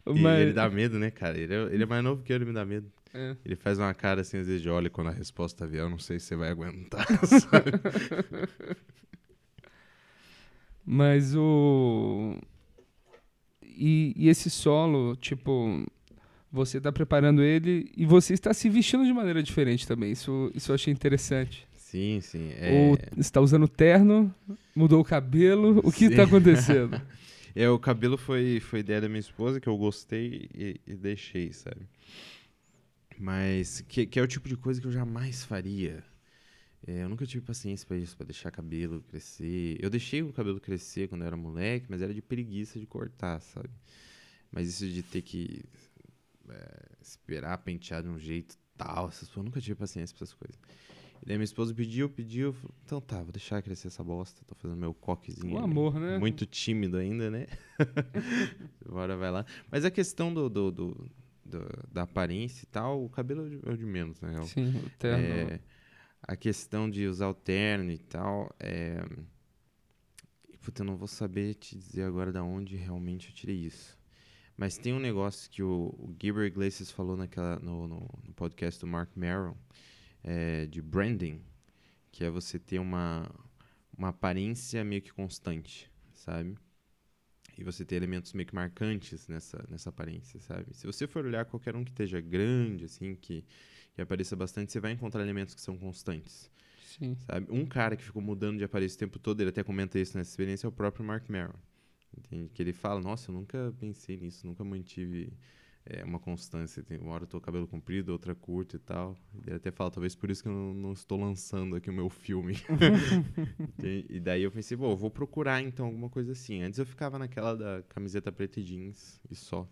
Mas- 0.07 0.41
ele 0.41 0.53
dá 0.53 0.69
medo, 0.69 0.99
né, 0.99 1.11
cara? 1.11 1.39
Ele 1.39 1.55
é, 1.55 1.63
ele 1.75 1.83
é 1.83 1.87
mais 1.87 2.03
novo 2.03 2.23
que 2.23 2.33
eu, 2.33 2.37
ele 2.37 2.45
me 2.47 2.53
dá 2.53 2.65
medo. 2.65 2.91
é. 3.15 3.37
Ele 3.45 3.57
faz 3.57 3.79
uma 3.79 3.93
cara 3.95 4.21
assim, 4.23 4.39
às 4.39 4.47
vezes 4.47 4.63
de 4.63 4.69
olha 4.71 4.89
quando 4.91 5.09
a 5.09 5.13
resposta 5.13 5.67
vier, 5.67 5.83
eu 5.85 5.91
não 5.91 5.99
sei 5.99 6.19
se 6.19 6.27
você 6.27 6.37
vai 6.37 6.51
aguentar. 6.51 7.07
sabe? 7.27 7.73
Mas 10.85 11.35
o. 11.37 12.37
E, 13.63 14.13
e 14.17 14.29
esse 14.29 14.51
solo, 14.51 15.17
tipo, 15.17 15.85
você 16.53 16.81
tá 16.81 16.91
preparando 16.93 17.43
ele 17.43 17.91
e 17.97 18.05
você 18.05 18.35
está 18.35 18.53
se 18.53 18.69
vestindo 18.69 19.05
de 19.05 19.13
maneira 19.13 19.43
diferente 19.43 19.87
também. 19.87 20.11
Isso, 20.13 20.51
isso 20.55 20.71
eu 20.71 20.75
achei 20.75 20.93
interessante. 20.93 21.67
sim, 21.77 22.21
sim. 22.21 22.51
É, 22.57 22.73
Ou 22.91 22.99
está 23.17 23.41
usando 23.41 23.67
terno, 23.69 24.35
mudou 24.75 25.01
o 25.01 25.05
cabelo. 25.05 25.81
O 25.85 25.93
que 25.93 26.07
está 26.07 26.25
acontecendo? 26.25 27.01
é, 27.55 27.69
o 27.69 27.79
cabelo 27.79 28.17
foi, 28.17 28.61
foi 28.61 28.81
ideia 28.81 29.01
da 29.01 29.09
minha 29.09 29.21
esposa, 29.21 29.61
que 29.61 29.69
eu 29.69 29.77
gostei 29.77 30.49
e, 30.55 30.81
e 30.87 30.95
deixei, 30.97 31.53
sabe? 31.53 31.89
Mas 33.19 33.83
que, 33.83 34.07
que 34.07 34.19
é 34.19 34.23
o 34.23 34.27
tipo 34.27 34.49
de 34.49 34.57
coisa 34.57 34.81
que 34.81 34.87
eu 34.87 34.93
jamais 34.93 35.45
faria. 35.45 36.03
É, 36.87 37.03
eu 37.03 37.09
nunca 37.09 37.27
tive 37.27 37.45
paciência 37.45 37.87
pra 37.87 37.97
isso, 37.97 38.17
pra 38.17 38.25
deixar 38.25 38.51
cabelo 38.51 39.03
crescer. 39.03 39.77
Eu 39.81 39.91
deixei 39.91 40.23
o 40.23 40.33
cabelo 40.33 40.59
crescer 40.61 41.09
quando 41.09 41.23
eu 41.23 41.27
era 41.27 41.37
moleque, 41.37 41.87
mas 41.89 42.01
era 42.01 42.15
de 42.15 42.23
preguiça 42.23 42.81
de 42.81 42.87
cortar, 42.87 43.41
sabe? 43.41 43.71
Mas 44.51 44.69
isso 44.69 44.89
de 44.89 45.03
ter 45.03 45.23
que 45.23 45.63
é, 46.49 46.89
esperar 47.03 47.59
pentear 47.59 48.03
de 48.03 48.09
um 48.09 48.19
jeito 48.19 48.57
tal, 48.77 49.09
essas 49.09 49.29
eu 49.37 49.43
nunca 49.43 49.61
tive 49.61 49.75
paciência 49.75 50.17
pra 50.17 50.25
essas 50.25 50.35
coisas. 50.35 50.59
E 51.23 51.27
daí 51.27 51.37
minha 51.37 51.45
esposa 51.45 51.75
pediu, 51.75 52.09
pediu, 52.09 52.53
falei, 52.53 52.75
então 52.85 53.01
tá, 53.01 53.23
vou 53.23 53.31
deixar 53.31 53.63
crescer 53.63 53.89
essa 53.89 54.03
bosta, 54.03 54.43
tô 54.47 54.55
fazendo 54.55 54.79
meu 54.79 54.95
coquezinho. 54.95 55.55
O 55.55 55.59
amor, 55.59 56.01
né? 56.01 56.19
Muito 56.19 56.47
tímido 56.47 56.97
ainda, 56.97 57.31
né? 57.31 57.47
Bora, 58.89 59.17
vai 59.17 59.31
lá. 59.31 59.45
Mas 59.71 59.85
a 59.85 59.91
questão 59.91 60.33
do, 60.33 60.49
do, 60.49 60.71
do- 60.71 61.11
do- 61.45 61.89
da 61.93 62.03
aparência 62.03 62.65
e 62.65 62.67
tal, 62.67 63.05
o 63.05 63.09
cabelo 63.09 63.43
é 63.43 63.45
o 63.47 63.51
de- 63.51 63.69
é 63.69 63.73
o 63.73 63.77
de 63.77 63.85
menos, 63.85 64.21
na 64.21 64.31
real. 64.31 64.45
Sim, 64.45 64.71
o 64.79 64.91
terno. 64.99 65.25
É, 65.53 65.61
a 66.23 66.37
questão 66.37 66.89
de 66.89 67.07
usar 67.07 67.29
o 67.29 67.35
terno 67.35 67.91
e 67.91 67.99
tal, 67.99 68.55
é... 68.59 69.05
Puta, 70.63 70.83
eu 70.83 70.87
não 70.87 70.97
vou 70.97 71.09
saber 71.09 71.55
te 71.55 71.77
dizer 71.77 72.03
agora 72.03 72.31
da 72.31 72.43
onde 72.45 72.77
realmente 72.77 73.29
eu 73.29 73.35
tirei 73.35 73.57
isso. 73.57 73.99
Mas 74.57 74.77
tem 74.77 74.93
um 74.93 74.99
negócio 75.01 75.51
que 75.51 75.63
o, 75.63 75.95
o 75.99 76.15
Gilbert 76.21 76.47
Iglesias 76.49 76.91
falou 76.91 77.17
naquela, 77.17 77.59
no, 77.61 77.89
no, 77.89 78.07
no 78.27 78.33
podcast 78.35 78.79
do 78.79 78.87
Mark 78.87 79.09
Maron, 79.17 79.57
é, 80.23 80.67
de 80.67 80.81
branding, 80.83 81.41
que 82.11 82.25
é 82.25 82.31
você 82.31 82.59
ter 82.59 82.79
uma, 82.79 83.31
uma 83.97 84.09
aparência 84.09 84.85
meio 84.85 85.03
que 85.03 85.13
constante, 85.13 85.91
sabe? 86.15 86.57
E 87.59 87.65
você 87.65 87.85
ter 87.85 87.97
elementos 87.97 88.33
meio 88.33 88.47
que 88.47 88.55
marcantes 88.55 89.29
nessa, 89.29 89.65
nessa 89.69 89.91
aparência, 89.91 90.41
sabe? 90.41 90.75
Se 90.75 90.87
você 90.87 91.07
for 91.07 91.25
olhar 91.25 91.45
qualquer 91.45 91.77
um 91.77 91.85
que 91.85 91.91
esteja 91.91 92.21
grande, 92.21 92.87
assim, 92.87 93.15
que, 93.15 93.45
que 93.95 94.01
apareça 94.01 94.35
bastante, 94.35 94.73
você 94.73 94.81
vai 94.81 94.93
encontrar 94.93 95.23
elementos 95.23 95.55
que 95.55 95.61
são 95.61 95.77
constantes, 95.77 96.51
Sim. 96.87 97.17
sabe? 97.27 97.47
Um 97.51 97.67
cara 97.67 97.97
que 97.97 98.05
ficou 98.05 98.23
mudando 98.23 98.59
de 98.59 98.65
aparência 98.65 98.97
o 98.97 98.99
tempo 98.99 99.19
todo, 99.19 99.41
ele 99.41 99.51
até 99.51 99.63
comenta 99.63 99.99
isso 99.99 100.17
nessa 100.17 100.31
experiência, 100.31 100.67
é 100.67 100.69
o 100.69 100.73
próprio 100.73 101.05
Mark 101.05 101.29
Maron. 101.29 101.59
Entende? 102.17 102.51
Que 102.51 102.63
ele 102.63 102.73
fala, 102.73 103.01
nossa, 103.01 103.31
eu 103.31 103.35
nunca 103.35 103.73
pensei 103.79 104.17
nisso, 104.17 104.47
nunca 104.47 104.65
mantive 104.65 105.33
é, 105.87 106.05
uma 106.05 106.19
constância. 106.19 106.83
Tem, 106.83 106.99
uma 106.99 107.13
hora 107.13 107.25
eu 107.25 107.29
tô 107.29 107.41
cabelo 107.41 107.67
comprido, 107.67 108.13
outra 108.13 108.35
curto 108.35 108.77
e 108.77 108.79
tal. 108.79 109.17
Ele 109.47 109.57
até 109.57 109.71
fala, 109.71 109.91
talvez 109.91 110.15
por 110.15 110.31
isso 110.31 110.43
que 110.43 110.49
eu 110.49 110.53
não, 110.53 110.75
não 110.75 110.93
estou 110.93 111.19
lançando 111.19 111.77
aqui 111.77 111.91
o 111.91 111.93
meu 111.93 112.09
filme. 112.09 112.55
Entende? 113.61 114.07
e 114.09 114.21
daí 114.21 114.43
eu 114.43 114.51
pensei, 114.51 114.77
bom, 114.77 114.95
vou 114.95 115.11
procurar 115.11 115.63
então 115.63 115.87
alguma 115.87 116.09
coisa 116.09 116.33
assim. 116.33 116.63
Antes 116.63 116.79
eu 116.79 116.87
ficava 116.87 117.19
naquela 117.19 117.55
da 117.57 117.83
camiseta 117.89 118.31
preta 118.31 118.61
e 118.61 118.65
jeans 118.65 119.21
e 119.31 119.35
só. 119.35 119.69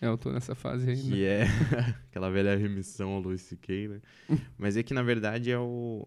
É, 0.00 0.06
eu 0.06 0.18
tô 0.18 0.30
nessa 0.30 0.54
fase 0.54 0.90
ainda. 0.90 1.02
Que 1.02 1.24
é 1.24 1.44
aquela 2.10 2.30
velha 2.30 2.56
remissão 2.56 3.10
ao 3.10 3.20
Louis 3.20 3.40
C.K., 3.40 3.88
né? 3.88 4.00
Mas 4.58 4.76
é 4.76 4.82
que, 4.82 4.92
na 4.92 5.02
verdade, 5.02 5.50
é 5.50 5.58
o... 5.58 6.04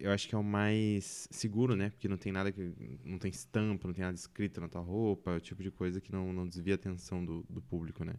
Eu 0.00 0.12
acho 0.12 0.28
que 0.28 0.34
é 0.34 0.38
o 0.38 0.44
mais 0.44 1.28
seguro, 1.30 1.74
né? 1.74 1.90
Porque 1.90 2.08
não 2.08 2.16
tem 2.16 2.32
nada 2.32 2.52
que... 2.52 2.72
Não 3.04 3.18
tem 3.18 3.30
estampa, 3.30 3.86
não 3.86 3.94
tem 3.94 4.04
nada 4.04 4.16
escrito 4.16 4.60
na 4.60 4.68
tua 4.68 4.80
roupa. 4.80 5.32
É 5.32 5.36
o 5.36 5.40
tipo 5.40 5.62
de 5.62 5.70
coisa 5.70 6.00
que 6.00 6.12
não, 6.12 6.32
não 6.32 6.46
desvia 6.46 6.74
a 6.74 6.76
atenção 6.76 7.24
do, 7.24 7.44
do 7.48 7.60
público, 7.60 8.04
né? 8.04 8.14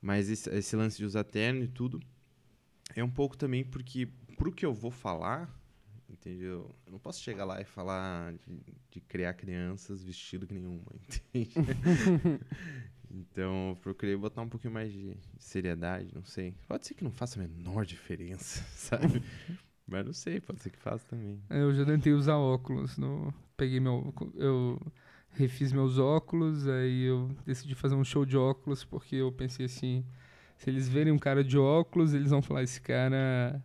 Mas 0.00 0.30
esse, 0.30 0.48
esse 0.50 0.76
lance 0.76 0.96
de 0.96 1.04
usar 1.04 1.24
terno 1.24 1.64
e 1.64 1.68
tudo... 1.68 2.00
É 2.94 3.04
um 3.04 3.10
pouco 3.10 3.36
também 3.36 3.64
porque... 3.64 4.08
Pro 4.36 4.52
que 4.52 4.64
eu 4.64 4.74
vou 4.74 4.90
falar... 4.90 5.58
Entendeu? 6.08 6.74
Eu 6.84 6.92
não 6.92 6.98
posso 6.98 7.22
chegar 7.22 7.44
lá 7.44 7.60
e 7.60 7.64
falar 7.64 8.32
de, 8.32 8.60
de 8.90 9.00
criar 9.00 9.32
crianças 9.32 10.02
vestido 10.02 10.44
que 10.44 10.52
nenhuma, 10.52 10.84
entende? 11.32 11.54
Então, 13.10 13.70
eu 13.70 13.76
procurei 13.76 14.16
botar 14.16 14.42
um 14.42 14.48
pouquinho 14.48 14.72
mais 14.72 14.92
de, 14.92 15.14
de 15.14 15.44
seriedade, 15.44 16.14
não 16.14 16.24
sei. 16.24 16.54
Pode 16.68 16.86
ser 16.86 16.94
que 16.94 17.02
não 17.02 17.10
faça 17.10 17.42
a 17.42 17.46
menor 17.46 17.84
diferença, 17.84 18.62
sabe? 18.74 19.22
Mas 19.86 20.06
não 20.06 20.12
sei, 20.12 20.40
pode 20.40 20.62
ser 20.62 20.70
que 20.70 20.78
faça 20.78 21.04
também. 21.08 21.42
Eu 21.50 21.74
já 21.74 21.84
tentei 21.84 22.12
usar 22.12 22.36
óculos. 22.36 22.96
No... 22.96 23.34
Peguei 23.56 23.80
meu. 23.80 24.14
Eu 24.34 24.80
refiz 25.32 25.72
meus 25.72 25.98
óculos, 25.98 26.66
aí 26.66 27.04
eu 27.04 27.30
decidi 27.46 27.74
fazer 27.74 27.94
um 27.94 28.04
show 28.04 28.24
de 28.24 28.36
óculos, 28.36 28.84
porque 28.84 29.16
eu 29.16 29.30
pensei 29.32 29.66
assim: 29.66 30.04
se 30.56 30.68
eles 30.68 30.88
verem 30.88 31.12
um 31.12 31.18
cara 31.18 31.42
de 31.42 31.58
óculos, 31.58 32.14
eles 32.14 32.30
vão 32.30 32.42
falar, 32.42 32.62
esse 32.62 32.80
cara 32.80 33.62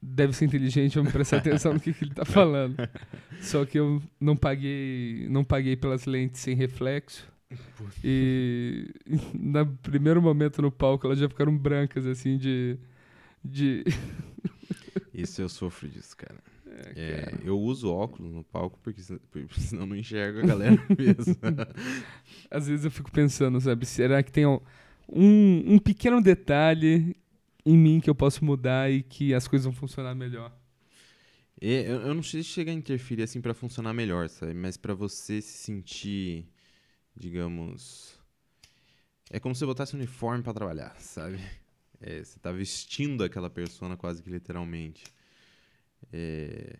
deve 0.00 0.32
ser 0.32 0.44
inteligente, 0.44 0.94
vamos 0.94 1.12
prestar 1.12 1.38
atenção 1.38 1.74
no 1.74 1.80
que, 1.80 1.92
que 1.92 2.04
ele 2.04 2.14
tá 2.14 2.24
falando. 2.24 2.76
Só 3.40 3.64
que 3.64 3.78
eu 3.78 4.02
não 4.20 4.36
paguei, 4.36 5.26
não 5.28 5.44
paguei 5.44 5.76
pelas 5.76 6.06
lentes 6.06 6.40
sem 6.40 6.54
reflexo. 6.54 7.26
E 8.04 8.92
no 9.34 9.66
primeiro 9.78 10.20
momento 10.20 10.60
no 10.60 10.70
palco 10.70 11.06
elas 11.06 11.18
já 11.18 11.28
ficaram 11.28 11.56
brancas, 11.56 12.06
assim, 12.06 12.36
de. 12.36 12.78
de 13.44 13.84
Isso 15.12 15.40
eu 15.42 15.48
sofro 15.48 15.88
disso, 15.88 16.16
cara. 16.16 16.38
É, 16.78 16.92
É, 16.96 17.38
eu 17.44 17.58
uso 17.58 17.90
óculos 17.90 18.32
no 18.32 18.44
palco 18.44 18.78
porque, 18.82 19.02
se- 19.02 19.18
porque 19.30 19.60
senão 19.60 19.86
não 19.86 19.96
enxergo 19.96 20.40
a 20.40 20.42
galera 20.42 20.80
mesmo. 20.98 21.36
Às 22.50 22.66
vezes 22.66 22.84
eu 22.84 22.90
fico 22.90 23.10
pensando, 23.10 23.60
sabe? 23.60 23.84
Será 23.86 24.22
que 24.22 24.32
tem 24.32 24.46
um, 24.46 24.60
um, 25.08 25.78
pequeno 25.78 26.20
detalhe 26.22 27.16
em 27.64 27.76
mim 27.76 28.00
que 28.00 28.08
eu 28.08 28.14
posso 28.14 28.44
mudar 28.44 28.90
e 28.90 29.02
que 29.02 29.34
as 29.34 29.46
coisas 29.46 29.64
vão 29.64 29.72
funcionar 29.74 30.14
melhor? 30.14 30.52
E 31.60 31.72
eu, 31.72 32.00
eu 32.02 32.14
não 32.14 32.22
sei 32.22 32.42
se 32.42 32.48
chega 32.50 32.70
a 32.70 32.74
interferir 32.74 33.22
assim 33.22 33.40
pra 33.40 33.52
funcionar 33.52 33.92
melhor, 33.92 34.28
sabe? 34.28 34.54
Mas 34.54 34.76
pra 34.76 34.94
você 34.94 35.40
se 35.40 35.58
sentir, 35.58 36.46
digamos. 37.16 38.16
É 39.30 39.38
como 39.38 39.54
se 39.54 39.58
você 39.60 39.66
botasse 39.66 39.94
um 39.94 39.98
uniforme 39.98 40.42
pra 40.42 40.54
trabalhar, 40.54 40.94
sabe? 41.00 41.38
É, 42.00 42.22
você 42.22 42.38
tá 42.38 42.52
vestindo 42.52 43.24
aquela 43.24 43.50
persona 43.50 43.96
quase 43.96 44.22
que 44.22 44.30
literalmente. 44.30 45.02
É, 46.12 46.78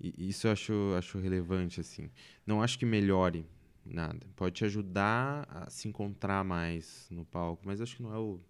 e 0.00 0.28
isso 0.28 0.46
eu 0.46 0.52
acho, 0.52 0.72
acho 0.96 1.18
relevante, 1.18 1.80
assim. 1.80 2.10
Não 2.46 2.62
acho 2.62 2.78
que 2.78 2.86
melhore 2.86 3.44
nada. 3.84 4.26
Pode 4.36 4.54
te 4.56 4.64
ajudar 4.64 5.46
a 5.50 5.70
se 5.70 5.88
encontrar 5.88 6.44
mais 6.44 7.06
no 7.10 7.24
palco, 7.24 7.62
mas 7.66 7.80
acho 7.80 7.96
que 7.96 8.02
não 8.02 8.14
é 8.14 8.18
o, 8.18 8.40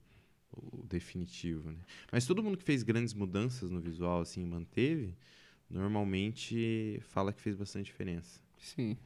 o 0.53 0.85
definitivo, 0.87 1.70
né? 1.70 1.79
Mas 2.12 2.26
todo 2.26 2.43
mundo 2.43 2.57
que 2.59 2.64
fez 2.64 2.83
grandes 2.83 3.14
mudanças 3.14 3.70
no 3.70 3.81
visual, 3.81 4.20
assim, 4.20 4.45
manteve, 4.45 5.14
normalmente 5.70 6.99
fala 7.03 7.33
que 7.33 7.41
fez 7.41 7.57
bastante 7.57 7.87
diferença. 7.87 8.41
Sim. 8.59 8.97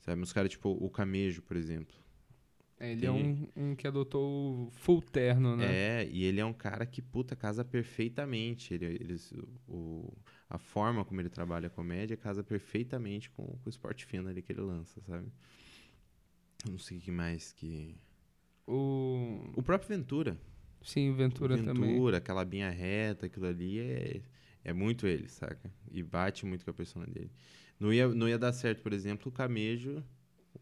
Sabe? 0.00 0.20
Uns 0.22 0.32
caras, 0.32 0.50
tipo, 0.50 0.70
o 0.70 0.90
Camejo, 0.90 1.42
por 1.42 1.56
exemplo. 1.56 1.94
É, 2.78 2.92
ele 2.92 3.06
é 3.06 3.10
Tem- 3.10 3.48
um, 3.56 3.70
um 3.70 3.74
que 3.74 3.86
adotou 3.86 4.66
o 4.66 4.70
full 4.70 5.00
terno, 5.00 5.56
né? 5.56 5.64
É, 6.02 6.08
e 6.10 6.24
ele 6.24 6.40
é 6.40 6.44
um 6.44 6.52
cara 6.52 6.84
que, 6.84 7.00
puta, 7.00 7.34
casa 7.34 7.64
perfeitamente. 7.64 8.74
Ele, 8.74 8.84
eles, 8.86 9.32
o, 9.66 10.12
a 10.48 10.58
forma 10.58 11.04
como 11.04 11.20
ele 11.20 11.28
trabalha 11.28 11.66
a 11.66 11.70
comédia 11.70 12.16
casa 12.16 12.42
perfeitamente 12.42 13.30
com, 13.30 13.44
com 13.44 13.66
o 13.66 13.68
esporte 13.68 14.06
fino 14.06 14.28
ali 14.28 14.42
que 14.42 14.52
ele 14.52 14.60
lança, 14.60 15.00
sabe? 15.02 15.26
Eu 16.64 16.72
não 16.72 16.78
sei 16.78 16.98
o 16.98 17.00
que 17.00 17.10
mais 17.10 17.52
que... 17.52 17.96
O... 18.66 19.52
O 19.54 19.62
próprio 19.62 19.88
Ventura. 19.88 20.36
Sim, 20.82 21.10
o 21.10 21.14
Ventura, 21.14 21.56
também. 21.56 21.92
Ventura, 21.92 22.18
aquela 22.18 22.44
linha 22.44 22.70
reta, 22.70 23.26
aquilo 23.26 23.46
ali 23.46 23.80
é, 23.80 24.22
é 24.64 24.72
muito 24.72 25.06
ele, 25.06 25.28
saca? 25.28 25.70
E 25.90 26.02
bate 26.02 26.46
muito 26.46 26.64
com 26.64 26.70
a 26.70 26.74
persona 26.74 27.06
dele. 27.06 27.30
Não 27.78 27.92
ia, 27.92 28.08
não 28.08 28.28
ia 28.28 28.38
dar 28.38 28.52
certo, 28.52 28.82
por 28.82 28.92
exemplo, 28.92 29.28
o 29.28 29.32
Camejo 29.32 30.02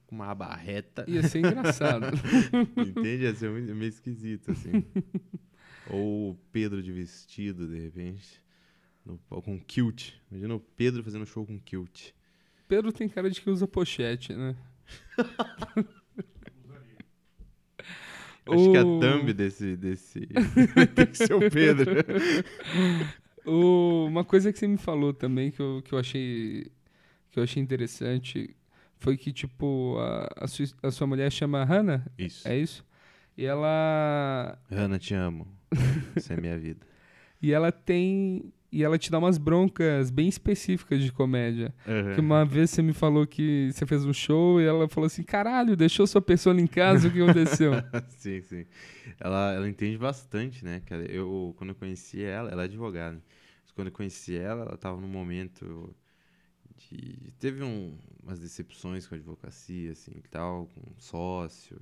com 0.07 0.15
uma 0.15 0.31
aba 0.31 0.55
reta. 0.55 1.05
Ia 1.09 1.23
ser 1.23 1.39
engraçado. 1.39 2.07
Entende? 2.77 3.25
Ia 3.25 3.35
ser 3.35 3.51
meio 3.51 3.89
esquisito, 3.89 4.51
assim. 4.51 4.85
Ou 5.91 6.31
o 6.31 6.35
Pedro 6.51 6.83
de 6.83 6.93
vestido, 6.93 7.69
de 7.69 7.79
repente. 7.79 8.44
No, 9.05 9.19
com 9.43 9.59
kilt. 9.61 10.13
Imagina 10.31 10.55
o 10.55 10.61
Pedro 10.61 11.03
fazendo 11.05 11.27
show 11.27 11.45
com 11.47 11.59
kilt. 11.61 12.11
Pedro 12.67 12.91
tem 12.93 13.09
cara 13.09 13.31
de 13.31 13.41
que 13.41 13.51
usa 13.51 13.67
pochete, 13.69 14.33
né? 14.33 14.57
Acho 18.47 18.71
que 18.71 18.77
a 18.77 18.85
O- 18.85 19.01
thumb 19.01 19.33
desse. 19.33 19.77
desse... 19.77 20.21
tem 20.95 21.07
que 21.07 21.17
ser 21.17 21.33
o 21.35 21.51
Pedro. 21.51 21.93
O- 23.47 24.07
uma 24.07 24.25
coisa 24.25 24.51
que 24.51 24.59
você 24.59 24.67
me 24.67 24.79
falou 24.79 25.13
também 25.13 25.51
que 25.51 25.61
eu, 25.61 25.83
que 25.85 25.93
eu 25.93 25.99
achei 25.99 26.67
que 27.31 27.39
eu 27.39 27.43
achei 27.43 27.63
interessante 27.63 28.57
foi 28.97 29.19
que 29.19 29.35
tipo 29.35 29.99
a, 29.99 30.45
a, 30.45 30.49
sua, 30.49 30.65
a 30.83 30.91
sua 30.91 31.07
mulher 31.07 31.31
chama 31.31 31.63
Hannah, 31.63 32.07
Isso. 32.17 32.49
é 32.49 32.57
isso? 32.57 32.83
E 33.37 33.45
ela 33.45 34.59
Ana, 34.71 34.99
te 34.99 35.13
amo. 35.13 35.47
Isso 36.17 36.33
é 36.33 36.41
minha 36.41 36.57
vida. 36.59 36.87
e 37.43 37.53
ela 37.53 37.71
tem 37.71 38.51
e 38.75 38.83
ela 38.83 38.99
te 38.99 39.09
dá 39.09 39.21
umas 39.21 39.39
broncas 39.39 40.11
bem 40.11 40.27
específicas 40.29 41.01
de 41.01 41.13
comédia. 41.13 41.73
Que 42.15 42.21
uma 42.21 42.45
vez 42.45 42.71
você 42.71 42.83
me 42.83 42.93
falou 42.93 43.25
que 43.25 43.71
você 43.73 43.87
fez 43.87 44.05
um 44.05 44.13
show 44.13 44.61
e 44.61 44.65
ela 44.65 44.89
falou 44.89 45.07
assim: 45.07 45.23
"Caralho, 45.23 45.77
deixou 45.77 46.09
sua 46.09 46.21
persona 46.21 46.61
em 46.61 46.67
casa, 46.67 47.07
o 47.07 47.13
que 47.13 47.23
aconteceu?" 47.23 47.71
sim, 48.19 48.43
sim. 48.43 48.67
Ela, 49.21 49.53
ela 49.53 49.69
entende 49.69 49.97
bastante, 49.97 50.65
né? 50.65 50.83
cara? 50.87 51.05
Eu, 51.05 51.55
quando 51.57 51.71
eu 51.71 51.77
conheci 51.77 52.21
ela, 52.25 52.51
ela 52.51 52.63
é 52.63 52.65
advogada. 52.65 53.23
Mas 53.63 53.71
Quando 53.71 53.87
eu 53.89 53.93
conheci 53.93 54.37
ela, 54.37 54.65
ela 54.65 54.75
estava 54.75 55.01
num 55.01 55.07
momento 55.07 55.95
de... 56.77 57.33
Teve 57.39 57.63
um, 57.63 57.97
umas 58.21 58.41
decepções 58.41 59.07
com 59.07 59.15
a 59.15 59.19
advocacia, 59.19 59.93
assim, 59.93 60.15
e 60.17 60.29
tal, 60.29 60.67
com 60.75 60.81
um 60.81 60.99
sócio 60.99 61.79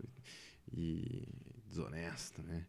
e 0.70 1.26
desonesto, 1.66 2.42
né? 2.42 2.66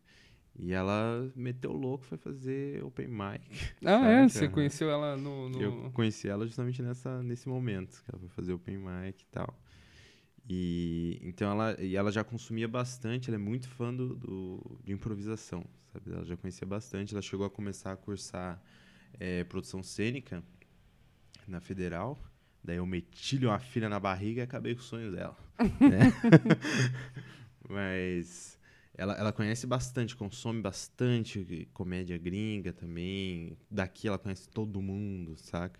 E 0.57 0.71
ela 0.71 1.31
meteu 1.35 1.71
louco, 1.71 2.05
foi 2.05 2.17
fazer 2.17 2.83
open 2.83 3.07
mic. 3.07 3.41
ah, 3.83 4.07
é, 4.07 4.29
você 4.29 4.47
conheceu 4.47 4.89
ela 4.89 5.17
no, 5.17 5.49
no... 5.49 5.61
Eu 5.61 5.91
conheci 5.93 6.27
ela 6.29 6.45
justamente 6.45 6.81
nessa, 6.81 7.23
nesse 7.23 7.49
momento, 7.49 8.03
que 8.03 8.11
ela 8.11 8.19
foi 8.19 8.29
fazer 8.29 8.53
open 8.53 8.77
mic 8.77 9.21
e 9.21 9.25
tal. 9.31 9.59
E 10.47 11.19
então 11.23 11.49
ela, 11.51 11.75
e 11.81 11.95
ela 11.95 12.11
já 12.11 12.23
consumia 12.23 12.67
bastante, 12.67 13.29
ela 13.29 13.35
é 13.37 13.39
muito 13.39 13.67
fã 13.69 13.93
do, 13.93 14.15
do- 14.15 14.79
de 14.83 14.91
improvisação, 14.91 15.65
sabe? 15.91 16.11
Ela 16.11 16.25
já 16.25 16.35
conhecia 16.37 16.67
bastante, 16.67 17.13
ela 17.13 17.21
chegou 17.21 17.45
a 17.45 17.49
começar 17.49 17.91
a 17.93 17.95
cursar 17.97 18.61
eh, 19.19 19.43
produção 19.45 19.81
cênica 19.81 20.43
na 21.47 21.59
Federal. 21.61 22.21
Daí 22.63 22.77
eu 22.77 22.85
meti-lhe 22.85 23.45
uma 23.45 23.59
filha 23.59 23.89
na 23.89 23.99
barriga 23.99 24.41
e 24.41 24.43
acabei 24.43 24.75
com 24.75 24.81
o 24.81 24.83
sonho 24.83 25.11
dela. 25.11 25.37
né? 25.59 26.11
Mas 27.69 28.59
ela, 28.95 29.13
ela 29.13 29.31
conhece 29.33 29.65
bastante, 29.67 30.15
consome 30.15 30.61
bastante 30.61 31.67
comédia 31.73 32.17
gringa 32.17 32.73
também. 32.73 33.57
Daqui 33.69 34.07
ela 34.07 34.17
conhece 34.19 34.47
todo 34.49 34.81
mundo, 34.81 35.35
saca? 35.37 35.79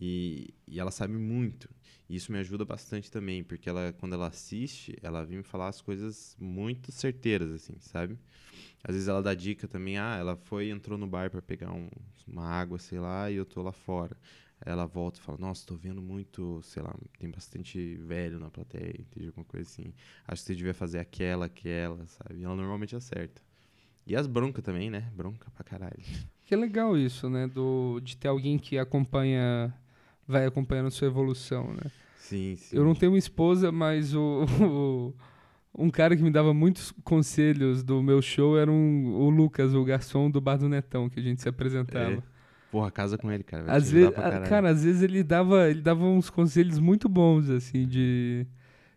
E, 0.00 0.54
e 0.68 0.78
ela 0.78 0.90
sabe 0.90 1.14
muito. 1.14 1.68
E 2.08 2.16
isso 2.16 2.30
me 2.30 2.38
ajuda 2.38 2.64
bastante 2.64 3.10
também, 3.10 3.42
porque 3.42 3.68
ela, 3.68 3.92
quando 3.98 4.14
ela 4.14 4.28
assiste, 4.28 4.96
ela 5.02 5.24
vem 5.24 5.38
me 5.38 5.42
falar 5.44 5.68
as 5.68 5.80
coisas 5.80 6.36
muito 6.38 6.92
certeiras, 6.92 7.50
assim, 7.50 7.74
sabe? 7.80 8.18
Às 8.84 8.94
vezes 8.94 9.08
ela 9.08 9.22
dá 9.22 9.34
dica 9.34 9.68
também, 9.68 9.98
ah, 9.98 10.16
ela 10.18 10.36
foi, 10.36 10.70
entrou 10.70 10.98
no 10.98 11.06
bar 11.06 11.30
para 11.30 11.42
pegar 11.42 11.72
um- 11.72 11.90
uma 12.26 12.44
água, 12.46 12.78
sei 12.78 12.98
lá, 13.00 13.30
e 13.30 13.36
eu 13.36 13.44
tô 13.46 13.62
lá 13.62 13.72
fora. 13.72 14.16
Ela 14.64 14.86
volta 14.86 15.20
e 15.20 15.22
fala, 15.22 15.38
nossa, 15.38 15.66
tô 15.66 15.76
vendo 15.76 16.00
muito, 16.02 16.60
sei 16.62 16.82
lá, 16.82 16.94
tem 17.18 17.30
bastante 17.30 17.96
velho 17.96 18.38
na 18.40 18.50
plateia, 18.50 18.94
entende? 18.98 19.26
Alguma 19.28 19.44
coisa 19.44 19.68
assim. 19.68 19.92
Acho 20.26 20.42
que 20.42 20.46
você 20.46 20.54
devia 20.54 20.74
fazer 20.74 20.98
aquela, 20.98 21.46
aquela, 21.46 22.06
sabe? 22.06 22.40
E 22.40 22.44
ela 22.44 22.56
normalmente 22.56 22.96
acerta. 22.96 23.42
E 24.06 24.16
as 24.16 24.26
broncas 24.26 24.64
também, 24.64 24.88
né? 24.90 25.10
Bronca 25.14 25.50
pra 25.50 25.64
caralho. 25.64 26.02
Que 26.44 26.56
legal 26.56 26.96
isso, 26.96 27.28
né? 27.28 27.46
Do, 27.46 28.00
de 28.00 28.16
ter 28.16 28.28
alguém 28.28 28.56
que 28.58 28.78
acompanha, 28.78 29.74
vai 30.26 30.46
acompanhando 30.46 30.90
sua 30.90 31.08
evolução, 31.08 31.72
né? 31.74 31.90
Sim, 32.16 32.56
sim. 32.56 32.76
Eu 32.76 32.84
não 32.84 32.94
tenho 32.94 33.12
uma 33.12 33.18
esposa, 33.18 33.70
mas 33.70 34.14
o, 34.14 34.44
o- 34.62 35.14
um 35.84 35.90
cara 35.90 36.16
que 36.16 36.22
me 36.22 36.30
dava 36.30 36.54
muitos 36.54 36.92
conselhos 37.04 37.82
do 37.82 38.02
meu 38.02 38.22
show 38.22 38.56
era 38.58 38.70
um, 38.70 39.14
o 39.16 39.28
Lucas, 39.28 39.74
o 39.74 39.84
garçom 39.84 40.30
do 40.30 40.40
Bar 40.40 40.56
do 40.56 40.68
Netão, 40.68 41.08
que 41.10 41.20
a 41.20 41.22
gente 41.22 41.42
se 41.42 41.48
apresentava. 41.48 42.22
É, 42.22 42.35
Porra, 42.70 42.90
casa 42.90 43.16
com 43.16 43.30
ele, 43.30 43.42
cara. 43.44 43.64
Vai 43.64 43.76
Às 43.76 43.90
vezes, 43.90 44.14
cara, 44.48 44.70
às 44.70 44.82
vezes 44.84 45.02
ele 45.02 45.22
dava, 45.22 45.70
ele 45.70 45.80
dava 45.80 46.04
uns 46.04 46.28
conselhos 46.28 46.78
muito 46.78 47.08
bons, 47.08 47.48
assim, 47.50 47.86
de. 47.86 48.46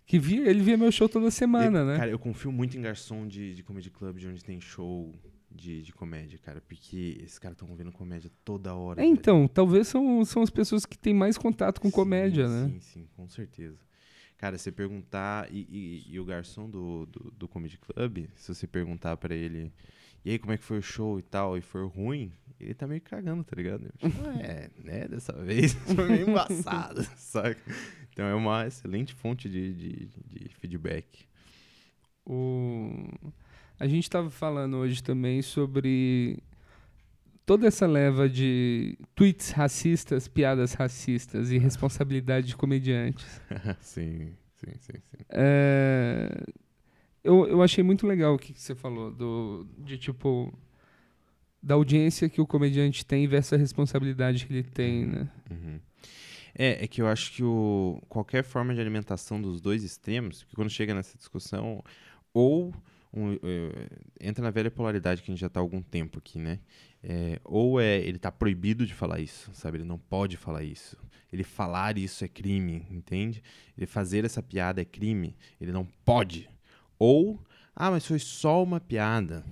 Que 0.06 0.18
via, 0.18 0.50
ele 0.50 0.62
via 0.62 0.76
meu 0.76 0.92
show 0.92 1.08
toda 1.08 1.30
semana, 1.30 1.80
Eu- 1.80 1.86
né? 1.86 1.98
Cara, 1.98 2.10
eu 2.10 2.18
confio 2.18 2.52
muito 2.52 2.76
em 2.78 2.82
garçom 2.82 3.28
de, 3.28 3.54
de 3.54 3.62
comedy 3.64 3.92
club, 3.92 4.18
de 4.18 4.28
onde 4.28 4.44
tem 4.44 4.60
show 4.60 5.14
de, 5.52 5.84
de 5.84 5.94
comédia, 5.94 6.40
cara. 6.40 6.60
Porque 6.68 7.20
esses 7.24 7.38
caras 7.38 7.56
estão 7.62 7.76
vendo 7.76 7.92
comédia 7.92 8.32
toda 8.44 8.74
hora. 8.74 9.02
É, 9.02 9.06
então, 9.06 9.48
talvez 9.48 9.88
são, 9.88 10.26
são 10.26 10.42
as 10.42 10.50
pessoas 10.50 10.84
que 10.86 10.98
têm 10.98 11.14
mais 11.14 11.38
contato 11.38 11.80
com 11.80 11.90
Sim, 11.90 11.94
comédia, 11.96 12.48
né? 12.48 12.68
Sim, 12.70 12.80
sim, 12.80 13.08
com 13.16 13.28
certeza. 13.30 13.78
Cara, 14.36 14.58
você 14.58 14.72
perguntar. 14.72 15.48
E, 15.54 15.68
e- 15.70 16.14
e 16.16 16.20
o 16.20 16.26
garçom 16.26 16.68
do, 16.68 17.06
do, 17.06 17.32
do 17.38 17.48
Comedy 17.48 17.78
Club, 17.78 18.26
se 18.36 18.54
você 18.54 18.66
perguntar 18.66 19.16
pra 19.18 19.36
ele. 19.36 19.72
E 20.24 20.32
aí, 20.32 20.40
como 20.40 20.52
é 20.52 20.58
que 20.58 20.64
foi 20.64 20.80
o 20.80 20.82
show 20.82 21.18
e 21.18 21.22
tal, 21.22 21.58
e 21.58 21.62
for 21.62 21.88
ruim, 21.88 22.32
ele 22.60 22.74
tá 22.74 22.86
meio 22.86 23.02
cagando, 23.02 23.44
tá 23.44 23.56
ligado? 23.56 23.88
É, 24.42 24.70
né, 24.84 25.08
dessa 25.08 25.34
vez 25.34 25.74
foi 25.96 26.10
meio 26.10 26.30
embaçado, 26.30 27.04
saca? 27.16 27.60
Então 28.12 28.26
é 28.26 28.36
uma 28.36 28.68
excelente 28.68 29.14
fonte 29.14 29.50
de, 29.50 29.74
de, 29.74 30.10
de 30.26 30.50
feedback. 30.60 31.26
O... 32.26 33.08
A 33.80 33.88
gente 33.88 34.04
estava 34.04 34.30
falando 34.30 34.76
hoje 34.76 35.02
também 35.02 35.42
sobre 35.42 36.38
toda 37.46 37.66
essa 37.66 37.88
leva 37.88 38.28
de 38.28 38.98
tweets 39.16 39.52
racistas, 39.52 40.28
piadas 40.28 40.74
racistas 40.74 41.50
e 41.52 41.58
responsabilidade 41.60 42.48
de 42.48 42.58
comediantes. 42.58 43.42
sim, 43.80 44.34
sim, 44.58 44.74
sim, 44.80 44.94
sim. 44.94 45.26
É, 45.30 46.44
Eu, 47.24 47.48
eu 47.48 47.62
achei 47.62 47.84
muito 47.84 48.08
legal 48.08 48.36
o 48.36 48.40
que, 48.40 48.54
você 48.54 48.76
falou, 48.76 49.12
do, 49.12 49.68
de 49.78 49.98
tipo. 49.98 50.54
Da 51.62 51.76
audiência 51.76 52.30
que 52.30 52.40
o 52.40 52.48
comediante 52.48 53.06
tem 53.06 53.28
versus 53.28 53.52
a 53.52 53.58
responsabilidade 53.58 54.46
que 54.46 54.54
ele 54.54 54.64
tem, 54.64 55.06
né? 55.06 55.30
Uhum. 55.52 55.80
É, 56.56 56.86
é 56.86 56.88
que 56.88 57.02
eu 57.02 57.08
acho 57.08 57.34
que 57.34 57.44
o, 57.44 58.02
qualquer 58.08 58.44
forma 58.44 58.74
de 58.74 58.80
alimentação 58.80 59.42
dos 59.42 59.60
dois 59.60 59.84
extremos, 59.84 60.44
que 60.44 60.56
quando 60.56 60.70
chega 60.70 60.94
nessa 60.94 61.18
discussão, 61.18 61.84
ou 62.34 62.74
um, 63.14 63.34
eh, 63.34 63.90
entra 64.22 64.44
na 64.44 64.52
velha 64.52 64.72
polaridade 64.72 65.22
que 65.22 65.30
a 65.30 65.34
gente 65.34 65.42
já 65.42 65.48
está 65.48 65.60
há 65.60 65.64
algum 65.64 65.82
tempo 65.82 66.20
aqui, 66.20 66.40
né? 66.40 66.60
É, 67.04 67.40
ou 67.44 67.80
é 67.80 67.98
ele 68.00 68.20
tá 68.20 68.32
proibido 68.32 68.86
de 68.86 68.94
falar 68.94 69.20
isso, 69.20 69.50
sabe? 69.54 69.78
Ele 69.78 69.86
não 69.86 69.98
pode 69.98 70.38
falar 70.38 70.64
isso. 70.64 70.98
Ele 71.32 71.44
falar 71.44 71.98
isso 71.98 72.24
é 72.24 72.28
crime, 72.28 72.86
entende? 72.90 73.44
Ele 73.78 73.86
fazer 73.86 74.26
essa 74.26 74.42
piada 74.42 74.82
é 74.82 74.86
crime. 74.86 75.36
Ele 75.60 75.72
não 75.72 75.86
pode. 76.06 76.50
Ou, 77.00 77.40
ah, 77.76 77.90
mas 77.92 78.06
foi 78.06 78.20
só 78.20 78.62
uma 78.62 78.80
piada, 78.80 79.44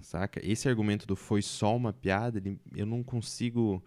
saca? 0.00 0.40
Esse 0.42 0.68
argumento 0.68 1.06
do 1.06 1.14
foi 1.14 1.42
só 1.42 1.76
uma 1.76 1.92
piada, 1.92 2.38
ele- 2.38 2.58
eu 2.74 2.86
não 2.86 3.02
consigo 3.02 3.82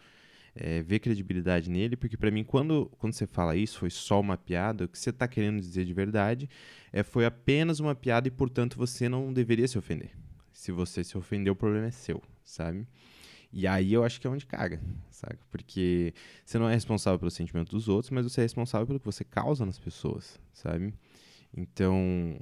é, 0.56 0.82
ver 0.82 1.00
credibilidade 1.00 1.70
nele, 1.70 1.96
porque 1.96 2.18
pra 2.18 2.32
mim, 2.32 2.44
quando, 2.44 2.88
quando 2.98 3.14
você 3.14 3.28
fala 3.28 3.56
isso, 3.56 3.80
foi 3.80 3.92
só 3.92 4.20
uma 4.20 4.38
piada, 4.38 4.86
o 4.86 4.88
que 4.88 4.98
você 4.98 5.14
tá 5.14 5.28
querendo 5.28 5.60
dizer 5.60 5.86
de 5.86 5.94
verdade 5.94 6.50
é 6.92 7.04
foi 7.04 7.26
apenas 7.26 7.80
uma 7.80 7.94
piada 7.94 8.28
e, 8.28 8.32
portanto, 8.32 8.76
você 8.78 9.08
não 9.08 9.32
deveria 9.32 9.68
se 9.68 9.78
ofender. 9.78 10.12
Se 10.52 10.72
você 10.72 11.04
se 11.04 11.18
ofender, 11.18 11.54
o 11.54 11.56
problema 11.56 11.88
é 11.88 11.92
seu, 11.92 12.24
sabe? 12.44 12.88
E 13.54 13.68
aí 13.68 13.94
eu 13.94 14.04
acho 14.04 14.20
que 14.20 14.28
é 14.28 14.30
onde 14.30 14.46
caga, 14.46 14.82
sabe? 15.10 15.38
Porque 15.52 16.14
você 16.46 16.58
não 16.60 16.68
é 16.70 16.74
responsável 16.74 17.20
pelo 17.20 17.32
sentimento 17.32 17.72
dos 17.72 17.88
outros, 17.88 18.12
mas 18.12 18.26
você 18.26 18.42
é 18.42 18.44
responsável 18.44 18.88
pelo 18.88 19.00
que 19.00 19.06
você 19.06 19.24
causa 19.24 19.66
nas 19.66 19.80
pessoas, 19.80 20.40
sabe? 20.54 20.94
Então, 21.56 22.40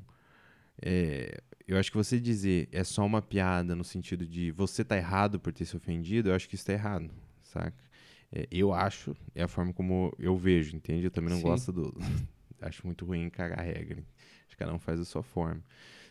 é, 0.82 1.38
eu 1.67 1.78
acho 1.78 1.91
que 1.91 1.97
você 1.97 2.19
dizer 2.19 2.67
é 2.71 2.84
só 2.84 3.05
uma 3.05 3.21
piada 3.21 3.76
no 3.76 3.84
sentido 3.84 4.26
de 4.26 4.51
você 4.51 4.84
tá 4.84 4.97
errado 4.97 5.39
por 5.39 5.51
ter 5.53 5.65
se 5.65 5.76
ofendido, 5.76 6.30
eu 6.30 6.36
acho 6.36 6.47
que 6.47 6.55
isso 6.55 6.65
tá 6.65 6.73
errado, 6.73 7.09
saca? 7.43 7.84
É, 8.32 8.47
eu 8.51 8.73
acho, 8.73 9.15
é 9.34 9.43
a 9.43 9.47
forma 9.47 9.73
como 9.73 10.13
eu 10.19 10.36
vejo, 10.38 10.76
entende? 10.76 11.05
Eu 11.05 11.11
também 11.11 11.30
não 11.30 11.38
Sim. 11.38 11.43
gosto 11.43 11.71
do. 11.71 11.93
acho 12.61 12.86
muito 12.86 13.05
ruim 13.05 13.30
cagar 13.30 13.63
regra. 13.63 14.03
Acho 14.47 14.49
que 14.49 14.57
cada 14.57 14.73
um 14.73 14.80
faz 14.80 14.99
a 14.99 15.05
sua 15.05 15.23
forma. 15.23 15.63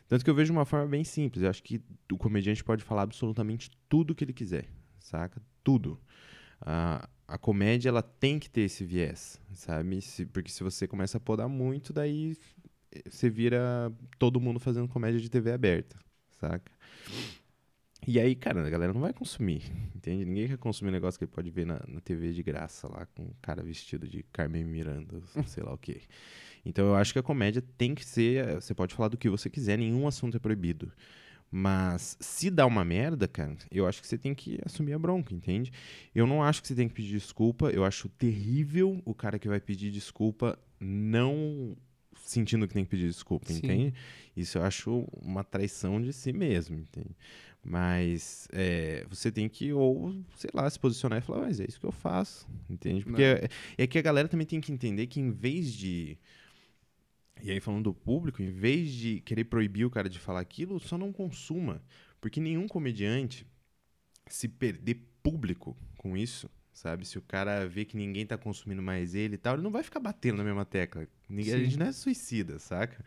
Tanto 0.09 0.25
que 0.25 0.31
eu 0.31 0.35
vejo 0.35 0.53
de 0.53 0.59
uma 0.59 0.65
forma 0.65 0.87
bem 0.87 1.03
simples. 1.03 1.43
Eu 1.43 1.51
acho 1.51 1.63
que 1.63 1.81
o 2.13 2.17
comediante 2.17 2.63
pode 2.63 2.85
falar 2.85 3.03
absolutamente 3.03 3.71
tudo 3.89 4.15
que 4.15 4.23
ele 4.25 4.33
quiser, 4.33 4.67
saca? 4.99 5.43
Tudo. 5.63 5.99
A, 6.61 7.09
a 7.27 7.39
comédia, 7.39 7.89
ela 7.89 8.03
tem 8.03 8.39
que 8.39 8.49
ter 8.49 8.63
esse 8.63 8.85
viés, 8.85 9.41
sabe? 9.53 10.01
Se- 10.01 10.27
porque 10.27 10.51
se 10.51 10.63
você 10.63 10.87
começa 10.87 11.17
a 11.17 11.21
podar 11.21 11.49
muito, 11.49 11.93
daí 11.93 12.37
você 13.09 13.29
vira 13.31 13.93
todo 14.19 14.41
mundo 14.41 14.61
fazendo 14.61 14.89
comédia 14.89 15.21
de 15.21 15.31
TV 15.31 15.53
aberta, 15.53 15.97
saca? 16.41 16.73
E 18.07 18.21
aí, 18.21 18.35
cara, 18.35 18.67
a 18.67 18.69
galera 18.69 18.93
não 18.93 19.01
vai 19.01 19.15
consumir, 19.15 19.63
entende? 19.95 20.27
Ninguém 20.27 20.47
quer 20.47 20.59
consumir 20.59 20.91
um 20.91 20.93
negócio 20.93 21.19
que 21.19 21.25
ele 21.25 21.33
pode 21.33 21.51
ver 21.51 21.65
na, 21.65 21.81
na 21.89 22.01
TV 22.01 22.33
de 22.33 22.43
graça 22.43 22.87
lá, 22.87 23.07
com 23.07 23.23
um 23.23 23.33
cara 23.41 23.63
vestido 23.63 24.07
de 24.07 24.23
Carmen 24.25 24.65
Miranda, 24.65 25.23
sei 25.47 25.63
lá 25.63 25.73
o 25.73 25.79
quê. 25.79 26.03
Então 26.67 26.87
eu 26.87 26.95
acho 26.95 27.15
que 27.15 27.19
a 27.19 27.23
comédia 27.23 27.63
tem 27.79 27.95
que 27.95 28.05
ser. 28.05 28.57
Você 28.57 28.75
pode 28.75 28.95
falar 28.95 29.09
do 29.09 29.17
que 29.17 29.29
você 29.29 29.49
quiser, 29.49 29.79
nenhum 29.79 30.07
assunto 30.07 30.37
é 30.37 30.41
proibido. 30.41 30.93
Mas 31.51 32.17
se 32.21 32.51
dá 32.51 32.67
uma 32.67 32.85
merda, 32.85 33.29
cara, 33.29 33.57
eu 33.71 33.87
acho 33.87 34.03
que 34.03 34.09
você 34.09 34.19
tem 34.19 34.35
que 34.35 34.59
assumir 34.67 34.93
a 34.93 34.99
bronca, 34.99 35.33
entende? 35.33 35.73
Eu 36.15 36.27
não 36.27 36.43
acho 36.43 36.61
que 36.61 36.69
você 36.69 36.75
tem 36.75 36.89
que 36.89 36.95
pedir 36.95 37.13
desculpa. 37.13 37.71
Eu 37.71 37.85
acho 37.85 38.09
terrível 38.09 39.01
o 39.05 39.15
cara 39.15 39.39
que 39.39 39.49
vai 39.49 39.61
pedir 39.61 39.91
desculpa 39.91 40.59
não 40.81 41.77
sentindo 42.25 42.67
que 42.67 42.75
tem 42.75 42.85
que 42.85 42.91
pedir 42.91 43.09
desculpa, 43.09 43.53
Sim. 43.53 43.59
entende? 43.59 43.95
Isso 44.37 44.59
eu 44.59 44.63
acho 44.63 45.07
uma 45.21 45.45
traição 45.45 46.01
de 46.01 46.13
si 46.13 46.33
mesmo, 46.33 46.79
entende? 46.79 47.15
Mas 47.63 48.49
é, 48.53 49.07
você 49.09 49.31
tem 49.33 49.49
que, 49.49 49.73
ou, 49.73 50.15
sei 50.37 50.51
lá, 50.53 50.69
se 50.69 50.79
posicionar 50.79 51.19
e 51.19 51.23
falar, 51.23 51.43
mas 51.43 51.61
é 51.61 51.65
isso 51.67 51.81
que 51.81 51.87
eu 51.87 51.93
faço, 51.93 52.47
entende? 52.69 53.05
Porque 53.05 53.23
é, 53.23 53.49
é 53.79 53.87
que 53.87 53.99
a 53.99 54.03
galera 54.03 54.29
também 54.29 54.47
tem 54.47 54.61
que 54.61 54.73
entender 54.73 55.07
que 55.07 55.21
em 55.21 55.31
vez 55.31 55.73
de. 55.73 56.19
E 57.43 57.51
aí, 57.51 57.61
falando 57.61 57.85
do 57.85 57.95
público, 57.95 58.43
em 58.43 58.51
vez 58.51 58.91
de 58.93 59.21
querer 59.21 59.45
proibir 59.45 59.85
o 59.85 59.91
cara 59.91 60.09
de 60.09 60.19
falar 60.19 60.41
aquilo, 60.41 60.79
só 60.79 60.97
não 60.97 61.13
consuma. 61.13 61.83
Porque 62.21 62.41
nenhum 62.41 62.67
comediante 62.67 63.47
se 64.29 64.49
perder 64.49 65.01
público 65.23 65.77
com 65.97 66.17
isso, 66.17 66.49
sabe? 66.75 67.07
Se 67.07 67.17
o 67.17 67.23
cara 67.23 67.67
vê 67.67 67.85
que 67.87 67.97
ninguém 67.97 68.27
tá 68.27 68.37
consumindo 68.37 68.83
mais 68.83 69.15
ele 69.15 69.37
e 69.37 69.39
tal, 69.39 69.55
ele 69.55 69.63
não 69.63 69.71
vai 69.71 69.83
ficar 69.83 70.01
batendo 70.01 70.37
na 70.39 70.45
mesma 70.45 70.65
tecla. 70.67 71.07
Ninguém, 71.29 71.55
a 71.55 71.59
gente 71.65 71.79
não 71.79 71.87
é 71.87 71.93
suicida, 71.93 72.59
saca? 72.59 73.03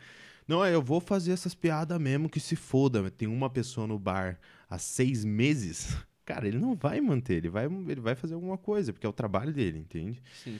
Não, 0.48 0.64
eu 0.66 0.82
vou 0.82 0.98
fazer 1.00 1.30
essas 1.32 1.54
piadas 1.54 2.00
mesmo 2.00 2.28
que 2.28 2.40
se 2.40 2.56
foda. 2.56 3.10
Tem 3.10 3.28
uma 3.28 3.48
pessoa 3.50 3.86
no 3.86 3.98
bar 3.98 4.38
há 4.68 4.78
seis 4.78 5.24
meses. 5.24 5.96
Cara, 6.24 6.48
ele 6.48 6.58
não 6.58 6.74
vai 6.74 7.00
manter, 7.00 7.34
ele 7.36 7.48
vai, 7.48 7.66
ele 7.66 8.00
vai 8.00 8.14
fazer 8.14 8.34
alguma 8.34 8.58
coisa, 8.58 8.92
porque 8.92 9.06
é 9.06 9.08
o 9.08 9.12
trabalho 9.12 9.52
dele, 9.52 9.78
entende? 9.78 10.22
Sim. 10.42 10.58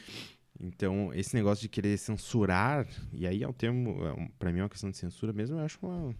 Então, 0.60 1.12
esse 1.14 1.34
negócio 1.34 1.62
de 1.62 1.68
querer 1.68 1.96
censurar, 1.98 2.86
e 3.12 3.26
aí 3.26 3.42
é 3.42 3.48
um 3.48 3.52
termo, 3.52 4.04
é 4.04 4.12
um- 4.12 4.28
pra 4.38 4.50
mim 4.52 4.58
é 4.58 4.62
uma 4.62 4.68
questão 4.68 4.90
de 4.90 4.96
censura 4.96 5.32
mesmo, 5.32 5.56
eu 5.56 5.64
acho 5.64 5.78
uma, 5.82 6.14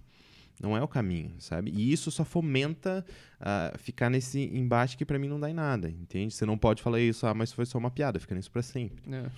não 0.61 0.77
é 0.77 0.83
o 0.83 0.89
caminho, 0.89 1.35
sabe? 1.39 1.73
E 1.75 1.93
isso 1.93 2.11
só 2.11 2.25
fomenta 2.25 3.05
ah, 3.41 3.73
ficar 3.79 4.11
nesse 4.11 4.41
embate 4.41 4.97
que 4.97 5.05
pra 5.05 5.19
mim 5.19 5.29
não 5.29 5.39
dá 5.39 5.51
em 5.51 5.55
nada, 5.55 5.89
entende? 5.89 6.35
Você 6.35 6.45
não 6.45 6.59
pode 6.59 6.83
falar 6.83 7.01
isso, 7.01 7.27
ah, 7.27 7.35
mas 7.35 7.53
foi 7.53 7.67
só 7.67 7.79
uma 7.79 7.91
piada, 7.91 8.19
fica 8.19 8.35
nisso 8.35 8.51
pra 8.51 8.63
sempre. 8.63 9.03
É. 9.13 9.31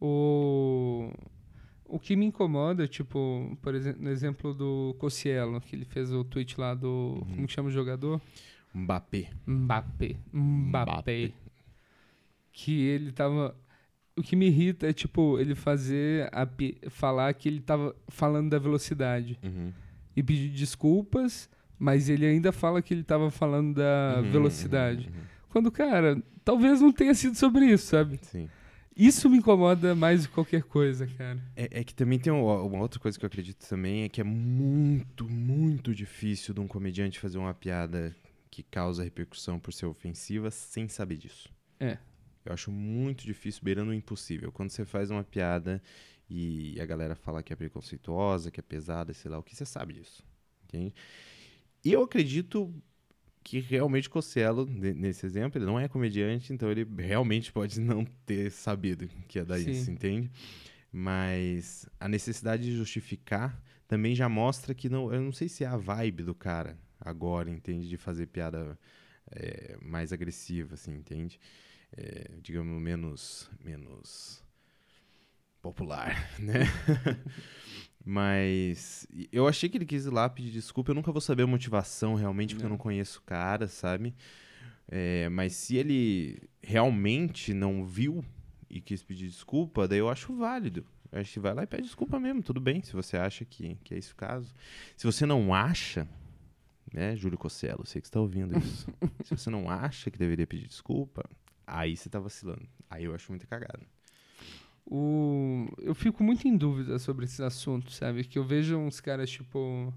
O... 0.00 1.12
o 1.84 1.98
que 1.98 2.14
me 2.16 2.26
incomoda, 2.26 2.86
tipo, 2.86 3.56
por 3.60 3.74
exemplo, 3.74 4.02
no 4.02 4.10
exemplo 4.10 4.54
do 4.54 4.94
Cossielo, 4.98 5.60
que 5.60 5.74
ele 5.74 5.84
fez 5.84 6.12
o 6.12 6.24
tweet 6.24 6.58
lá 6.58 6.74
do. 6.74 7.24
Como 7.34 7.46
que 7.46 7.52
chama 7.52 7.68
o 7.68 7.72
jogador? 7.72 8.20
Mbappé. 8.74 9.30
Mbappé. 9.46 10.16
Mbappé. 10.32 11.32
Que 12.52 12.80
ele 12.82 13.12
tava. 13.12 13.56
O 14.16 14.22
que 14.22 14.34
me 14.34 14.46
irrita 14.46 14.88
é, 14.88 14.92
tipo, 14.92 15.38
ele 15.38 15.54
fazer. 15.54 16.28
A, 16.32 16.46
falar 16.90 17.32
que 17.34 17.48
ele 17.48 17.60
tava 17.60 17.94
falando 18.08 18.50
da 18.50 18.58
velocidade. 18.58 19.38
Uhum. 19.42 19.72
E 20.18 20.22
pedir 20.22 20.48
desculpas, 20.50 21.48
mas 21.78 22.08
ele 22.08 22.26
ainda 22.26 22.50
fala 22.50 22.82
que 22.82 22.92
ele 22.92 23.04
tava 23.04 23.30
falando 23.30 23.74
da 23.74 24.20
Uhum, 24.22 24.30
velocidade. 24.30 25.08
uhum, 25.08 25.14
uhum. 25.14 25.22
Quando, 25.50 25.70
cara, 25.70 26.20
talvez 26.44 26.80
não 26.80 26.92
tenha 26.92 27.14
sido 27.14 27.36
sobre 27.36 27.66
isso, 27.66 27.86
sabe? 27.86 28.18
Sim. 28.22 28.48
Isso 28.96 29.30
me 29.30 29.38
incomoda 29.38 29.94
mais 29.94 30.22
do 30.22 30.28
que 30.28 30.34
qualquer 30.34 30.64
coisa, 30.64 31.06
cara. 31.06 31.40
É, 31.54 31.80
é 31.80 31.84
que 31.84 31.94
também 31.94 32.18
tem 32.18 32.32
uma, 32.32 32.60
uma 32.62 32.80
outra 32.80 32.98
coisa 32.98 33.16
que 33.16 33.24
eu 33.24 33.28
acredito 33.28 33.64
também, 33.68 34.02
é 34.02 34.08
que 34.08 34.20
é 34.20 34.24
muito, 34.24 35.28
muito 35.28 35.94
difícil 35.94 36.52
de 36.52 36.58
um 36.60 36.66
comediante 36.66 37.20
fazer 37.20 37.38
uma 37.38 37.54
piada 37.54 38.14
que 38.50 38.62
causa 38.64 39.04
repercussão 39.04 39.60
por 39.60 39.72
ser 39.72 39.86
ofensiva 39.86 40.50
sem 40.50 40.88
saber 40.88 41.16
disso. 41.16 41.48
É. 41.78 41.96
Eu 42.44 42.52
acho 42.52 42.72
muito 42.72 43.24
difícil, 43.24 43.60
beirando 43.62 43.92
o 43.92 43.94
impossível. 43.94 44.50
Quando 44.50 44.70
você 44.70 44.84
faz 44.84 45.10
uma 45.12 45.22
piada 45.22 45.80
e 46.28 46.78
a 46.80 46.86
galera 46.86 47.14
fala 47.14 47.42
que 47.42 47.52
é 47.52 47.56
preconceituosa, 47.56 48.50
que 48.50 48.60
é 48.60 48.62
pesada, 48.62 49.12
sei 49.14 49.30
lá 49.30 49.38
o 49.38 49.42
que, 49.42 49.56
você 49.56 49.64
sabe 49.64 49.94
disso. 49.94 50.22
Entende? 50.64 50.94
Eu 51.84 52.02
acredito 52.02 52.74
que 53.42 53.60
realmente 53.60 54.10
Cosselo, 54.10 54.66
ne- 54.66 54.92
nesse 54.92 55.24
exemplo, 55.24 55.58
ele 55.58 55.64
não 55.66 55.80
é 55.80 55.88
comediante, 55.88 56.52
então 56.52 56.70
ele 56.70 56.86
realmente 56.98 57.50
pode 57.52 57.80
não 57.80 58.04
ter 58.26 58.50
sabido 58.50 59.08
que 59.26 59.38
ia 59.38 59.44
dar 59.44 59.58
Sim. 59.58 59.70
isso, 59.70 59.90
entende? 59.90 60.30
Mas 60.92 61.88
a 61.98 62.08
necessidade 62.08 62.64
de 62.64 62.76
justificar 62.76 63.62
também 63.86 64.14
já 64.14 64.28
mostra 64.28 64.74
que 64.74 64.88
não. 64.88 65.12
Eu 65.12 65.22
não 65.22 65.32
sei 65.32 65.48
se 65.48 65.64
é 65.64 65.66
a 65.66 65.76
vibe 65.76 66.24
do 66.24 66.34
cara 66.34 66.78
agora, 67.00 67.50
entende? 67.50 67.88
De 67.88 67.96
fazer 67.96 68.26
piada 68.26 68.78
é, 69.30 69.78
mais 69.80 70.12
agressiva, 70.12 70.74
assim, 70.74 70.94
entende? 70.94 71.40
É, 71.96 72.30
digamos, 72.42 72.80
menos. 72.82 73.50
menos 73.64 74.42
popular, 75.68 76.30
né? 76.40 76.60
Mas 78.04 79.06
eu 79.30 79.46
achei 79.46 79.68
que 79.68 79.76
ele 79.76 79.84
quis 79.84 80.06
ir 80.06 80.10
lá 80.10 80.28
pedir 80.28 80.50
desculpa. 80.50 80.90
Eu 80.90 80.94
nunca 80.94 81.12
vou 81.12 81.20
saber 81.20 81.42
a 81.42 81.46
motivação 81.46 82.14
realmente, 82.14 82.54
porque 82.54 82.64
eu 82.64 82.70
Não. 82.70 82.76
não 82.76 82.82
conheço 82.82 83.18
o 83.18 83.22
cara, 83.22 83.68
sabe? 83.68 84.14
É, 84.90 85.28
mas 85.28 85.52
se 85.52 85.76
ele 85.76 86.40
realmente 86.62 87.52
não 87.52 87.84
viu 87.84 88.24
e 88.70 88.80
quis 88.80 89.02
pedir 89.02 89.28
desculpa, 89.28 89.86
daí 89.86 89.98
eu 89.98 90.08
acho 90.08 90.34
válido. 90.34 90.86
Eu 91.12 91.20
acho 91.20 91.32
que 91.34 91.40
vai 91.40 91.52
lá 91.52 91.62
e 91.64 91.66
pede 91.66 91.82
desculpa 91.82 92.18
mesmo, 92.18 92.42
tudo 92.42 92.60
bem, 92.60 92.82
se 92.82 92.92
você 92.94 93.16
acha 93.18 93.44
que, 93.44 93.76
que 93.84 93.94
é 93.94 93.98
esse 93.98 94.12
o 94.12 94.16
caso. 94.16 94.54
Se 94.96 95.04
você 95.06 95.26
não 95.26 95.52
acha, 95.52 96.08
né, 96.92 97.14
Júlio 97.16 97.36
Cosselo, 97.36 97.84
sei 97.86 98.00
que 98.00 98.08
você 98.08 98.10
está 98.10 98.20
ouvindo 98.20 98.58
isso. 98.58 98.86
se 99.24 99.36
você 99.36 99.50
não 99.50 99.68
acha 99.68 100.10
que 100.10 100.18
deveria 100.18 100.46
pedir 100.46 100.66
desculpa, 100.66 101.22
aí 101.66 101.94
você 101.94 102.08
tá 102.08 102.18
vacilando. 102.18 102.66
Aí 102.88 103.04
eu 103.04 103.14
acho 103.14 103.30
muito 103.30 103.46
cagado. 103.46 103.86
O... 104.90 105.66
Eu 105.78 105.94
fico 105.94 106.24
muito 106.24 106.48
em 106.48 106.56
dúvida 106.56 106.98
sobre 106.98 107.26
esses 107.26 107.40
assuntos, 107.40 107.96
sabe? 107.96 108.24
Que 108.24 108.38
eu 108.38 108.44
vejo 108.44 108.76
uns 108.76 109.00
caras 109.00 109.28
tipo. 109.28 109.92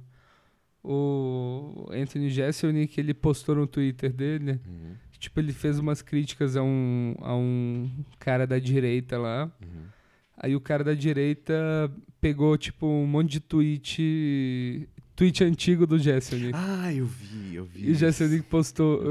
O 0.83 1.87
Anthony 1.91 2.29
Jeselnik, 2.29 2.99
ele 2.99 3.13
postou 3.13 3.55
no 3.55 3.67
Twitter 3.67 4.11
dele. 4.11 4.59
Uhum, 4.67 4.95
que, 5.11 5.19
Tipo, 5.19 5.39
ele 5.39 5.53
fez 5.53 5.77
umas 5.77 6.01
críticas 6.01 6.57
a 6.57 6.63
um, 6.63 7.15
a 7.21 7.35
um 7.35 7.89
cara 8.19 8.45
da 8.45 8.59
direita 8.59 9.17
lá. 9.17 9.49
uhum. 9.61 9.83
Aí 10.35 10.55
o 10.55 10.59
cara 10.59 10.83
da 10.83 10.95
direita 10.95 11.53
pegou, 12.19 12.57
tipo, 12.57 12.87
um 12.87 13.05
monte 13.05 13.33
de 13.33 13.39
tweet. 13.39 14.89
Tweet 15.15 15.43
antigo 15.43 15.85
do 15.85 15.99
Jeselnik. 15.99 16.51
Ah, 16.55 16.91
eu 16.91 17.05
vi, 17.05 17.53
eu 17.53 17.63
vi. 17.63 17.87
E 17.87 17.91
o 17.91 17.95
Jeselnik 17.95 18.43
postou, 18.47 19.01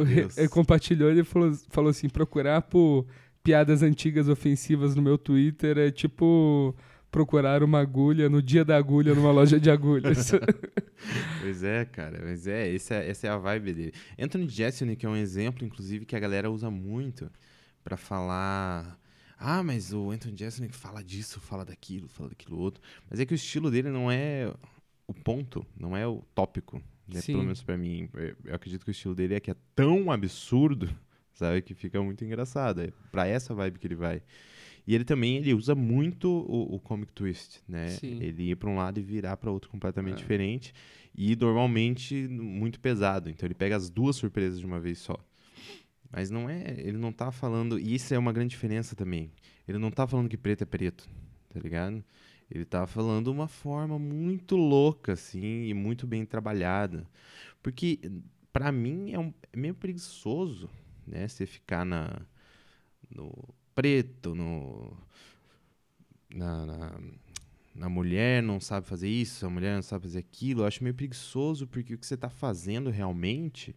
compartilhou 0.51 1.09
ele 1.09 1.22
falou, 1.22 1.55
falou 1.70 1.91
assim: 1.91 2.09
procurar 2.09 2.62
por 2.62 3.07
piadas 3.43 3.82
antigas 3.82 4.28
ofensivas 4.28 4.95
no 4.95 5.03
meu 5.03 5.16
Twitter 5.18 5.78
é 5.78 5.91
tipo 5.91 6.74
procurar 7.11 7.62
uma 7.62 7.80
agulha 7.80 8.28
no 8.28 8.41
dia 8.41 8.64
da 8.64 8.76
agulha 8.76 9.14
numa 9.14 9.32
loja 9.32 9.59
de 9.59 9.70
agulhas. 9.70 10.30
Pois 11.41 11.62
é, 11.62 11.84
cara, 11.86 12.20
mas 12.22 12.47
é, 12.47 12.74
essa, 12.74 12.95
é- 12.95 13.09
essa 13.09 13.26
é 13.26 13.30
a 13.30 13.38
vibe 13.38 13.72
dele. 13.72 13.93
Anthony 14.18 14.47
Jeselnik 14.49 15.05
é 15.05 15.09
um 15.09 15.16
exemplo, 15.16 15.64
inclusive, 15.64 16.05
que 16.05 16.14
a 16.14 16.20
galera 16.20 16.51
usa 16.51 16.70
muito 16.70 17.30
pra 17.82 17.97
falar. 17.97 18.99
Ah, 19.38 19.62
mas 19.62 19.95
o 19.95 20.11
Anthony 20.11 20.36
Jeselnik 20.36 20.76
fala 20.76 21.03
disso, 21.03 21.41
fala 21.41 21.64
daquilo, 21.64 22.07
fala 22.09 22.28
daquilo 22.28 22.59
outro. 22.59 22.82
Mas 23.09 23.18
é 23.18 23.24
que 23.24 23.32
o 23.32 23.34
estilo 23.34 23.70
dele 23.70 23.88
não 23.88 24.11
é 24.11 24.53
o 25.07 25.14
ponto, 25.14 25.64
não 25.74 25.97
é 25.97 26.07
o 26.07 26.22
tópico. 26.34 26.82
Né? 27.09 27.20
Pelo 27.32 27.45
menos 27.45 27.62
pra 27.62 27.78
mim. 27.78 28.09
Eu- 28.12 28.36
Eu 28.45 28.55
acredito 28.55 28.84
que 28.84 28.91
o 28.91 28.93
estilo 28.93 29.14
dele 29.14 29.34
é 29.34 29.41
que 29.41 29.51
é 29.51 29.57
tão 29.74 30.12
absurdo, 30.12 30.88
sabe? 31.41 31.62
Que 31.62 31.74
fica 31.74 32.01
muito 32.03 32.24
engraçado. 32.24 32.82
É 32.82 32.93
pra 33.11 33.26
essa 33.26 33.55
vibe 33.55 33.78
que 33.78 33.86
ele 33.86 33.97
vai. 33.97 34.22
E 34.86 34.95
ele 34.95 35.05
também 35.05 35.36
ele 35.36 35.53
usa 35.55 35.74
muito 35.74 36.28
o, 36.28 36.74
o 36.74 36.80
comic 36.80 37.12
twist, 37.12 37.61
né? 37.68 37.88
Sim. 37.88 38.18
Ele 38.22 38.51
ir 38.51 38.57
pra 38.57 38.70
um 38.70 38.76
lado 38.76 38.99
e 38.99 39.03
virar 39.03 39.36
pra 39.36 39.51
outro 39.51 39.70
completamente 39.70 40.14
É. 40.14 40.16
diferente. 40.18 40.72
E 41.14 41.36
normalmente 41.36 42.28
muito 42.28 42.80
pesado. 42.80 43.28
Então 43.28 43.47
ele 43.47 43.55
pega 43.55 43.76
as 43.76 43.91
duas 43.91 44.16
surpresas 44.16 44.59
de 44.61 44.66
uma 44.66 44.80
vez 44.80 44.99
só. 44.99 45.16
Mas 46.11 46.30
não 46.30 46.49
é. 46.49 46.74
Ele 46.78 46.97
não 46.99 47.12
tá 47.12 47.30
falando. 47.30 47.78
E 47.78 47.95
isso 47.95 48.12
é 48.14 48.18
uma 48.18 48.32
grande 48.32 48.51
diferença 48.51 48.97
também. 48.97 49.30
Ele 49.68 49.78
não 49.78 49.91
tá 49.91 50.07
falando 50.07 50.28
que 50.28 50.36
preto 50.36 50.62
é 50.62 50.66
preto, 50.66 51.09
tá 51.49 51.61
ligado? 51.61 52.03
Ele 52.51 52.64
tá 52.64 52.84
falando 52.84 53.28
uma 53.28 53.47
forma 53.47 53.97
muito 53.97 54.57
louca, 54.57 55.12
assim, 55.12 55.66
e 55.68 55.74
muito 55.74 56.05
bem 56.05 56.24
trabalhada. 56.24 57.07
Porque, 57.62 58.01
pra 58.53 58.72
mim, 58.72 59.12
é, 59.12 59.18
um, 59.20 59.32
é 59.53 59.57
meio 59.57 59.74
preguiçoso, 59.74 60.68
né? 61.11 61.26
Você 61.28 61.46
ficar 61.46 61.84
na, 61.84 62.20
no 63.11 63.32
preto, 63.74 64.34
no, 64.34 64.96
na, 66.34 66.66
na, 66.66 67.00
na 67.74 67.88
mulher 67.88 68.42
não 68.42 68.61
sabe 68.61 68.86
fazer 68.86 69.08
isso, 69.08 69.46
a 69.46 69.50
mulher 69.50 69.74
não 69.74 69.82
sabe 69.82 70.04
fazer 70.04 70.18
aquilo. 70.20 70.62
Eu 70.62 70.66
acho 70.66 70.82
meio 70.82 70.94
preguiçoso, 70.94 71.66
porque 71.66 71.94
o 71.94 71.98
que 71.98 72.06
você 72.06 72.16
tá 72.16 72.30
fazendo 72.30 72.90
realmente 72.90 73.74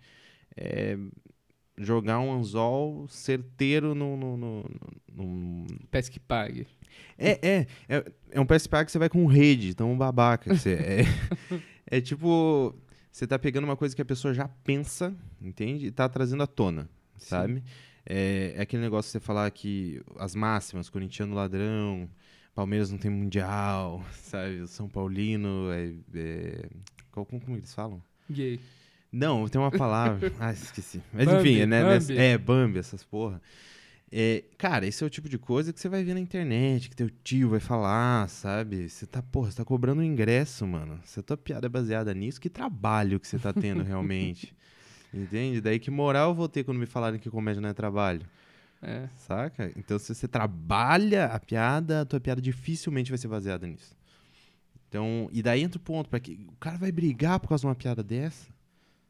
é 0.55 0.97
jogar 1.77 2.19
um 2.19 2.31
anzol 2.31 3.07
certeiro 3.07 3.95
no, 3.95 4.15
no, 4.15 4.37
no, 4.37 4.63
no- 5.15 5.25
no- 5.65 5.87
Pesque 5.89 6.19
pague. 6.19 6.67
é, 7.17 7.31
é, 7.47 7.67
é, 7.89 8.11
é 8.31 8.39
um 8.39 8.45
PSPA 8.45 8.85
que 8.85 8.91
você 8.91 8.99
vai 8.99 9.09
com 9.09 9.25
rede, 9.25 9.69
então 9.69 9.91
um 9.91 9.97
babaca. 9.97 10.55
você 10.55 10.73
é, 10.73 11.97
é 11.97 12.01
tipo, 12.01 12.75
você 13.11 13.25
tá 13.25 13.39
pegando 13.39 13.63
uma 13.63 13.75
coisa 13.75 13.95
que 13.95 14.01
a 14.01 14.05
pessoa 14.05 14.33
já 14.35 14.47
pensa, 14.47 15.15
entende? 15.41 15.87
E 15.87 15.91
tá 15.91 16.07
trazendo 16.07 16.43
à 16.43 16.47
tona, 16.47 16.87
sabe? 17.17 17.63
É, 18.05 18.53
é 18.57 18.61
aquele 18.61 18.81
negócio 18.81 19.09
de 19.09 19.13
você 19.13 19.19
falar 19.19 19.49
que 19.51 20.01
as 20.17 20.35
máximas, 20.35 20.89
corintiano 20.89 21.33
ladrão, 21.33 22.09
Palmeiras 22.53 22.91
não 22.91 22.97
tem 22.97 23.09
mundial, 23.09 24.03
sabe? 24.13 24.61
O 24.61 24.67
São 24.67 24.87
Paulino 24.87 25.71
é... 25.71 25.93
é 26.15 26.69
qual, 27.11 27.25
como, 27.25 27.41
como 27.41 27.57
eles 27.57 27.73
falam? 27.73 28.01
Gay. 28.29 28.59
Não, 29.11 29.47
tem 29.47 29.61
uma 29.61 29.71
palavra. 29.71 30.31
ah, 30.39 30.51
esqueci. 30.51 31.01
Mas 31.13 31.25
Bambi, 31.25 31.51
enfim, 31.51 31.65
né? 31.67 31.83
Bambi. 31.83 32.17
É, 32.17 32.37
Bambi, 32.37 32.79
essas 32.79 33.03
porra. 33.03 33.39
É, 34.11 34.43
cara, 34.57 34.85
esse 34.85 35.03
é 35.03 35.07
o 35.07 35.09
tipo 35.09 35.27
de 35.27 35.39
coisa 35.39 35.73
que 35.73 35.79
você 35.79 35.89
vai 35.89 36.03
ver 36.03 36.13
na 36.13 36.19
internet, 36.19 36.89
que 36.89 36.95
teu 36.95 37.09
tio 37.23 37.49
vai 37.49 37.59
falar, 37.59 38.29
sabe? 38.29 38.87
Você 38.89 39.07
tá, 39.07 39.23
porra, 39.23 39.49
você 39.49 39.57
tá 39.57 39.65
cobrando 39.65 40.01
um 40.01 40.05
ingresso, 40.05 40.65
mano. 40.67 40.99
Se 41.03 41.19
a 41.19 41.23
tua 41.23 41.37
piada 41.37 41.65
é 41.65 41.69
baseada 41.69 42.13
nisso, 42.13 42.41
que 42.41 42.49
trabalho 42.49 43.19
que 43.19 43.27
você 43.27 43.39
tá 43.39 43.51
tendo 43.51 43.81
realmente. 43.83 44.55
Entende? 45.13 45.61
Daí 45.61 45.79
que 45.79 45.91
moral 45.91 46.31
eu 46.31 46.35
vou 46.35 46.49
ter 46.49 46.63
quando 46.63 46.79
me 46.79 46.85
falarem 46.85 47.19
que 47.19 47.29
comédia 47.29 47.61
não 47.61 47.69
é 47.69 47.73
trabalho. 47.73 48.25
É. 48.81 49.07
Saca? 49.15 49.71
Então, 49.77 49.97
se 49.97 50.13
você 50.13 50.27
trabalha 50.27 51.27
a 51.27 51.39
piada, 51.39 52.01
a 52.01 52.05
tua 52.05 52.19
piada 52.19 52.41
dificilmente 52.41 53.11
vai 53.11 53.17
ser 53.17 53.27
baseada 53.27 53.65
nisso. 53.65 53.95
Então, 54.89 55.29
e 55.31 55.41
daí 55.41 55.61
entra 55.63 55.77
o 55.77 55.81
ponto, 55.81 56.09
para 56.09 56.19
que 56.19 56.45
o 56.49 56.55
cara 56.57 56.77
vai 56.77 56.91
brigar 56.91 57.39
por 57.39 57.47
causa 57.47 57.61
de 57.61 57.67
uma 57.67 57.75
piada 57.75 58.03
dessa? 58.03 58.51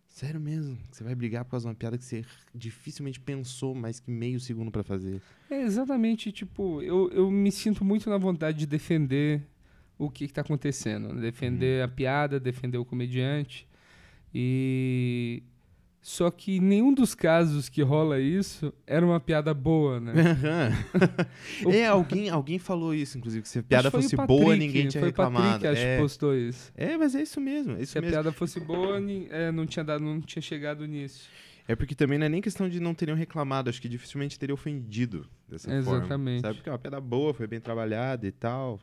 Sério 0.07 0.39
mesmo? 0.39 0.77
Você 0.91 1.03
vai 1.03 1.15
brigar 1.15 1.43
por 1.43 1.51
causa 1.51 1.65
de 1.65 1.69
uma 1.69 1.75
piada 1.75 1.97
que 1.97 2.05
você 2.05 2.23
dificilmente 2.53 3.19
pensou 3.19 3.73
mais 3.73 3.99
que 3.99 4.11
meio 4.11 4.39
segundo 4.39 4.69
pra 4.69 4.83
fazer. 4.83 5.19
É 5.49 5.61
exatamente, 5.61 6.31
tipo, 6.31 6.81
eu, 6.83 7.09
eu 7.11 7.31
me 7.31 7.51
sinto 7.51 7.83
muito 7.83 8.09
na 8.09 8.17
vontade 8.17 8.59
de 8.59 8.67
defender 8.67 9.41
o 9.97 10.09
que, 10.09 10.27
que 10.27 10.33
tá 10.33 10.41
acontecendo. 10.41 11.13
né? 11.13 11.21
Defender 11.21 11.83
a 11.83 11.87
piada, 11.87 12.39
defender 12.39 12.77
o 12.77 12.85
comediante. 12.85 13.67
E. 14.33 15.41
Só 16.05 16.29
que 16.29 16.59
nenhum 16.59 16.93
dos 16.93 17.15
casos 17.15 17.69
que 17.69 17.81
rola 17.81 18.19
isso 18.19 18.73
era 18.85 19.05
uma 19.05 19.21
piada 19.21 19.53
boa, 19.53 20.01
né? 20.01 20.11
O- 21.65 21.71
é, 21.71 21.85
alguém, 21.87 22.29
alguém 22.29 22.59
falou 22.59 22.93
isso, 22.93 23.17
inclusive, 23.17 23.41
que 23.41 23.47
se 23.47 23.59
a 23.59 23.63
piada 23.63 23.89
fosse 23.89 24.13
o 24.13 24.17
boa, 24.27 24.47
Patrick, 24.47 24.59
ninguém 24.59 24.87
tinha 24.89 24.99
foi 24.99 25.09
reclamado. 25.09 25.45
Patrick, 25.45 25.67
acho 25.67 25.81
é. 25.81 25.95
que 25.95 26.01
postou 26.01 26.35
isso. 26.35 26.73
é, 26.75 26.97
mas 26.97 27.15
é 27.15 27.21
isso 27.21 27.39
mesmo, 27.39 27.77
é 27.77 27.81
isso 27.83 27.93
Se 27.93 27.97
a 27.97 28.01
mesmo. 28.01 28.13
piada 28.15 28.33
fosse 28.33 28.59
boa, 28.59 28.97
é, 29.29 29.49
não, 29.49 29.65
tinha 29.65 29.85
dado, 29.85 30.03
não 30.03 30.19
tinha 30.19 30.41
chegado 30.41 30.85
nisso. 30.85 31.29
É 31.65 31.73
porque 31.73 31.95
também 31.95 32.19
não 32.19 32.25
é 32.25 32.29
nem 32.29 32.41
questão 32.41 32.67
de 32.67 32.81
não 32.81 32.93
terem 32.93 33.15
reclamado, 33.15 33.69
acho 33.69 33.81
que 33.81 33.87
dificilmente 33.87 34.37
teria 34.37 34.53
ofendido 34.53 35.25
dessa 35.47 35.69
forma. 35.81 35.99
Exatamente. 35.99 36.41
Sabe? 36.41 36.55
Porque 36.55 36.67
é 36.67 36.71
uma 36.73 36.79
piada 36.79 36.99
boa, 36.99 37.33
foi 37.33 37.47
bem 37.47 37.61
trabalhada 37.61 38.27
e 38.27 38.31
tal. 38.31 38.77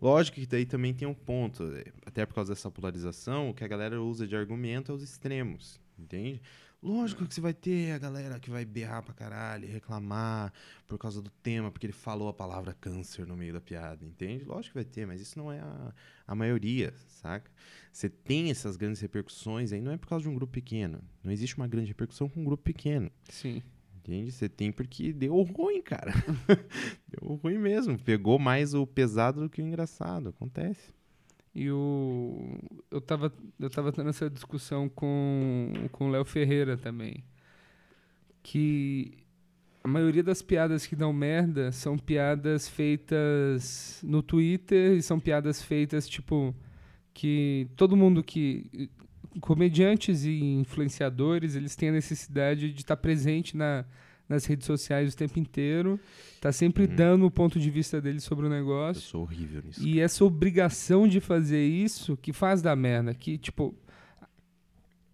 Lógico 0.00 0.38
que 0.40 0.46
daí 0.46 0.64
também 0.64 0.94
tem 0.94 1.08
um 1.08 1.14
ponto, 1.14 1.64
é, 1.74 1.84
até 2.06 2.24
por 2.24 2.34
causa 2.34 2.52
dessa 2.54 2.70
polarização, 2.70 3.50
o 3.50 3.54
que 3.54 3.64
a 3.64 3.68
galera 3.68 4.00
usa 4.00 4.24
de 4.26 4.36
argumento 4.36 4.92
é 4.92 4.94
os 4.94 5.02
extremos, 5.02 5.80
entende? 6.00 6.40
Lógico 6.82 7.26
que 7.26 7.34
você 7.34 7.42
vai 7.42 7.52
ter 7.52 7.92
a 7.92 7.98
galera 7.98 8.40
que 8.40 8.48
vai 8.48 8.64
berrar 8.64 9.02
pra 9.02 9.12
caralho, 9.12 9.68
reclamar 9.68 10.50
por 10.86 10.98
causa 10.98 11.20
do 11.20 11.28
tema, 11.28 11.70
porque 11.70 11.86
ele 11.86 11.92
falou 11.92 12.28
a 12.28 12.32
palavra 12.32 12.72
câncer 12.72 13.26
no 13.26 13.36
meio 13.36 13.52
da 13.52 13.60
piada, 13.60 14.02
entende? 14.02 14.44
Lógico 14.44 14.72
que 14.72 14.82
vai 14.82 14.84
ter, 14.84 15.06
mas 15.06 15.20
isso 15.20 15.38
não 15.38 15.52
é 15.52 15.60
a, 15.60 15.94
a 16.26 16.34
maioria, 16.34 16.94
saca? 17.08 17.50
Você 17.92 18.08
tem 18.08 18.50
essas 18.50 18.78
grandes 18.78 19.00
repercussões 19.00 19.72
aí, 19.72 19.80
não 19.80 19.92
é 19.92 19.98
por 19.98 20.08
causa 20.08 20.22
de 20.22 20.30
um 20.30 20.34
grupo 20.34 20.52
pequeno. 20.54 21.02
Não 21.22 21.30
existe 21.30 21.56
uma 21.56 21.68
grande 21.68 21.88
repercussão 21.88 22.30
com 22.30 22.40
um 22.40 22.44
grupo 22.44 22.62
pequeno. 22.62 23.10
Sim. 23.28 23.62
Entende? 23.96 24.32
Você 24.32 24.48
tem 24.48 24.72
porque 24.72 25.12
deu 25.12 25.40
ruim, 25.42 25.82
cara. 25.82 26.12
deu 27.06 27.34
ruim 27.34 27.58
mesmo. 27.58 27.98
Pegou 27.98 28.38
mais 28.38 28.72
o 28.72 28.86
pesado 28.86 29.42
do 29.42 29.50
que 29.50 29.60
o 29.60 29.66
engraçado. 29.66 30.30
Acontece. 30.30 30.94
E 31.54 31.70
o. 31.70 32.58
Eu 32.90 33.00
tava, 33.00 33.32
eu 33.58 33.70
tava 33.70 33.92
tendo 33.92 34.10
essa 34.10 34.30
discussão 34.30 34.88
com, 34.88 35.72
com 35.90 36.08
o 36.08 36.10
Léo 36.10 36.24
Ferreira 36.24 36.76
também. 36.76 37.24
Que 38.42 39.18
a 39.82 39.88
maioria 39.88 40.22
das 40.22 40.42
piadas 40.42 40.86
que 40.86 40.94
dão 40.94 41.12
merda 41.12 41.72
são 41.72 41.98
piadas 41.98 42.68
feitas 42.68 44.00
no 44.02 44.22
Twitter 44.22 44.92
e 44.92 45.02
são 45.02 45.18
piadas 45.18 45.62
feitas, 45.62 46.08
tipo, 46.08 46.54
que 47.12 47.68
todo 47.76 47.96
mundo 47.96 48.22
que. 48.22 48.90
Comediantes 49.40 50.24
e 50.24 50.40
influenciadores, 50.40 51.54
eles 51.54 51.76
têm 51.76 51.90
a 51.90 51.92
necessidade 51.92 52.72
de 52.72 52.80
estar 52.80 52.96
presente 52.96 53.56
na, 53.56 53.84
nas 54.30 54.46
redes 54.46 54.64
sociais 54.66 55.12
o 55.12 55.16
tempo 55.16 55.38
inteiro, 55.38 56.00
tá 56.40 56.50
sempre 56.52 56.84
Uhum. 56.84 56.94
dando 56.94 57.26
o 57.26 57.30
ponto 57.30 57.58
de 57.60 57.68
vista 57.68 58.00
deles 58.00 58.22
sobre 58.24 58.46
o 58.46 58.48
Eu 58.48 58.50
negócio. 58.50 59.02
sou 59.02 59.22
horrível 59.22 59.60
nisso. 59.62 59.86
E 59.86 60.00
essa 60.00 60.24
obrigação 60.24 61.06
de 61.06 61.20
fazer 61.20 61.62
isso 61.66 62.16
que 62.16 62.32
faz 62.32 62.62
dar 62.62 62.74
merda. 62.76 63.12
Que, 63.12 63.36
tipo. 63.36 63.74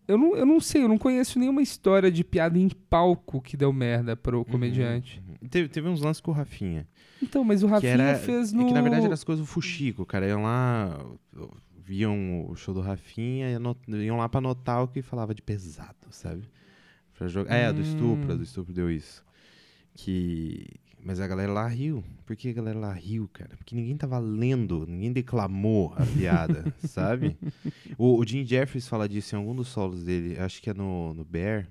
Eu 0.08 0.16
não, 0.16 0.36
eu 0.36 0.46
não 0.46 0.60
sei, 0.60 0.84
eu 0.84 0.88
não 0.88 0.98
conheço 0.98 1.36
nenhuma 1.36 1.60
história 1.60 2.12
de 2.12 2.22
piada 2.22 2.56
em 2.56 2.68
palco 2.68 3.40
que 3.40 3.56
deu 3.56 3.72
merda 3.72 4.14
pro 4.14 4.44
comediante. 4.44 5.20
Uhum. 5.42 5.48
Teve, 5.48 5.68
teve 5.68 5.88
uns 5.88 6.00
lances 6.00 6.20
com 6.20 6.30
o 6.30 6.34
Rafinha. 6.34 6.86
Então, 7.20 7.42
mas 7.42 7.64
o 7.64 7.66
que 7.66 7.72
Rafinha 7.72 7.92
era, 7.94 8.18
fez 8.18 8.52
é 8.52 8.56
no. 8.56 8.66
que 8.66 8.72
na 8.72 8.82
verdade 8.82 9.02
eram 9.04 9.14
as 9.14 9.24
coisas 9.24 9.44
do 9.44 9.50
Fuxico, 9.50 10.06
cara. 10.06 10.28
Iam 10.28 10.42
lá, 10.44 10.96
viam 11.84 12.46
o 12.48 12.54
show 12.54 12.72
do 12.72 12.80
Rafinha, 12.80 13.48
e 13.48 13.96
iam 14.04 14.16
lá 14.18 14.28
pra 14.28 14.38
anotar 14.38 14.84
o 14.84 14.86
que 14.88 15.02
falava 15.02 15.34
de 15.34 15.42
pesado, 15.42 15.96
sabe? 16.10 16.42
Pra 17.18 17.28
jogar. 17.28 17.54
É, 17.54 17.72
do 17.72 17.80
estupro, 17.80 18.32
Hum. 18.34 18.36
do 18.36 18.42
estupro 18.42 18.72
deu 18.72 18.90
isso. 18.90 19.24
Que. 19.94 20.66
Mas 21.02 21.20
a 21.20 21.26
galera 21.28 21.52
lá 21.52 21.66
riu. 21.68 22.02
Por 22.26 22.34
que 22.34 22.48
a 22.48 22.52
galera 22.52 22.78
lá 22.78 22.92
riu, 22.92 23.28
cara? 23.32 23.56
Porque 23.56 23.76
ninguém 23.76 23.96
tava 23.96 24.18
lendo, 24.18 24.84
ninguém 24.88 25.12
declamou 25.12 25.94
a 25.96 26.04
piada, 26.04 26.74
sabe? 26.84 27.36
O, 27.96 28.18
o 28.18 28.26
Jim 28.26 28.44
Jeffries 28.44 28.88
fala 28.88 29.08
disso 29.08 29.34
em 29.34 29.38
algum 29.38 29.54
dos 29.54 29.68
solos 29.68 30.02
dele, 30.02 30.36
acho 30.38 30.60
que 30.60 30.68
é 30.68 30.74
no, 30.74 31.14
no 31.14 31.24
Bear, 31.24 31.68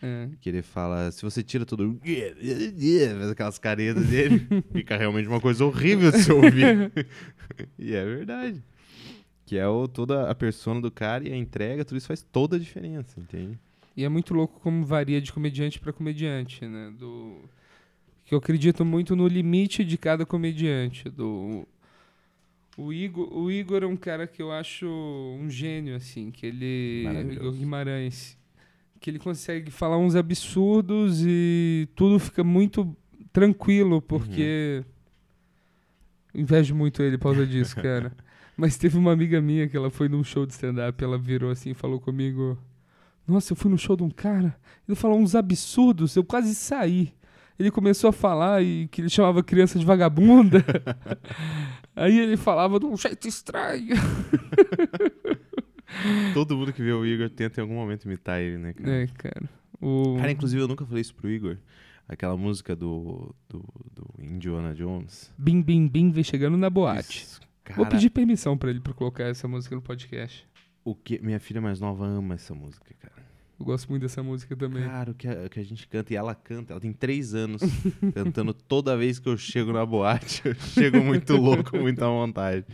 É. 0.00 0.28
que 0.40 0.48
ele 0.48 0.62
fala, 0.62 1.10
se 1.10 1.22
você 1.22 1.42
tira 1.42 1.66
tudo, 1.66 1.98
faz 3.18 3.30
aquelas 3.30 3.58
caretas 3.58 4.06
dele, 4.06 4.46
fica 4.72 4.96
realmente 4.96 5.28
uma 5.28 5.40
coisa 5.40 5.64
horrível 5.64 6.12
de 6.12 6.18
se 6.22 6.30
ouvir. 6.32 6.92
e 7.76 7.92
é 7.92 8.04
verdade. 8.04 8.62
Que 9.44 9.56
é 9.58 9.66
o, 9.66 9.88
toda 9.88 10.30
a 10.30 10.34
persona 10.34 10.80
do 10.80 10.92
cara 10.92 11.26
e 11.28 11.32
a 11.32 11.36
entrega, 11.36 11.84
tudo 11.84 11.98
isso 11.98 12.06
faz 12.06 12.22
toda 12.22 12.54
a 12.54 12.58
diferença, 12.58 13.18
entende? 13.18 13.58
E 13.96 14.04
é 14.04 14.08
muito 14.08 14.34
louco 14.34 14.60
como 14.60 14.84
varia 14.84 15.20
de 15.20 15.32
comediante 15.32 15.80
pra 15.80 15.92
comediante, 15.92 16.66
né? 16.66 16.92
Do... 16.98 17.40
Que 18.24 18.34
eu 18.34 18.38
acredito 18.38 18.84
muito 18.84 19.16
no 19.16 19.26
limite 19.26 19.84
de 19.84 19.96
cada 19.96 20.26
comediante. 20.26 21.08
Do... 21.08 21.66
O 22.76 22.92
Igor, 22.92 23.32
o 23.32 23.50
Igor 23.50 23.82
é 23.82 23.86
um 23.86 23.96
cara 23.96 24.26
que 24.26 24.42
eu 24.42 24.52
acho 24.52 24.86
um 24.86 25.48
gênio, 25.48 25.96
assim, 25.96 26.30
que 26.30 26.44
ele. 26.44 27.04
Maravilhoso. 27.04 27.40
Igor 27.40 27.52
Guimarães. 27.54 28.36
Que 29.00 29.08
ele 29.08 29.18
consegue 29.18 29.70
falar 29.70 29.96
uns 29.96 30.14
absurdos 30.14 31.22
e 31.24 31.88
tudo 31.94 32.18
fica 32.18 32.44
muito 32.44 32.94
tranquilo, 33.32 34.02
porque. 34.02 34.84
Invejo 36.34 36.74
muito 36.74 37.02
ele 37.02 37.16
por 37.16 37.34
causa 37.34 37.46
disso, 37.46 37.74
cara. 37.76 38.14
Mas 38.58 38.76
teve 38.76 38.98
uma 38.98 39.12
amiga 39.12 39.40
minha 39.40 39.66
que 39.66 39.76
ela 39.76 39.90
foi 39.90 40.08
num 40.08 40.22
show 40.22 40.44
de 40.44 40.52
stand-up, 40.52 41.02
ela 41.02 41.16
virou 41.16 41.50
assim 41.50 41.70
e 41.70 41.74
falou 41.74 41.98
comigo. 41.98 42.58
Nossa, 43.26 43.52
eu 43.52 43.56
fui 43.56 43.70
no 43.70 43.78
show 43.78 43.96
de 43.96 44.02
um 44.02 44.10
cara, 44.10 44.56
ele 44.86 44.94
falou 44.94 45.18
uns 45.18 45.34
absurdos, 45.34 46.14
eu 46.14 46.24
quase 46.24 46.54
saí. 46.54 47.12
Ele 47.58 47.70
começou 47.70 48.10
a 48.10 48.12
falar 48.12 48.62
e 48.62 48.86
que 48.88 49.00
ele 49.00 49.08
chamava 49.08 49.42
criança 49.42 49.78
de 49.78 49.84
vagabunda. 49.84 50.62
Aí 51.96 52.18
ele 52.18 52.36
falava 52.36 52.78
de 52.78 52.84
um 52.84 52.94
jeito 52.96 53.26
estranho. 53.26 53.96
Todo 56.34 56.56
mundo 56.56 56.72
que 56.72 56.82
vê 56.82 56.92
o 56.92 57.06
Igor 57.06 57.30
tenta 57.30 57.58
em 57.58 57.62
algum 57.62 57.74
momento 57.74 58.04
imitar 58.04 58.40
ele, 58.40 58.58
né, 58.58 58.74
cara? 58.74 58.90
É, 58.90 59.06
cara. 59.06 59.48
O... 59.80 60.16
Cara, 60.18 60.30
inclusive 60.30 60.60
eu 60.62 60.68
nunca 60.68 60.84
falei 60.84 61.00
isso 61.00 61.14
pro 61.14 61.30
Igor. 61.30 61.56
Aquela 62.06 62.36
música 62.36 62.76
do, 62.76 63.34
do, 63.48 63.64
do 63.94 64.06
Indiana 64.22 64.74
Jones. 64.74 65.32
Bim 65.38 65.62
Bim 65.62 65.88
Bim 65.88 66.10
vem 66.10 66.22
chegando 66.22 66.58
na 66.58 66.68
boate. 66.68 67.22
Isso, 67.22 67.40
Vou 67.74 67.86
pedir 67.86 68.10
permissão 68.10 68.56
pra 68.56 68.70
ele 68.70 68.80
pra 68.80 68.92
colocar 68.92 69.24
essa 69.24 69.48
música 69.48 69.74
no 69.74 69.82
podcast. 69.82 70.46
O 70.86 70.94
que 70.94 71.18
minha 71.18 71.40
filha 71.40 71.60
mais 71.60 71.80
nova 71.80 72.06
ama 72.06 72.34
essa 72.34 72.54
música, 72.54 72.94
cara. 73.00 73.26
Eu 73.58 73.66
gosto 73.66 73.88
muito 73.88 74.02
dessa 74.02 74.22
música 74.22 74.54
também. 74.54 74.84
Cara, 74.84 75.10
o 75.10 75.14
que 75.14 75.26
a, 75.26 75.48
que 75.48 75.58
a 75.58 75.64
gente 75.64 75.88
canta 75.88 76.12
e 76.12 76.16
ela 76.16 76.32
canta, 76.32 76.74
ela 76.74 76.80
tem 76.80 76.92
três 76.92 77.34
anos 77.34 77.60
cantando 78.14 78.54
toda 78.54 78.96
vez 78.96 79.18
que 79.18 79.28
eu 79.28 79.36
chego 79.36 79.72
na 79.72 79.84
boate. 79.84 80.46
Eu 80.46 80.54
chego 80.62 81.02
muito 81.02 81.34
louco, 81.34 81.72
com 81.72 81.78
muita 81.78 82.06
vontade. 82.06 82.64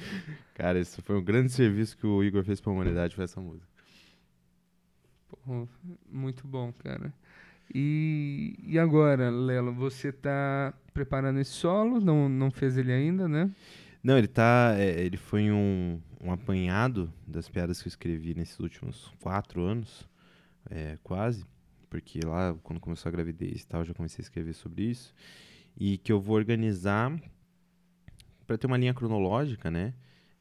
Cara, 0.52 0.78
isso 0.78 1.00
foi 1.00 1.16
um 1.16 1.24
grande 1.24 1.50
serviço 1.50 1.96
que 1.96 2.06
o 2.06 2.22
Igor 2.22 2.44
fez 2.44 2.60
pra 2.60 2.70
humanidade, 2.70 3.14
foi 3.14 3.24
essa 3.24 3.40
música. 3.40 3.66
Pô, 5.46 5.66
muito 6.10 6.46
bom, 6.46 6.70
cara. 6.70 7.14
E, 7.74 8.58
e 8.62 8.78
agora, 8.78 9.30
Lelo, 9.30 9.72
você 9.72 10.12
tá 10.12 10.74
preparando 10.92 11.40
esse 11.40 11.52
solo? 11.52 11.98
Não, 11.98 12.28
não 12.28 12.50
fez 12.50 12.76
ele 12.76 12.92
ainda, 12.92 13.26
né? 13.26 13.50
Não, 14.02 14.18
ele 14.18 14.28
tá. 14.28 14.74
é, 14.76 15.00
ele 15.00 15.16
foi 15.16 15.50
um, 15.50 15.98
um 16.22 16.30
apanhado 16.30 17.12
das 17.26 17.48
piadas 17.48 17.82
que 17.82 17.88
eu 17.88 17.90
escrevi 17.90 18.34
nesses 18.34 18.58
últimos 18.60 19.12
quatro 19.20 19.62
anos, 19.62 20.08
é, 20.70 20.98
quase. 21.02 21.44
Porque 21.90 22.20
lá, 22.24 22.54
quando 22.62 22.80
começou 22.80 23.10
a 23.10 23.12
gravidez 23.12 23.62
e 23.62 23.66
tal, 23.66 23.80
eu 23.80 23.86
já 23.86 23.94
comecei 23.94 24.22
a 24.22 24.24
escrever 24.24 24.54
sobre 24.54 24.84
isso. 24.84 25.14
E 25.76 25.98
que 25.98 26.12
eu 26.12 26.20
vou 26.20 26.36
organizar 26.36 27.12
para 28.46 28.56
ter 28.56 28.66
uma 28.66 28.78
linha 28.78 28.94
cronológica, 28.94 29.70
né? 29.70 29.94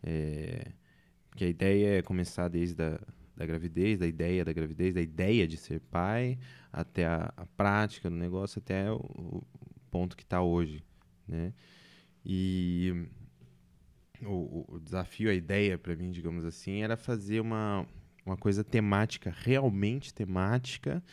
É, 0.03 0.71
que 1.35 1.43
a 1.43 1.47
ideia 1.47 1.99
é 1.99 2.01
começar 2.01 2.47
desde 2.47 2.81
a 2.81 2.99
da 3.41 3.45
gravidez, 3.45 3.97
da 3.97 4.07
ideia 4.07 4.45
da 4.45 4.53
gravidez, 4.53 4.93
da 4.93 5.01
ideia 5.01 5.47
de 5.47 5.57
ser 5.57 5.79
pai, 5.79 6.37
até 6.71 7.05
a, 7.05 7.33
a 7.35 7.45
prática 7.45 8.09
do 8.09 8.15
negócio, 8.15 8.59
até 8.59 8.91
o, 8.91 8.97
o 8.97 9.43
ponto 9.89 10.15
que 10.15 10.23
está 10.23 10.41
hoje, 10.41 10.83
né? 11.27 11.53
E 12.23 13.07
o, 14.25 14.65
o- 14.67 14.79
desafio, 14.79 15.29
a 15.29 15.33
ideia 15.33 15.77
para 15.77 15.95
mim, 15.95 16.11
digamos 16.11 16.45
assim, 16.45 16.81
era 16.81 16.95
fazer 16.97 17.39
uma, 17.39 17.85
uma 18.25 18.37
coisa 18.37 18.63
temática, 18.63 19.33
realmente 19.43 20.13
temática. 20.13 21.03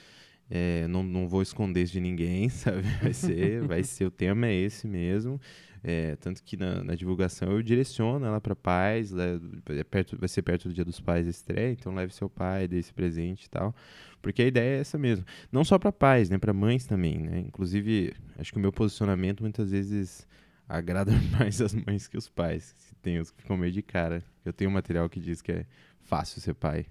É, 0.51 0.89
não, 0.89 1.03
não 1.03 1.29
vou 1.29 1.43
esconder 1.43 1.83
isso 1.83 1.93
de 1.93 2.01
ninguém, 2.01 2.49
sabe? 2.51 2.83
Vai 3.03 3.13
ser, 3.13 3.63
vai 3.67 3.83
ser 3.83 4.07
o 4.07 4.11
tema 4.11 4.47
é 4.47 4.55
esse 4.55 4.87
mesmo. 4.87 5.41
É, 5.85 6.17
tanto 6.17 6.43
que 6.43 6.57
na, 6.57 6.83
na 6.83 6.95
divulgação 6.95 7.53
eu 7.53 7.63
direciono 7.63 8.27
ela 8.27 8.41
para 8.41 8.57
pais, 8.57 9.13
le- 9.13 9.41
é 9.79 9.85
perto, 9.85 10.19
vai 10.19 10.29
ser 10.29 10.43
perto 10.43 10.69
do 10.69 10.75
Dia 10.75 10.85
dos 10.85 11.01
Pais 11.01 11.27
a 11.27 11.31
estreia, 11.31 11.71
então 11.73 11.95
leve 11.95 12.13
seu 12.15 12.29
pai, 12.29 12.67
dê 12.67 12.79
esse 12.79 12.93
presente 12.93 13.45
e 13.45 13.49
tal. 13.51 13.75
Porque 14.21 14.43
a 14.43 14.47
ideia 14.47 14.79
é 14.79 14.81
essa 14.81 14.99
mesmo. 14.99 15.25
Não 15.53 15.65
só 15.65 15.79
para 15.79 15.93
pais, 15.93 16.29
né? 16.31 16.39
Para 16.39 16.53
mães 16.53 16.85
também, 16.87 17.19
né? 17.19 17.41
Inclusive, 17.47 18.13
acho 18.39 18.51
que 18.53 18.59
o 18.59 18.61
meu 18.61 18.73
posicionamento 18.73 19.41
muitas 19.43 19.71
vezes 19.71 20.27
agrada 20.69 21.13
mais 21.39 21.61
as 21.61 21.75
mães 21.75 22.07
que 22.07 22.19
os 22.19 22.29
pais. 22.29 22.75
Tem 23.01 23.19
os 23.19 23.31
que 23.31 23.43
ficam 23.43 23.57
meio 23.57 23.73
de 23.73 23.83
cara. 23.83 24.23
Eu 24.45 24.53
tenho 24.53 24.71
um 24.71 24.75
material 24.75 25.09
que 25.09 25.19
diz 25.19 25.41
que 25.41 25.53
é 25.53 25.67
fácil 26.01 26.41
ser 26.41 26.55
pai, 26.55 26.87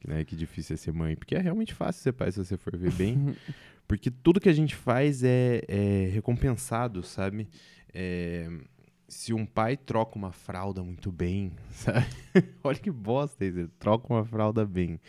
que, 0.00 0.08
né, 0.08 0.24
que 0.24 0.34
difícil 0.34 0.74
é 0.74 0.76
ser 0.76 0.92
mãe. 0.92 1.14
Porque 1.14 1.34
é 1.34 1.40
realmente 1.40 1.72
fácil 1.72 2.02
ser 2.02 2.12
pai 2.12 2.32
se 2.32 2.44
você 2.44 2.56
for 2.56 2.76
ver 2.76 2.92
bem. 2.92 3.36
Porque 3.86 4.10
tudo 4.10 4.40
que 4.40 4.48
a 4.48 4.52
gente 4.52 4.74
faz 4.74 5.22
é, 5.22 5.62
é 5.68 6.10
recompensado, 6.12 7.04
sabe? 7.04 7.48
É, 7.94 8.50
se 9.08 9.32
um 9.32 9.46
pai 9.46 9.76
troca 9.76 10.18
uma 10.18 10.32
fralda 10.32 10.82
muito 10.82 11.12
bem, 11.12 11.52
sabe? 11.70 12.06
Olha 12.62 12.78
que 12.78 12.90
bosta 12.90 13.44
isso, 13.44 13.60
ele 13.60 13.70
troca 13.78 14.12
uma 14.12 14.24
fralda 14.24 14.64
bem. 14.64 15.00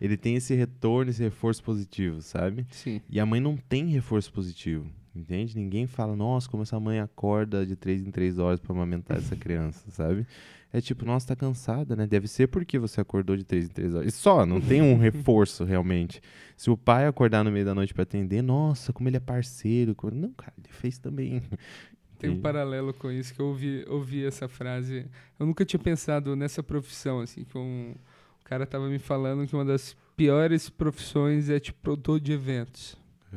Ele 0.00 0.16
tem 0.16 0.36
esse 0.36 0.54
retorno, 0.54 1.10
esse 1.10 1.22
reforço 1.22 1.62
positivo, 1.62 2.20
sabe? 2.20 2.66
Sim. 2.70 3.00
E 3.08 3.18
a 3.18 3.26
mãe 3.26 3.40
não 3.40 3.56
tem 3.56 3.86
reforço 3.86 4.32
positivo, 4.32 4.86
entende? 5.18 5.56
Ninguém 5.56 5.86
fala, 5.86 6.14
nossa, 6.14 6.48
como 6.48 6.62
essa 6.62 6.78
mãe 6.78 7.00
acorda 7.00 7.64
de 7.64 7.76
três 7.76 8.02
em 8.02 8.10
três 8.10 8.38
horas 8.38 8.60
pra 8.60 8.74
amamentar 8.74 9.16
essa 9.16 9.36
criança, 9.36 9.90
sabe? 9.90 10.26
É 10.72 10.80
tipo, 10.80 11.04
nossa, 11.06 11.28
tá 11.28 11.36
cansada, 11.36 11.96
né? 11.96 12.06
Deve 12.06 12.28
ser 12.28 12.48
porque 12.48 12.78
você 12.78 13.00
acordou 13.00 13.36
de 13.36 13.44
três 13.44 13.66
em 13.66 13.68
três 13.68 13.94
horas. 13.94 14.08
E 14.08 14.10
só, 14.10 14.44
não 14.44 14.60
tem 14.60 14.82
um 14.82 14.98
reforço 14.98 15.64
realmente. 15.64 16.20
Se 16.56 16.70
o 16.70 16.76
pai 16.76 17.06
acordar 17.06 17.44
no 17.44 17.50
meio 17.50 17.64
da 17.64 17.74
noite 17.74 17.94
pra 17.94 18.02
atender, 18.02 18.42
nossa, 18.42 18.92
como 18.92 19.08
ele 19.08 19.16
é 19.16 19.20
parceiro. 19.20 19.96
Não, 20.12 20.32
cara, 20.32 20.52
ele 20.58 20.68
fez 20.68 20.98
também. 20.98 21.42
Tem 22.18 22.30
um 22.30 22.40
paralelo 22.40 22.94
com 22.94 23.10
isso 23.10 23.34
que 23.34 23.40
eu 23.40 23.46
ouvi, 23.46 23.84
ouvi 23.88 24.24
essa 24.24 24.48
frase. 24.48 25.06
Eu 25.38 25.44
nunca 25.44 25.66
tinha 25.66 25.78
pensado 25.78 26.34
nessa 26.34 26.62
profissão, 26.62 27.20
assim, 27.20 27.44
que 27.44 27.58
um, 27.58 27.94
o 28.40 28.44
cara 28.44 28.64
tava 28.64 28.88
me 28.88 28.98
falando 28.98 29.46
que 29.46 29.54
uma 29.54 29.66
das 29.66 29.94
piores 30.16 30.70
profissões 30.70 31.50
é 31.50 31.60
tipo 31.60 31.78
produtor 31.82 32.18
de 32.18 32.32
eventos. 32.32 32.96
Que, 33.30 33.36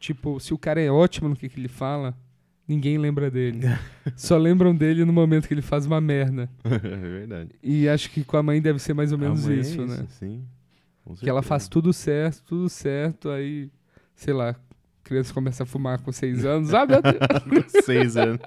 tipo, 0.00 0.40
se 0.40 0.52
o 0.52 0.58
cara 0.58 0.80
é 0.80 0.90
ótimo 0.90 1.28
no 1.28 1.36
que, 1.36 1.48
que 1.48 1.60
ele 1.60 1.68
fala, 1.68 2.16
ninguém 2.66 2.98
lembra 2.98 3.30
dele. 3.30 3.60
Só 4.16 4.36
lembram 4.38 4.74
dele 4.74 5.04
no 5.04 5.12
momento 5.12 5.46
que 5.46 5.54
ele 5.54 5.62
faz 5.62 5.86
uma 5.86 6.00
merda. 6.00 6.50
é 6.64 6.78
verdade. 6.78 7.50
E 7.62 7.88
acho 7.88 8.10
que 8.10 8.24
com 8.24 8.36
a 8.36 8.42
mãe 8.42 8.60
deve 8.60 8.78
ser 8.80 8.94
mais 8.94 9.12
ou 9.12 9.18
A 9.18 9.20
menos 9.20 9.44
mãe 9.46 9.58
é 9.58 9.60
isso, 9.60 9.86
né? 9.86 10.06
Sim. 10.08 10.44
Que 11.18 11.28
ela 11.28 11.42
faz 11.42 11.68
tudo 11.68 11.92
certo, 11.92 12.42
tudo 12.44 12.68
certo, 12.68 13.30
aí, 13.30 13.70
sei 14.14 14.32
lá, 14.32 14.54
criança 15.02 15.34
começa 15.34 15.64
a 15.64 15.66
fumar 15.66 16.00
com 16.00 16.12
seis 16.12 16.44
anos. 16.44 16.72
Ah, 16.72 16.86
meu 16.86 17.02
Deus! 17.02 17.16
Com 17.72 17.82
seis 17.82 18.16
anos. 18.16 18.40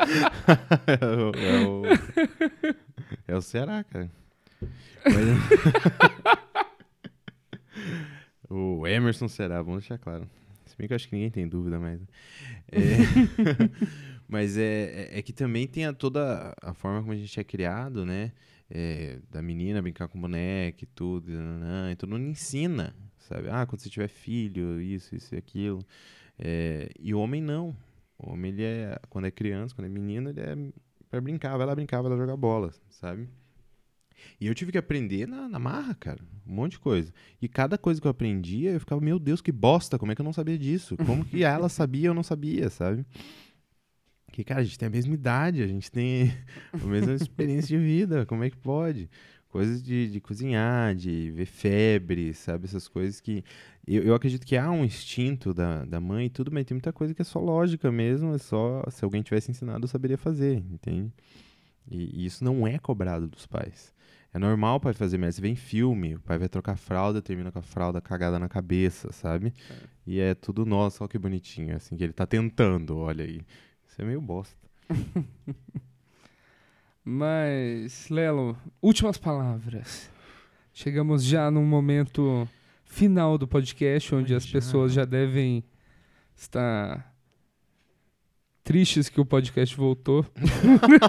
é, 0.88 1.06
o, 1.06 1.32
é, 1.36 1.68
o, 1.68 1.84
é 3.28 3.36
o 3.36 3.42
Ceará, 3.42 3.84
cara. 3.84 4.10
Mas- 5.06 6.24
o 8.50 8.88
Emerson 8.88 9.28
Ceará, 9.28 9.62
vamos 9.62 9.82
deixar 9.82 9.98
claro. 9.98 10.26
Se 10.74 10.78
bem 10.80 10.88
que 10.88 10.94
eu 10.94 10.96
acho 10.96 11.08
que 11.08 11.14
ninguém 11.14 11.30
tem 11.30 11.48
dúvida 11.48 11.80
mais. 11.80 12.00
né? 12.02 12.08
É, 12.72 12.80
mas 14.28 14.58
é, 14.58 15.12
é, 15.12 15.20
é 15.20 15.22
que 15.22 15.32
também 15.32 15.68
tem 15.68 15.86
a, 15.86 15.94
toda 15.94 16.56
a 16.60 16.74
forma 16.74 17.02
como 17.02 17.14
a 17.14 17.16
gente 17.16 17.40
é 17.40 17.44
criado, 17.44 18.04
né? 18.04 18.32
É, 18.72 19.20
da 19.30 19.40
menina 19.40 19.84
brincar 19.84 20.08
com 20.08 20.20
boneca 20.20 20.84
e 20.84 20.88
tudo. 20.88 21.32
nananã, 21.32 21.92
e 21.92 21.96
tudo 21.96 22.18
não 22.18 22.26
ensina, 22.26 22.96
sabe? 23.20 23.50
Ah, 23.52 23.68
quando 23.68 23.82
você 23.82 23.90
tiver 23.90 24.08
filho, 24.08 24.82
isso, 24.82 25.16
isso 25.16 25.36
e 25.36 25.38
aquilo. 25.38 25.86
É, 26.40 26.90
e 27.00 27.14
o 27.14 27.20
homem 27.20 27.40
não. 27.40 27.76
O 28.18 28.32
homem, 28.32 28.52
ele 28.52 28.64
é, 28.64 28.98
quando 29.10 29.26
é 29.26 29.32
criança, 29.32 29.76
quando 29.76 29.86
é 29.86 29.90
menino, 29.90 30.32
ele 30.32 30.42
é 30.42 30.56
pra 31.08 31.22
brincar, 31.22 31.56
vai 31.56 31.68
lá 31.68 31.76
brincar, 31.76 32.02
vai 32.02 32.10
lá 32.10 32.18
jogar 32.18 32.36
bola, 32.36 32.72
sabe? 32.90 33.30
E 34.40 34.48
eu 34.48 34.56
tive 34.56 34.72
que 34.72 34.78
aprender 34.78 35.28
na, 35.28 35.48
na 35.48 35.60
marra, 35.60 35.96
cara, 35.96 36.20
um 36.46 36.54
monte 36.54 36.74
de 36.74 36.80
coisa. 36.80 37.14
E 37.42 37.48
cada 37.48 37.78
coisa 37.78 38.02
que 38.02 38.08
eu 38.08 38.12
aprendia, 38.12 38.72
eu 38.72 38.80
ficava, 38.80 39.02
meu 39.02 39.20
Deus, 39.20 39.42
que 39.42 39.52
bosta, 39.52 39.98
como 39.98 40.12
é 40.12 40.16
que 40.16 40.22
eu 40.22 40.26
não 40.26 40.34
sabia 40.34 40.58
disso? 40.58 40.98
Como 41.06 41.26
que 41.26 41.44
ela 41.44 41.68
sabia 41.70 42.04
e 42.04 42.06
eu 42.06 42.14
não 42.14 42.24
sabia, 42.24 42.70
sabe? 42.70 43.06
Que, 44.32 44.44
cara, 44.44 44.62
a 44.62 44.64
gente 44.64 44.80
tem 44.80 44.88
a 44.88 44.92
mesma 44.92 45.14
idade, 45.14 45.62
a 45.62 45.68
gente 45.68 45.92
tem 45.92 46.34
a 46.74 46.86
mesma 46.88 47.14
experiência 47.14 47.78
de 47.78 47.84
vida, 47.84 48.26
como 48.26 48.44
é 48.44 48.50
que 48.50 48.58
pode? 48.58 49.08
Coisas 49.48 49.84
de, 49.84 50.10
de 50.10 50.20
cozinhar, 50.20 50.96
de 50.96 51.30
ver 51.30 51.46
febre, 51.46 52.34
sabe? 52.34 52.66
Essas 52.66 52.88
coisas 52.88 53.22
que. 53.22 53.44
Eu, 53.86 54.02
eu 54.02 54.16
acredito 54.16 54.44
que 54.44 54.58
há 54.58 54.72
um 54.72 54.84
instinto 54.84 55.54
da, 55.54 55.86
da 55.86 56.00
mãe 56.00 56.26
e 56.26 56.30
tudo, 56.32 56.52
mas 56.52 56.66
tem 56.66 56.74
muita 56.74 56.92
coisa 56.92 57.14
que 57.14 57.22
é 57.22 57.26
só 57.26 57.40
lógica 57.40 57.92
mesmo, 57.92 58.34
é 58.34 58.40
só 58.40 58.84
se 58.90 59.06
alguém 59.06 59.22
tivesse 59.22 59.52
ensinado 59.52 59.84
eu 59.84 59.88
saberia 59.88 60.18
fazer, 60.18 60.58
entende? 60.72 61.14
E, 61.88 62.24
e 62.24 62.26
isso 62.26 62.44
não 62.44 62.66
é 62.68 62.80
cobrado 62.80 63.28
dos 63.28 63.46
pais. 63.46 63.94
É 64.34 64.40
normal 64.40 64.78
o 64.78 64.80
pai 64.80 64.94
fazer 64.94 65.18
merda. 65.18 65.34
Você 65.34 65.42
vê 65.42 65.50
em 65.50 65.56
filme, 65.56 66.16
o 66.16 66.20
pai 66.20 66.40
vai 66.40 66.50
trocar 66.50 66.76
fralda, 66.76 67.22
termina 67.22 67.52
com 67.52 67.60
a 67.60 67.62
fralda 67.62 68.02
cagada 68.02 68.40
na 68.40 68.50
cabeça, 68.50 69.12
sabe? 69.12 69.54
E 70.08 70.20
é 70.20 70.34
tudo 70.34 70.66
nosso, 70.66 71.04
olha 71.04 71.10
que 71.10 71.20
bonitinho, 71.20 71.76
assim, 71.76 71.96
que 71.96 72.04
ele 72.04 72.14
tá 72.14 72.26
tentando, 72.26 72.98
olha 72.98 73.24
aí. 73.24 73.42
Isso 73.88 74.02
é 74.02 74.06
meio 74.06 74.20
bosta. 74.20 74.58
Mas, 77.06 78.10
Lelo, 78.10 78.58
últimas 78.82 79.18
palavras. 79.18 80.10
Chegamos 80.74 81.24
já 81.24 81.52
num 81.52 81.66
momento 81.66 82.48
final 82.86 83.38
do 83.38 83.48
podcast, 83.48 84.16
onde 84.16 84.34
Ai, 84.34 84.38
as 84.38 84.46
já. 84.46 84.54
pessoas 84.54 84.94
já 84.94 85.06
devem 85.06 85.64
estar 86.36 87.13
tristes 88.64 89.10
que 89.10 89.20
o 89.20 89.26
podcast 89.26 89.76
voltou. 89.76 90.26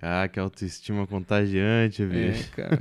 ah, 0.00 0.28
que 0.28 0.38
autoestima 0.38 1.06
contagiante, 1.06 2.02
É, 2.02 2.06
bicho. 2.06 2.50
cara. 2.52 2.78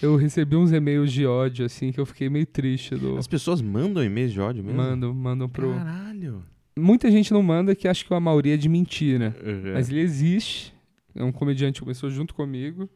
Eu 0.00 0.16
recebi 0.16 0.56
uns 0.56 0.72
e-mails 0.72 1.12
de 1.12 1.26
ódio, 1.26 1.66
assim, 1.66 1.92
que 1.92 2.00
eu 2.00 2.06
fiquei 2.06 2.30
meio 2.30 2.46
triste. 2.46 2.94
Do... 2.94 3.18
As 3.18 3.26
pessoas 3.26 3.60
mandam 3.60 4.02
e-mails 4.02 4.32
de 4.32 4.40
ódio 4.40 4.64
mesmo? 4.64 4.78
Mandam, 4.78 5.12
mandam 5.12 5.48
pro. 5.48 5.74
Caralho. 5.74 6.42
Muita 6.78 7.10
gente 7.10 7.32
não 7.32 7.42
manda, 7.42 7.74
que 7.74 7.86
acho 7.86 8.06
que 8.06 8.14
a 8.14 8.20
maioria 8.20 8.54
é 8.54 8.56
de 8.56 8.68
mentira. 8.68 9.36
Uhum. 9.44 9.72
Mas 9.74 9.90
ele 9.90 10.00
existe. 10.00 10.72
É 11.14 11.22
um 11.22 11.32
comediante 11.32 11.80
que 11.80 11.84
começou 11.84 12.08
junto 12.08 12.34
comigo. 12.34 12.88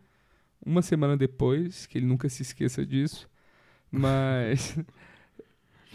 Uma 0.64 0.80
semana 0.80 1.16
depois, 1.16 1.85
que 1.85 1.99
ele 1.99 2.07
nunca 2.07 2.28
se 2.28 2.43
esqueça 2.43 2.87
disso. 2.87 3.28
Mas. 3.91 4.78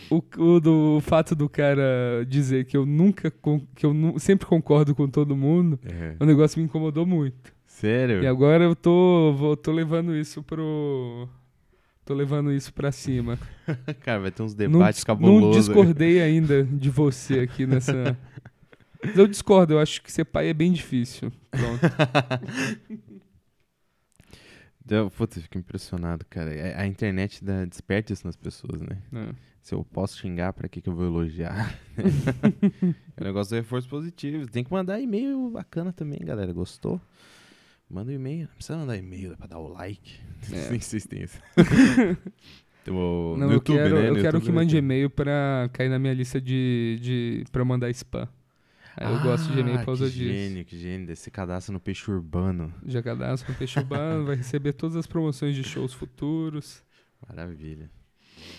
o, 0.10 0.24
o 0.38 0.60
do 0.60 0.96
o 0.98 1.02
fato 1.02 1.36
do 1.36 1.48
cara 1.50 2.26
dizer 2.28 2.66
que 2.66 2.76
eu 2.78 2.86
nunca. 2.86 3.32
que 3.76 3.86
eu 3.86 3.94
nu- 3.94 4.20
sempre 4.20 4.46
concordo 4.48 4.94
com 4.96 5.08
todo 5.08 5.36
mundo. 5.36 5.80
É. 5.86 6.16
O 6.20 6.26
negócio 6.26 6.60
me 6.60 6.66
incomodou 6.66 7.06
muito. 7.06 7.54
Sério? 7.66 8.22
E 8.24 8.28
agora 8.28 8.64
eu 8.64 8.76
tô, 8.76 9.34
vou, 9.38 9.56
tô 9.58 9.72
levando 9.72 10.16
isso 10.16 10.42
pro. 10.44 11.28
Tô 12.06 12.14
levando 12.16 12.52
isso 12.52 12.74
pra 12.74 12.92
cima. 12.92 13.38
Cara, 14.02 14.20
vai 14.20 14.32
ter 14.32 14.42
uns 14.42 14.56
Não, 14.56 14.72
debates 14.72 14.98
dis- 14.98 15.04
cabulosos. 15.04 15.42
não 15.42 15.52
discordei 15.52 16.22
ainda 16.22 16.64
de 16.64 16.90
você 16.90 17.40
aqui 17.42 17.66
nessa. 17.68 18.18
Mas 19.02 19.18
eu 19.18 19.28
discordo, 19.28 19.74
eu 19.76 19.80
acho 19.80 20.02
que 20.02 20.12
ser 20.12 20.26
pai 20.26 20.50
é 20.50 20.54
bem 20.54 20.74
difícil. 20.74 21.32
Pronto. 21.52 21.80
Eu, 24.90 25.10
puta, 25.12 25.38
eu 25.40 25.44
fico 25.44 25.58
impressionado, 25.58 26.26
cara. 26.30 26.54
É- 26.54 26.80
A 26.80 26.86
internet 26.88 27.44
dá, 27.44 27.66
desperta 27.66 28.12
isso 28.14 28.26
nas 28.26 28.36
pessoas, 28.36 28.82
né? 28.82 28.98
É. 29.14 29.34
Se 29.62 29.76
eu 29.76 29.84
posso 29.84 30.18
xingar, 30.18 30.54
pra 30.54 30.68
que, 30.70 30.82
que 30.82 30.90
eu 30.90 30.96
vou 30.96 31.06
elogiar? 31.06 31.78
é 31.98 32.02
o 33.22 33.24
negócio 33.24 33.52
do 33.56 33.60
reforço 33.60 33.88
positivo. 33.90 34.48
Tem 34.50 34.64
que 34.64 34.72
mandar 34.72 35.00
e-mail 35.00 35.50
bacana 35.52 35.92
também, 35.94 36.20
galera. 36.24 36.52
Gostou? 36.54 37.00
Manda 37.90 38.12
um 38.12 38.16
e-mail. 38.16 38.48
Não 38.48 38.56
precisa 38.56 38.78
mandar 38.78 38.98
e-mail, 38.98 39.34
é 39.34 39.36
pra 39.36 39.48
dar 39.48 39.60
o 39.60 39.68
like. 39.68 40.20
É. 40.52 40.70
Nem 40.72 40.80
sei 40.80 41.00
se 41.00 41.08
tem 41.08 41.24
isso. 41.24 41.40
Tem 42.84 42.94
o- 42.94 43.36
Não, 43.38 43.52
eu 43.52 43.60
quero, 43.62 43.96
né? 43.96 44.08
eu 44.08 44.14
No 44.16 44.22
quero 44.22 44.38
YouTube 44.38 44.44
que 44.46 44.52
mande 44.52 44.72
ter. 44.72 44.78
e-mail 44.78 45.10
pra 45.10 45.70
cair 45.74 45.90
na 45.90 46.00
minha 46.00 46.14
lista 46.14 46.40
de, 46.40 46.98
de 47.02 47.44
pra 47.52 47.62
eu 47.62 47.66
mandar 47.66 47.90
spam. 47.92 48.28
Eu 49.02 49.20
gosto 49.22 49.52
de 49.54 49.60
e-mail 49.60 49.78
por 49.78 49.82
Ah, 49.82 49.86
causa 49.86 50.06
que 50.06 50.12
disso. 50.12 50.26
gênio, 50.26 50.66
que 50.66 50.78
gênio. 50.78 51.08
Daí 51.08 51.16
Você 51.16 51.32
cadastra 51.32 51.72
no 51.72 51.80
Peixe 51.80 52.10
Urbano. 52.12 52.74
Já 52.86 53.02
cadastro 53.02 53.52
no 53.52 53.58
Peixe 53.58 53.80
Urbano, 53.80 54.26
vai 54.26 54.36
receber 54.36 54.74
todas 54.74 54.96
as 54.98 55.08
promoções 55.08 55.56
de 55.56 55.64
shows 55.64 55.94
futuros. 55.94 56.84
Maravilha. 57.28 57.90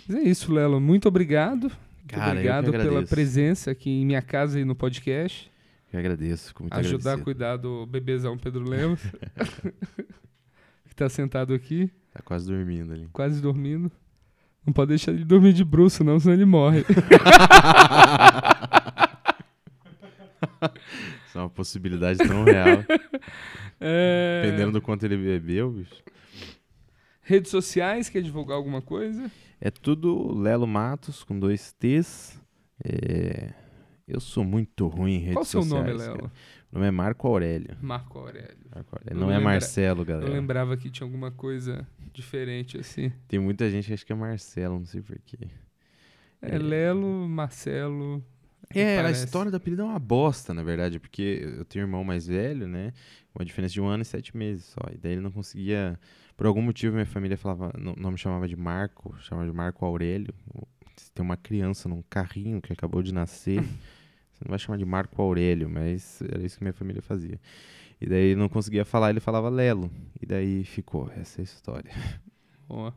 Mas 0.08 0.16
é 0.18 0.22
isso, 0.22 0.52
Lelo. 0.52 0.80
Muito 0.80 1.08
obrigado. 1.08 1.62
Muito 1.64 1.78
Cara, 2.08 2.30
obrigado 2.32 2.70
pela 2.72 3.02
presença 3.04 3.70
aqui 3.70 3.90
em 3.90 4.06
minha 4.06 4.22
casa 4.22 4.58
e 4.58 4.64
no 4.64 4.74
podcast. 4.74 5.50
Eu 5.92 5.98
agradeço. 6.00 6.54
Muito 6.58 6.72
ajudar 6.74 7.10
a 7.10 7.12
agradecido. 7.14 7.24
cuidar 7.24 7.56
do 7.56 7.86
bebezão 7.86 8.36
Pedro 8.38 8.68
Lemos. 8.68 9.00
que 10.88 10.94
tá 10.94 11.08
sentado 11.08 11.52
aqui, 11.54 11.90
Tá 12.12 12.20
quase 12.22 12.46
dormindo 12.46 12.92
ali. 12.92 13.08
quase 13.12 13.40
dormindo. 13.40 13.90
Não 14.66 14.72
pode 14.72 14.88
deixar 14.90 15.12
ele 15.12 15.24
dormir 15.24 15.52
de 15.52 15.64
bruxo, 15.64 16.02
não, 16.04 16.18
senão 16.20 16.34
ele 16.34 16.44
morre. 16.44 16.84
Isso 21.26 21.38
é 21.38 21.40
uma 21.40 21.49
possibilidade 21.60 22.18
tão 22.18 22.44
real. 22.44 22.84
É... 23.82 24.42
Dependendo 24.44 24.72
do 24.72 24.82
quanto 24.82 25.04
ele 25.04 25.16
bebeu, 25.16 25.70
bicho. 25.70 26.02
Redes 27.22 27.50
sociais, 27.50 28.10
quer 28.10 28.20
divulgar 28.22 28.56
alguma 28.58 28.82
coisa? 28.82 29.30
É 29.60 29.70
tudo 29.70 30.34
Lelo 30.38 30.66
Matos 30.66 31.22
com 31.24 31.38
dois 31.38 31.72
T's. 31.72 32.38
É, 32.84 33.54
Eu 34.06 34.20
sou 34.20 34.44
muito 34.44 34.86
ruim 34.86 35.14
em 35.14 35.18
redes 35.18 35.34
Qual 35.34 35.42
o 35.42 35.46
seu 35.46 35.62
sociais. 35.62 35.86
nome, 35.86 35.98
cara. 35.98 36.12
Lelo? 36.12 36.22
Meu 36.72 36.80
nome 36.80 36.86
é 36.86 36.90
Marco 36.90 37.26
Aurélio. 37.28 37.76
Marco 37.80 38.18
Aurélio. 38.18 38.56
Marco 38.74 38.96
Aurélio. 38.96 39.16
Eu 39.16 39.20
Não 39.20 39.30
é 39.32 39.36
lembra- 39.38 39.52
Marcelo, 39.52 40.00
Eu 40.02 40.04
galera. 40.04 40.30
lembrava 40.30 40.76
que 40.76 40.90
tinha 40.90 41.06
alguma 41.06 41.30
coisa 41.30 41.86
diferente 42.12 42.76
assim. 42.78 43.10
Tem 43.28 43.38
muita 43.38 43.70
gente 43.70 43.86
que 43.86 43.94
acha 43.94 44.04
que 44.04 44.12
é 44.12 44.16
Marcelo, 44.16 44.78
não 44.78 44.84
sei 44.84 45.00
porquê. 45.00 45.38
É 46.42 46.54
É. 46.56 46.58
Lelo, 46.58 47.26
Marcelo. 47.28 48.22
É, 48.72 48.96
parece. 48.96 49.22
a 49.22 49.24
história 49.24 49.50
do 49.50 49.56
apelido 49.56 49.82
é 49.82 49.84
uma 49.84 49.98
bosta, 49.98 50.54
na 50.54 50.62
verdade, 50.62 51.00
porque 51.00 51.40
eu 51.58 51.64
tenho 51.64 51.84
um 51.84 51.88
irmão 51.88 52.04
mais 52.04 52.26
velho, 52.26 52.68
né? 52.68 52.92
Uma 53.34 53.44
diferença 53.44 53.74
de 53.74 53.80
um 53.80 53.86
ano 53.86 54.02
e 54.02 54.06
sete 54.06 54.36
meses 54.36 54.66
só. 54.66 54.80
E 54.92 54.96
daí 54.96 55.12
ele 55.12 55.20
não 55.20 55.32
conseguia. 55.32 55.98
Por 56.36 56.46
algum 56.46 56.62
motivo, 56.62 56.94
minha 56.94 57.06
família 57.06 57.36
falava, 57.36 57.72
não, 57.76 57.94
não 57.96 58.12
me 58.12 58.18
chamava 58.18 58.46
de 58.46 58.56
Marco, 58.56 59.14
chamava 59.20 59.48
de 59.48 59.54
Marco 59.54 59.84
Aurélio. 59.84 60.32
Se 60.96 61.10
tem 61.12 61.24
uma 61.24 61.36
criança 61.36 61.88
num 61.88 62.02
carrinho 62.08 62.62
que 62.62 62.72
acabou 62.72 63.02
de 63.02 63.12
nascer, 63.12 63.60
você 64.32 64.44
não 64.44 64.50
vai 64.50 64.58
chamar 64.58 64.78
de 64.78 64.84
Marco 64.84 65.20
Aurélio, 65.20 65.68
mas 65.68 66.22
era 66.22 66.42
isso 66.42 66.56
que 66.56 66.64
minha 66.64 66.72
família 66.72 67.02
fazia. 67.02 67.40
E 68.00 68.06
daí 68.06 68.30
ele 68.30 68.40
não 68.40 68.48
conseguia 68.48 68.84
falar, 68.84 69.10
ele 69.10 69.20
falava 69.20 69.48
Lelo. 69.48 69.90
E 70.20 70.24
daí 70.24 70.64
ficou 70.64 71.10
essa 71.14 71.40
é 71.40 71.42
a 71.42 71.44
história. 71.44 71.92
Ó. 72.68 72.92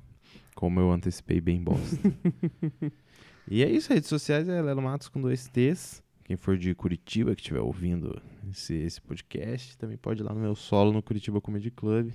Como 0.55 0.79
eu 0.79 0.91
antecipei 0.91 1.41
bem 1.41 1.61
bosta. 1.61 1.97
e 3.47 3.63
é 3.63 3.69
isso, 3.69 3.93
redes 3.93 4.09
sociais 4.09 4.47
é 4.47 4.61
Lelo 4.61 4.81
Matos 4.81 5.07
com 5.09 5.21
dois 5.21 5.47
T's. 5.47 6.01
Quem 6.23 6.37
for 6.37 6.57
de 6.57 6.73
Curitiba, 6.73 7.35
que 7.35 7.41
estiver 7.41 7.59
ouvindo 7.59 8.21
esse, 8.49 8.73
esse 8.75 9.01
podcast, 9.01 9.77
também 9.77 9.97
pode 9.97 10.21
ir 10.21 10.23
lá 10.23 10.33
no 10.33 10.39
meu 10.39 10.55
solo 10.55 10.93
no 10.93 11.01
Curitiba 11.03 11.41
Comedy 11.41 11.69
Club. 11.69 12.11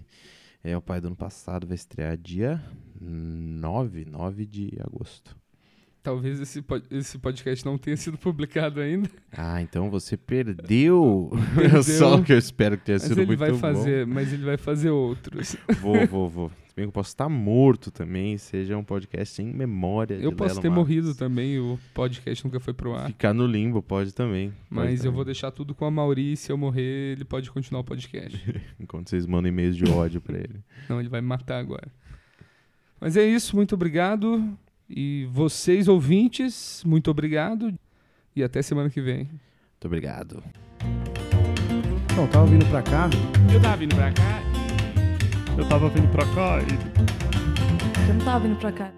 É, 0.65 0.77
o 0.77 0.81
pai 0.81 1.01
do 1.01 1.09
ano 1.09 1.17
passado 1.17 1.67
vai 1.67 1.75
estrear 1.75 2.17
dia 2.17 2.63
9, 3.01 4.07
9 4.07 4.47
de 4.47 4.73
agosto. 4.81 5.37
Talvez 6.03 6.41
esse, 6.41 6.65
esse 6.91 7.19
podcast 7.19 7.65
não 7.67 7.77
tenha 7.77 7.97
sido 7.97 8.17
publicado 8.17 8.81
ainda. 8.81 9.11
Ah, 9.31 9.61
então 9.61 9.91
você 9.91 10.17
perdeu. 10.17 11.31
Perdeu. 11.55 11.83
Só 11.83 12.23
que 12.23 12.33
eu 12.33 12.39
espero 12.39 12.79
que 12.79 12.85
tenha 12.87 12.97
Mas 12.99 13.03
sido 13.03 13.19
ele 13.21 13.27
muito 13.27 13.41
vai 13.41 13.51
bom. 13.53 13.59
fazer, 13.59 14.07
mas 14.07 14.33
ele 14.33 14.45
vai 14.45 14.57
fazer 14.57 14.91
outros. 14.91 15.55
Vou, 15.83 16.07
vou, 16.07 16.29
vou. 16.31 16.53
Bem 16.79 16.85
que 16.87 16.91
eu 16.91 16.93
posso 16.93 17.09
estar 17.09 17.29
morto 17.29 17.91
também, 17.91 18.39
seja 18.39 18.77
um 18.77 18.85
podcast 18.85 19.43
em 19.43 19.53
memória 19.53 20.15
Eu 20.15 20.31
de 20.31 20.37
posso 20.37 20.51
Lelo 20.51 20.63
ter 20.63 20.69
Matos. 20.69 20.85
morrido 20.85 21.13
também, 21.13 21.59
o 21.59 21.77
podcast 21.93 22.45
nunca 22.45 22.61
foi 22.61 22.73
pro 22.73 22.95
ar. 22.95 23.09
Ficar 23.09 23.35
no 23.35 23.49
limbo 23.49 23.83
pode 23.83 24.15
também. 24.15 24.51
Pode 24.51 24.61
Mas 24.71 25.01
eu 25.01 25.07
também. 25.07 25.15
vou 25.17 25.25
deixar 25.25 25.51
tudo 25.51 25.75
com 25.75 25.85
a 25.85 25.91
Mauri. 25.91 26.37
Se 26.37 26.53
eu 26.53 26.57
morrer, 26.57 27.15
ele 27.17 27.25
pode 27.25 27.51
continuar 27.51 27.81
o 27.81 27.85
podcast. 27.85 28.41
Enquanto 28.79 29.11
vocês 29.11 29.27
mandam 29.27 29.49
e-mails 29.49 29.77
de 29.77 29.91
ódio 29.91 30.21
pra 30.21 30.39
ele. 30.39 30.61
Não, 30.89 31.01
ele 31.01 31.09
vai 31.09 31.21
me 31.21 31.27
matar 31.27 31.59
agora. 31.59 31.89
Mas 33.01 33.17
é 33.17 33.27
isso, 33.27 33.57
muito 33.57 33.75
obrigado. 33.75 34.57
E 34.89 35.29
vocês, 35.33 35.89
ouvintes, 35.89 36.85
muito 36.87 37.11
obrigado. 37.11 37.75
E 38.37 38.45
até 38.45 38.63
semana 38.63 38.89
que 38.89 39.01
vem. 39.01 39.25
Muito 39.25 39.85
obrigado. 39.85 40.45
Então, 42.13 42.29
tava 42.29 42.47
vindo 42.47 42.67
pra 42.67 42.83
cá, 42.83 43.11
Eu 43.53 43.61
tava 43.61 43.79
vindo 43.79 43.97
pra 43.97 44.13
cá 44.13 44.58
Eu 45.59 45.69
tava 45.69 45.89
vindo 45.89 46.09
pra 46.13 46.25
cá 46.25 46.61
e 46.63 48.09
Eu 48.09 48.15
não 48.15 48.25
tava 48.25 48.39
vindo 48.47 48.57
pra 48.61 48.71
cá. 48.71 48.93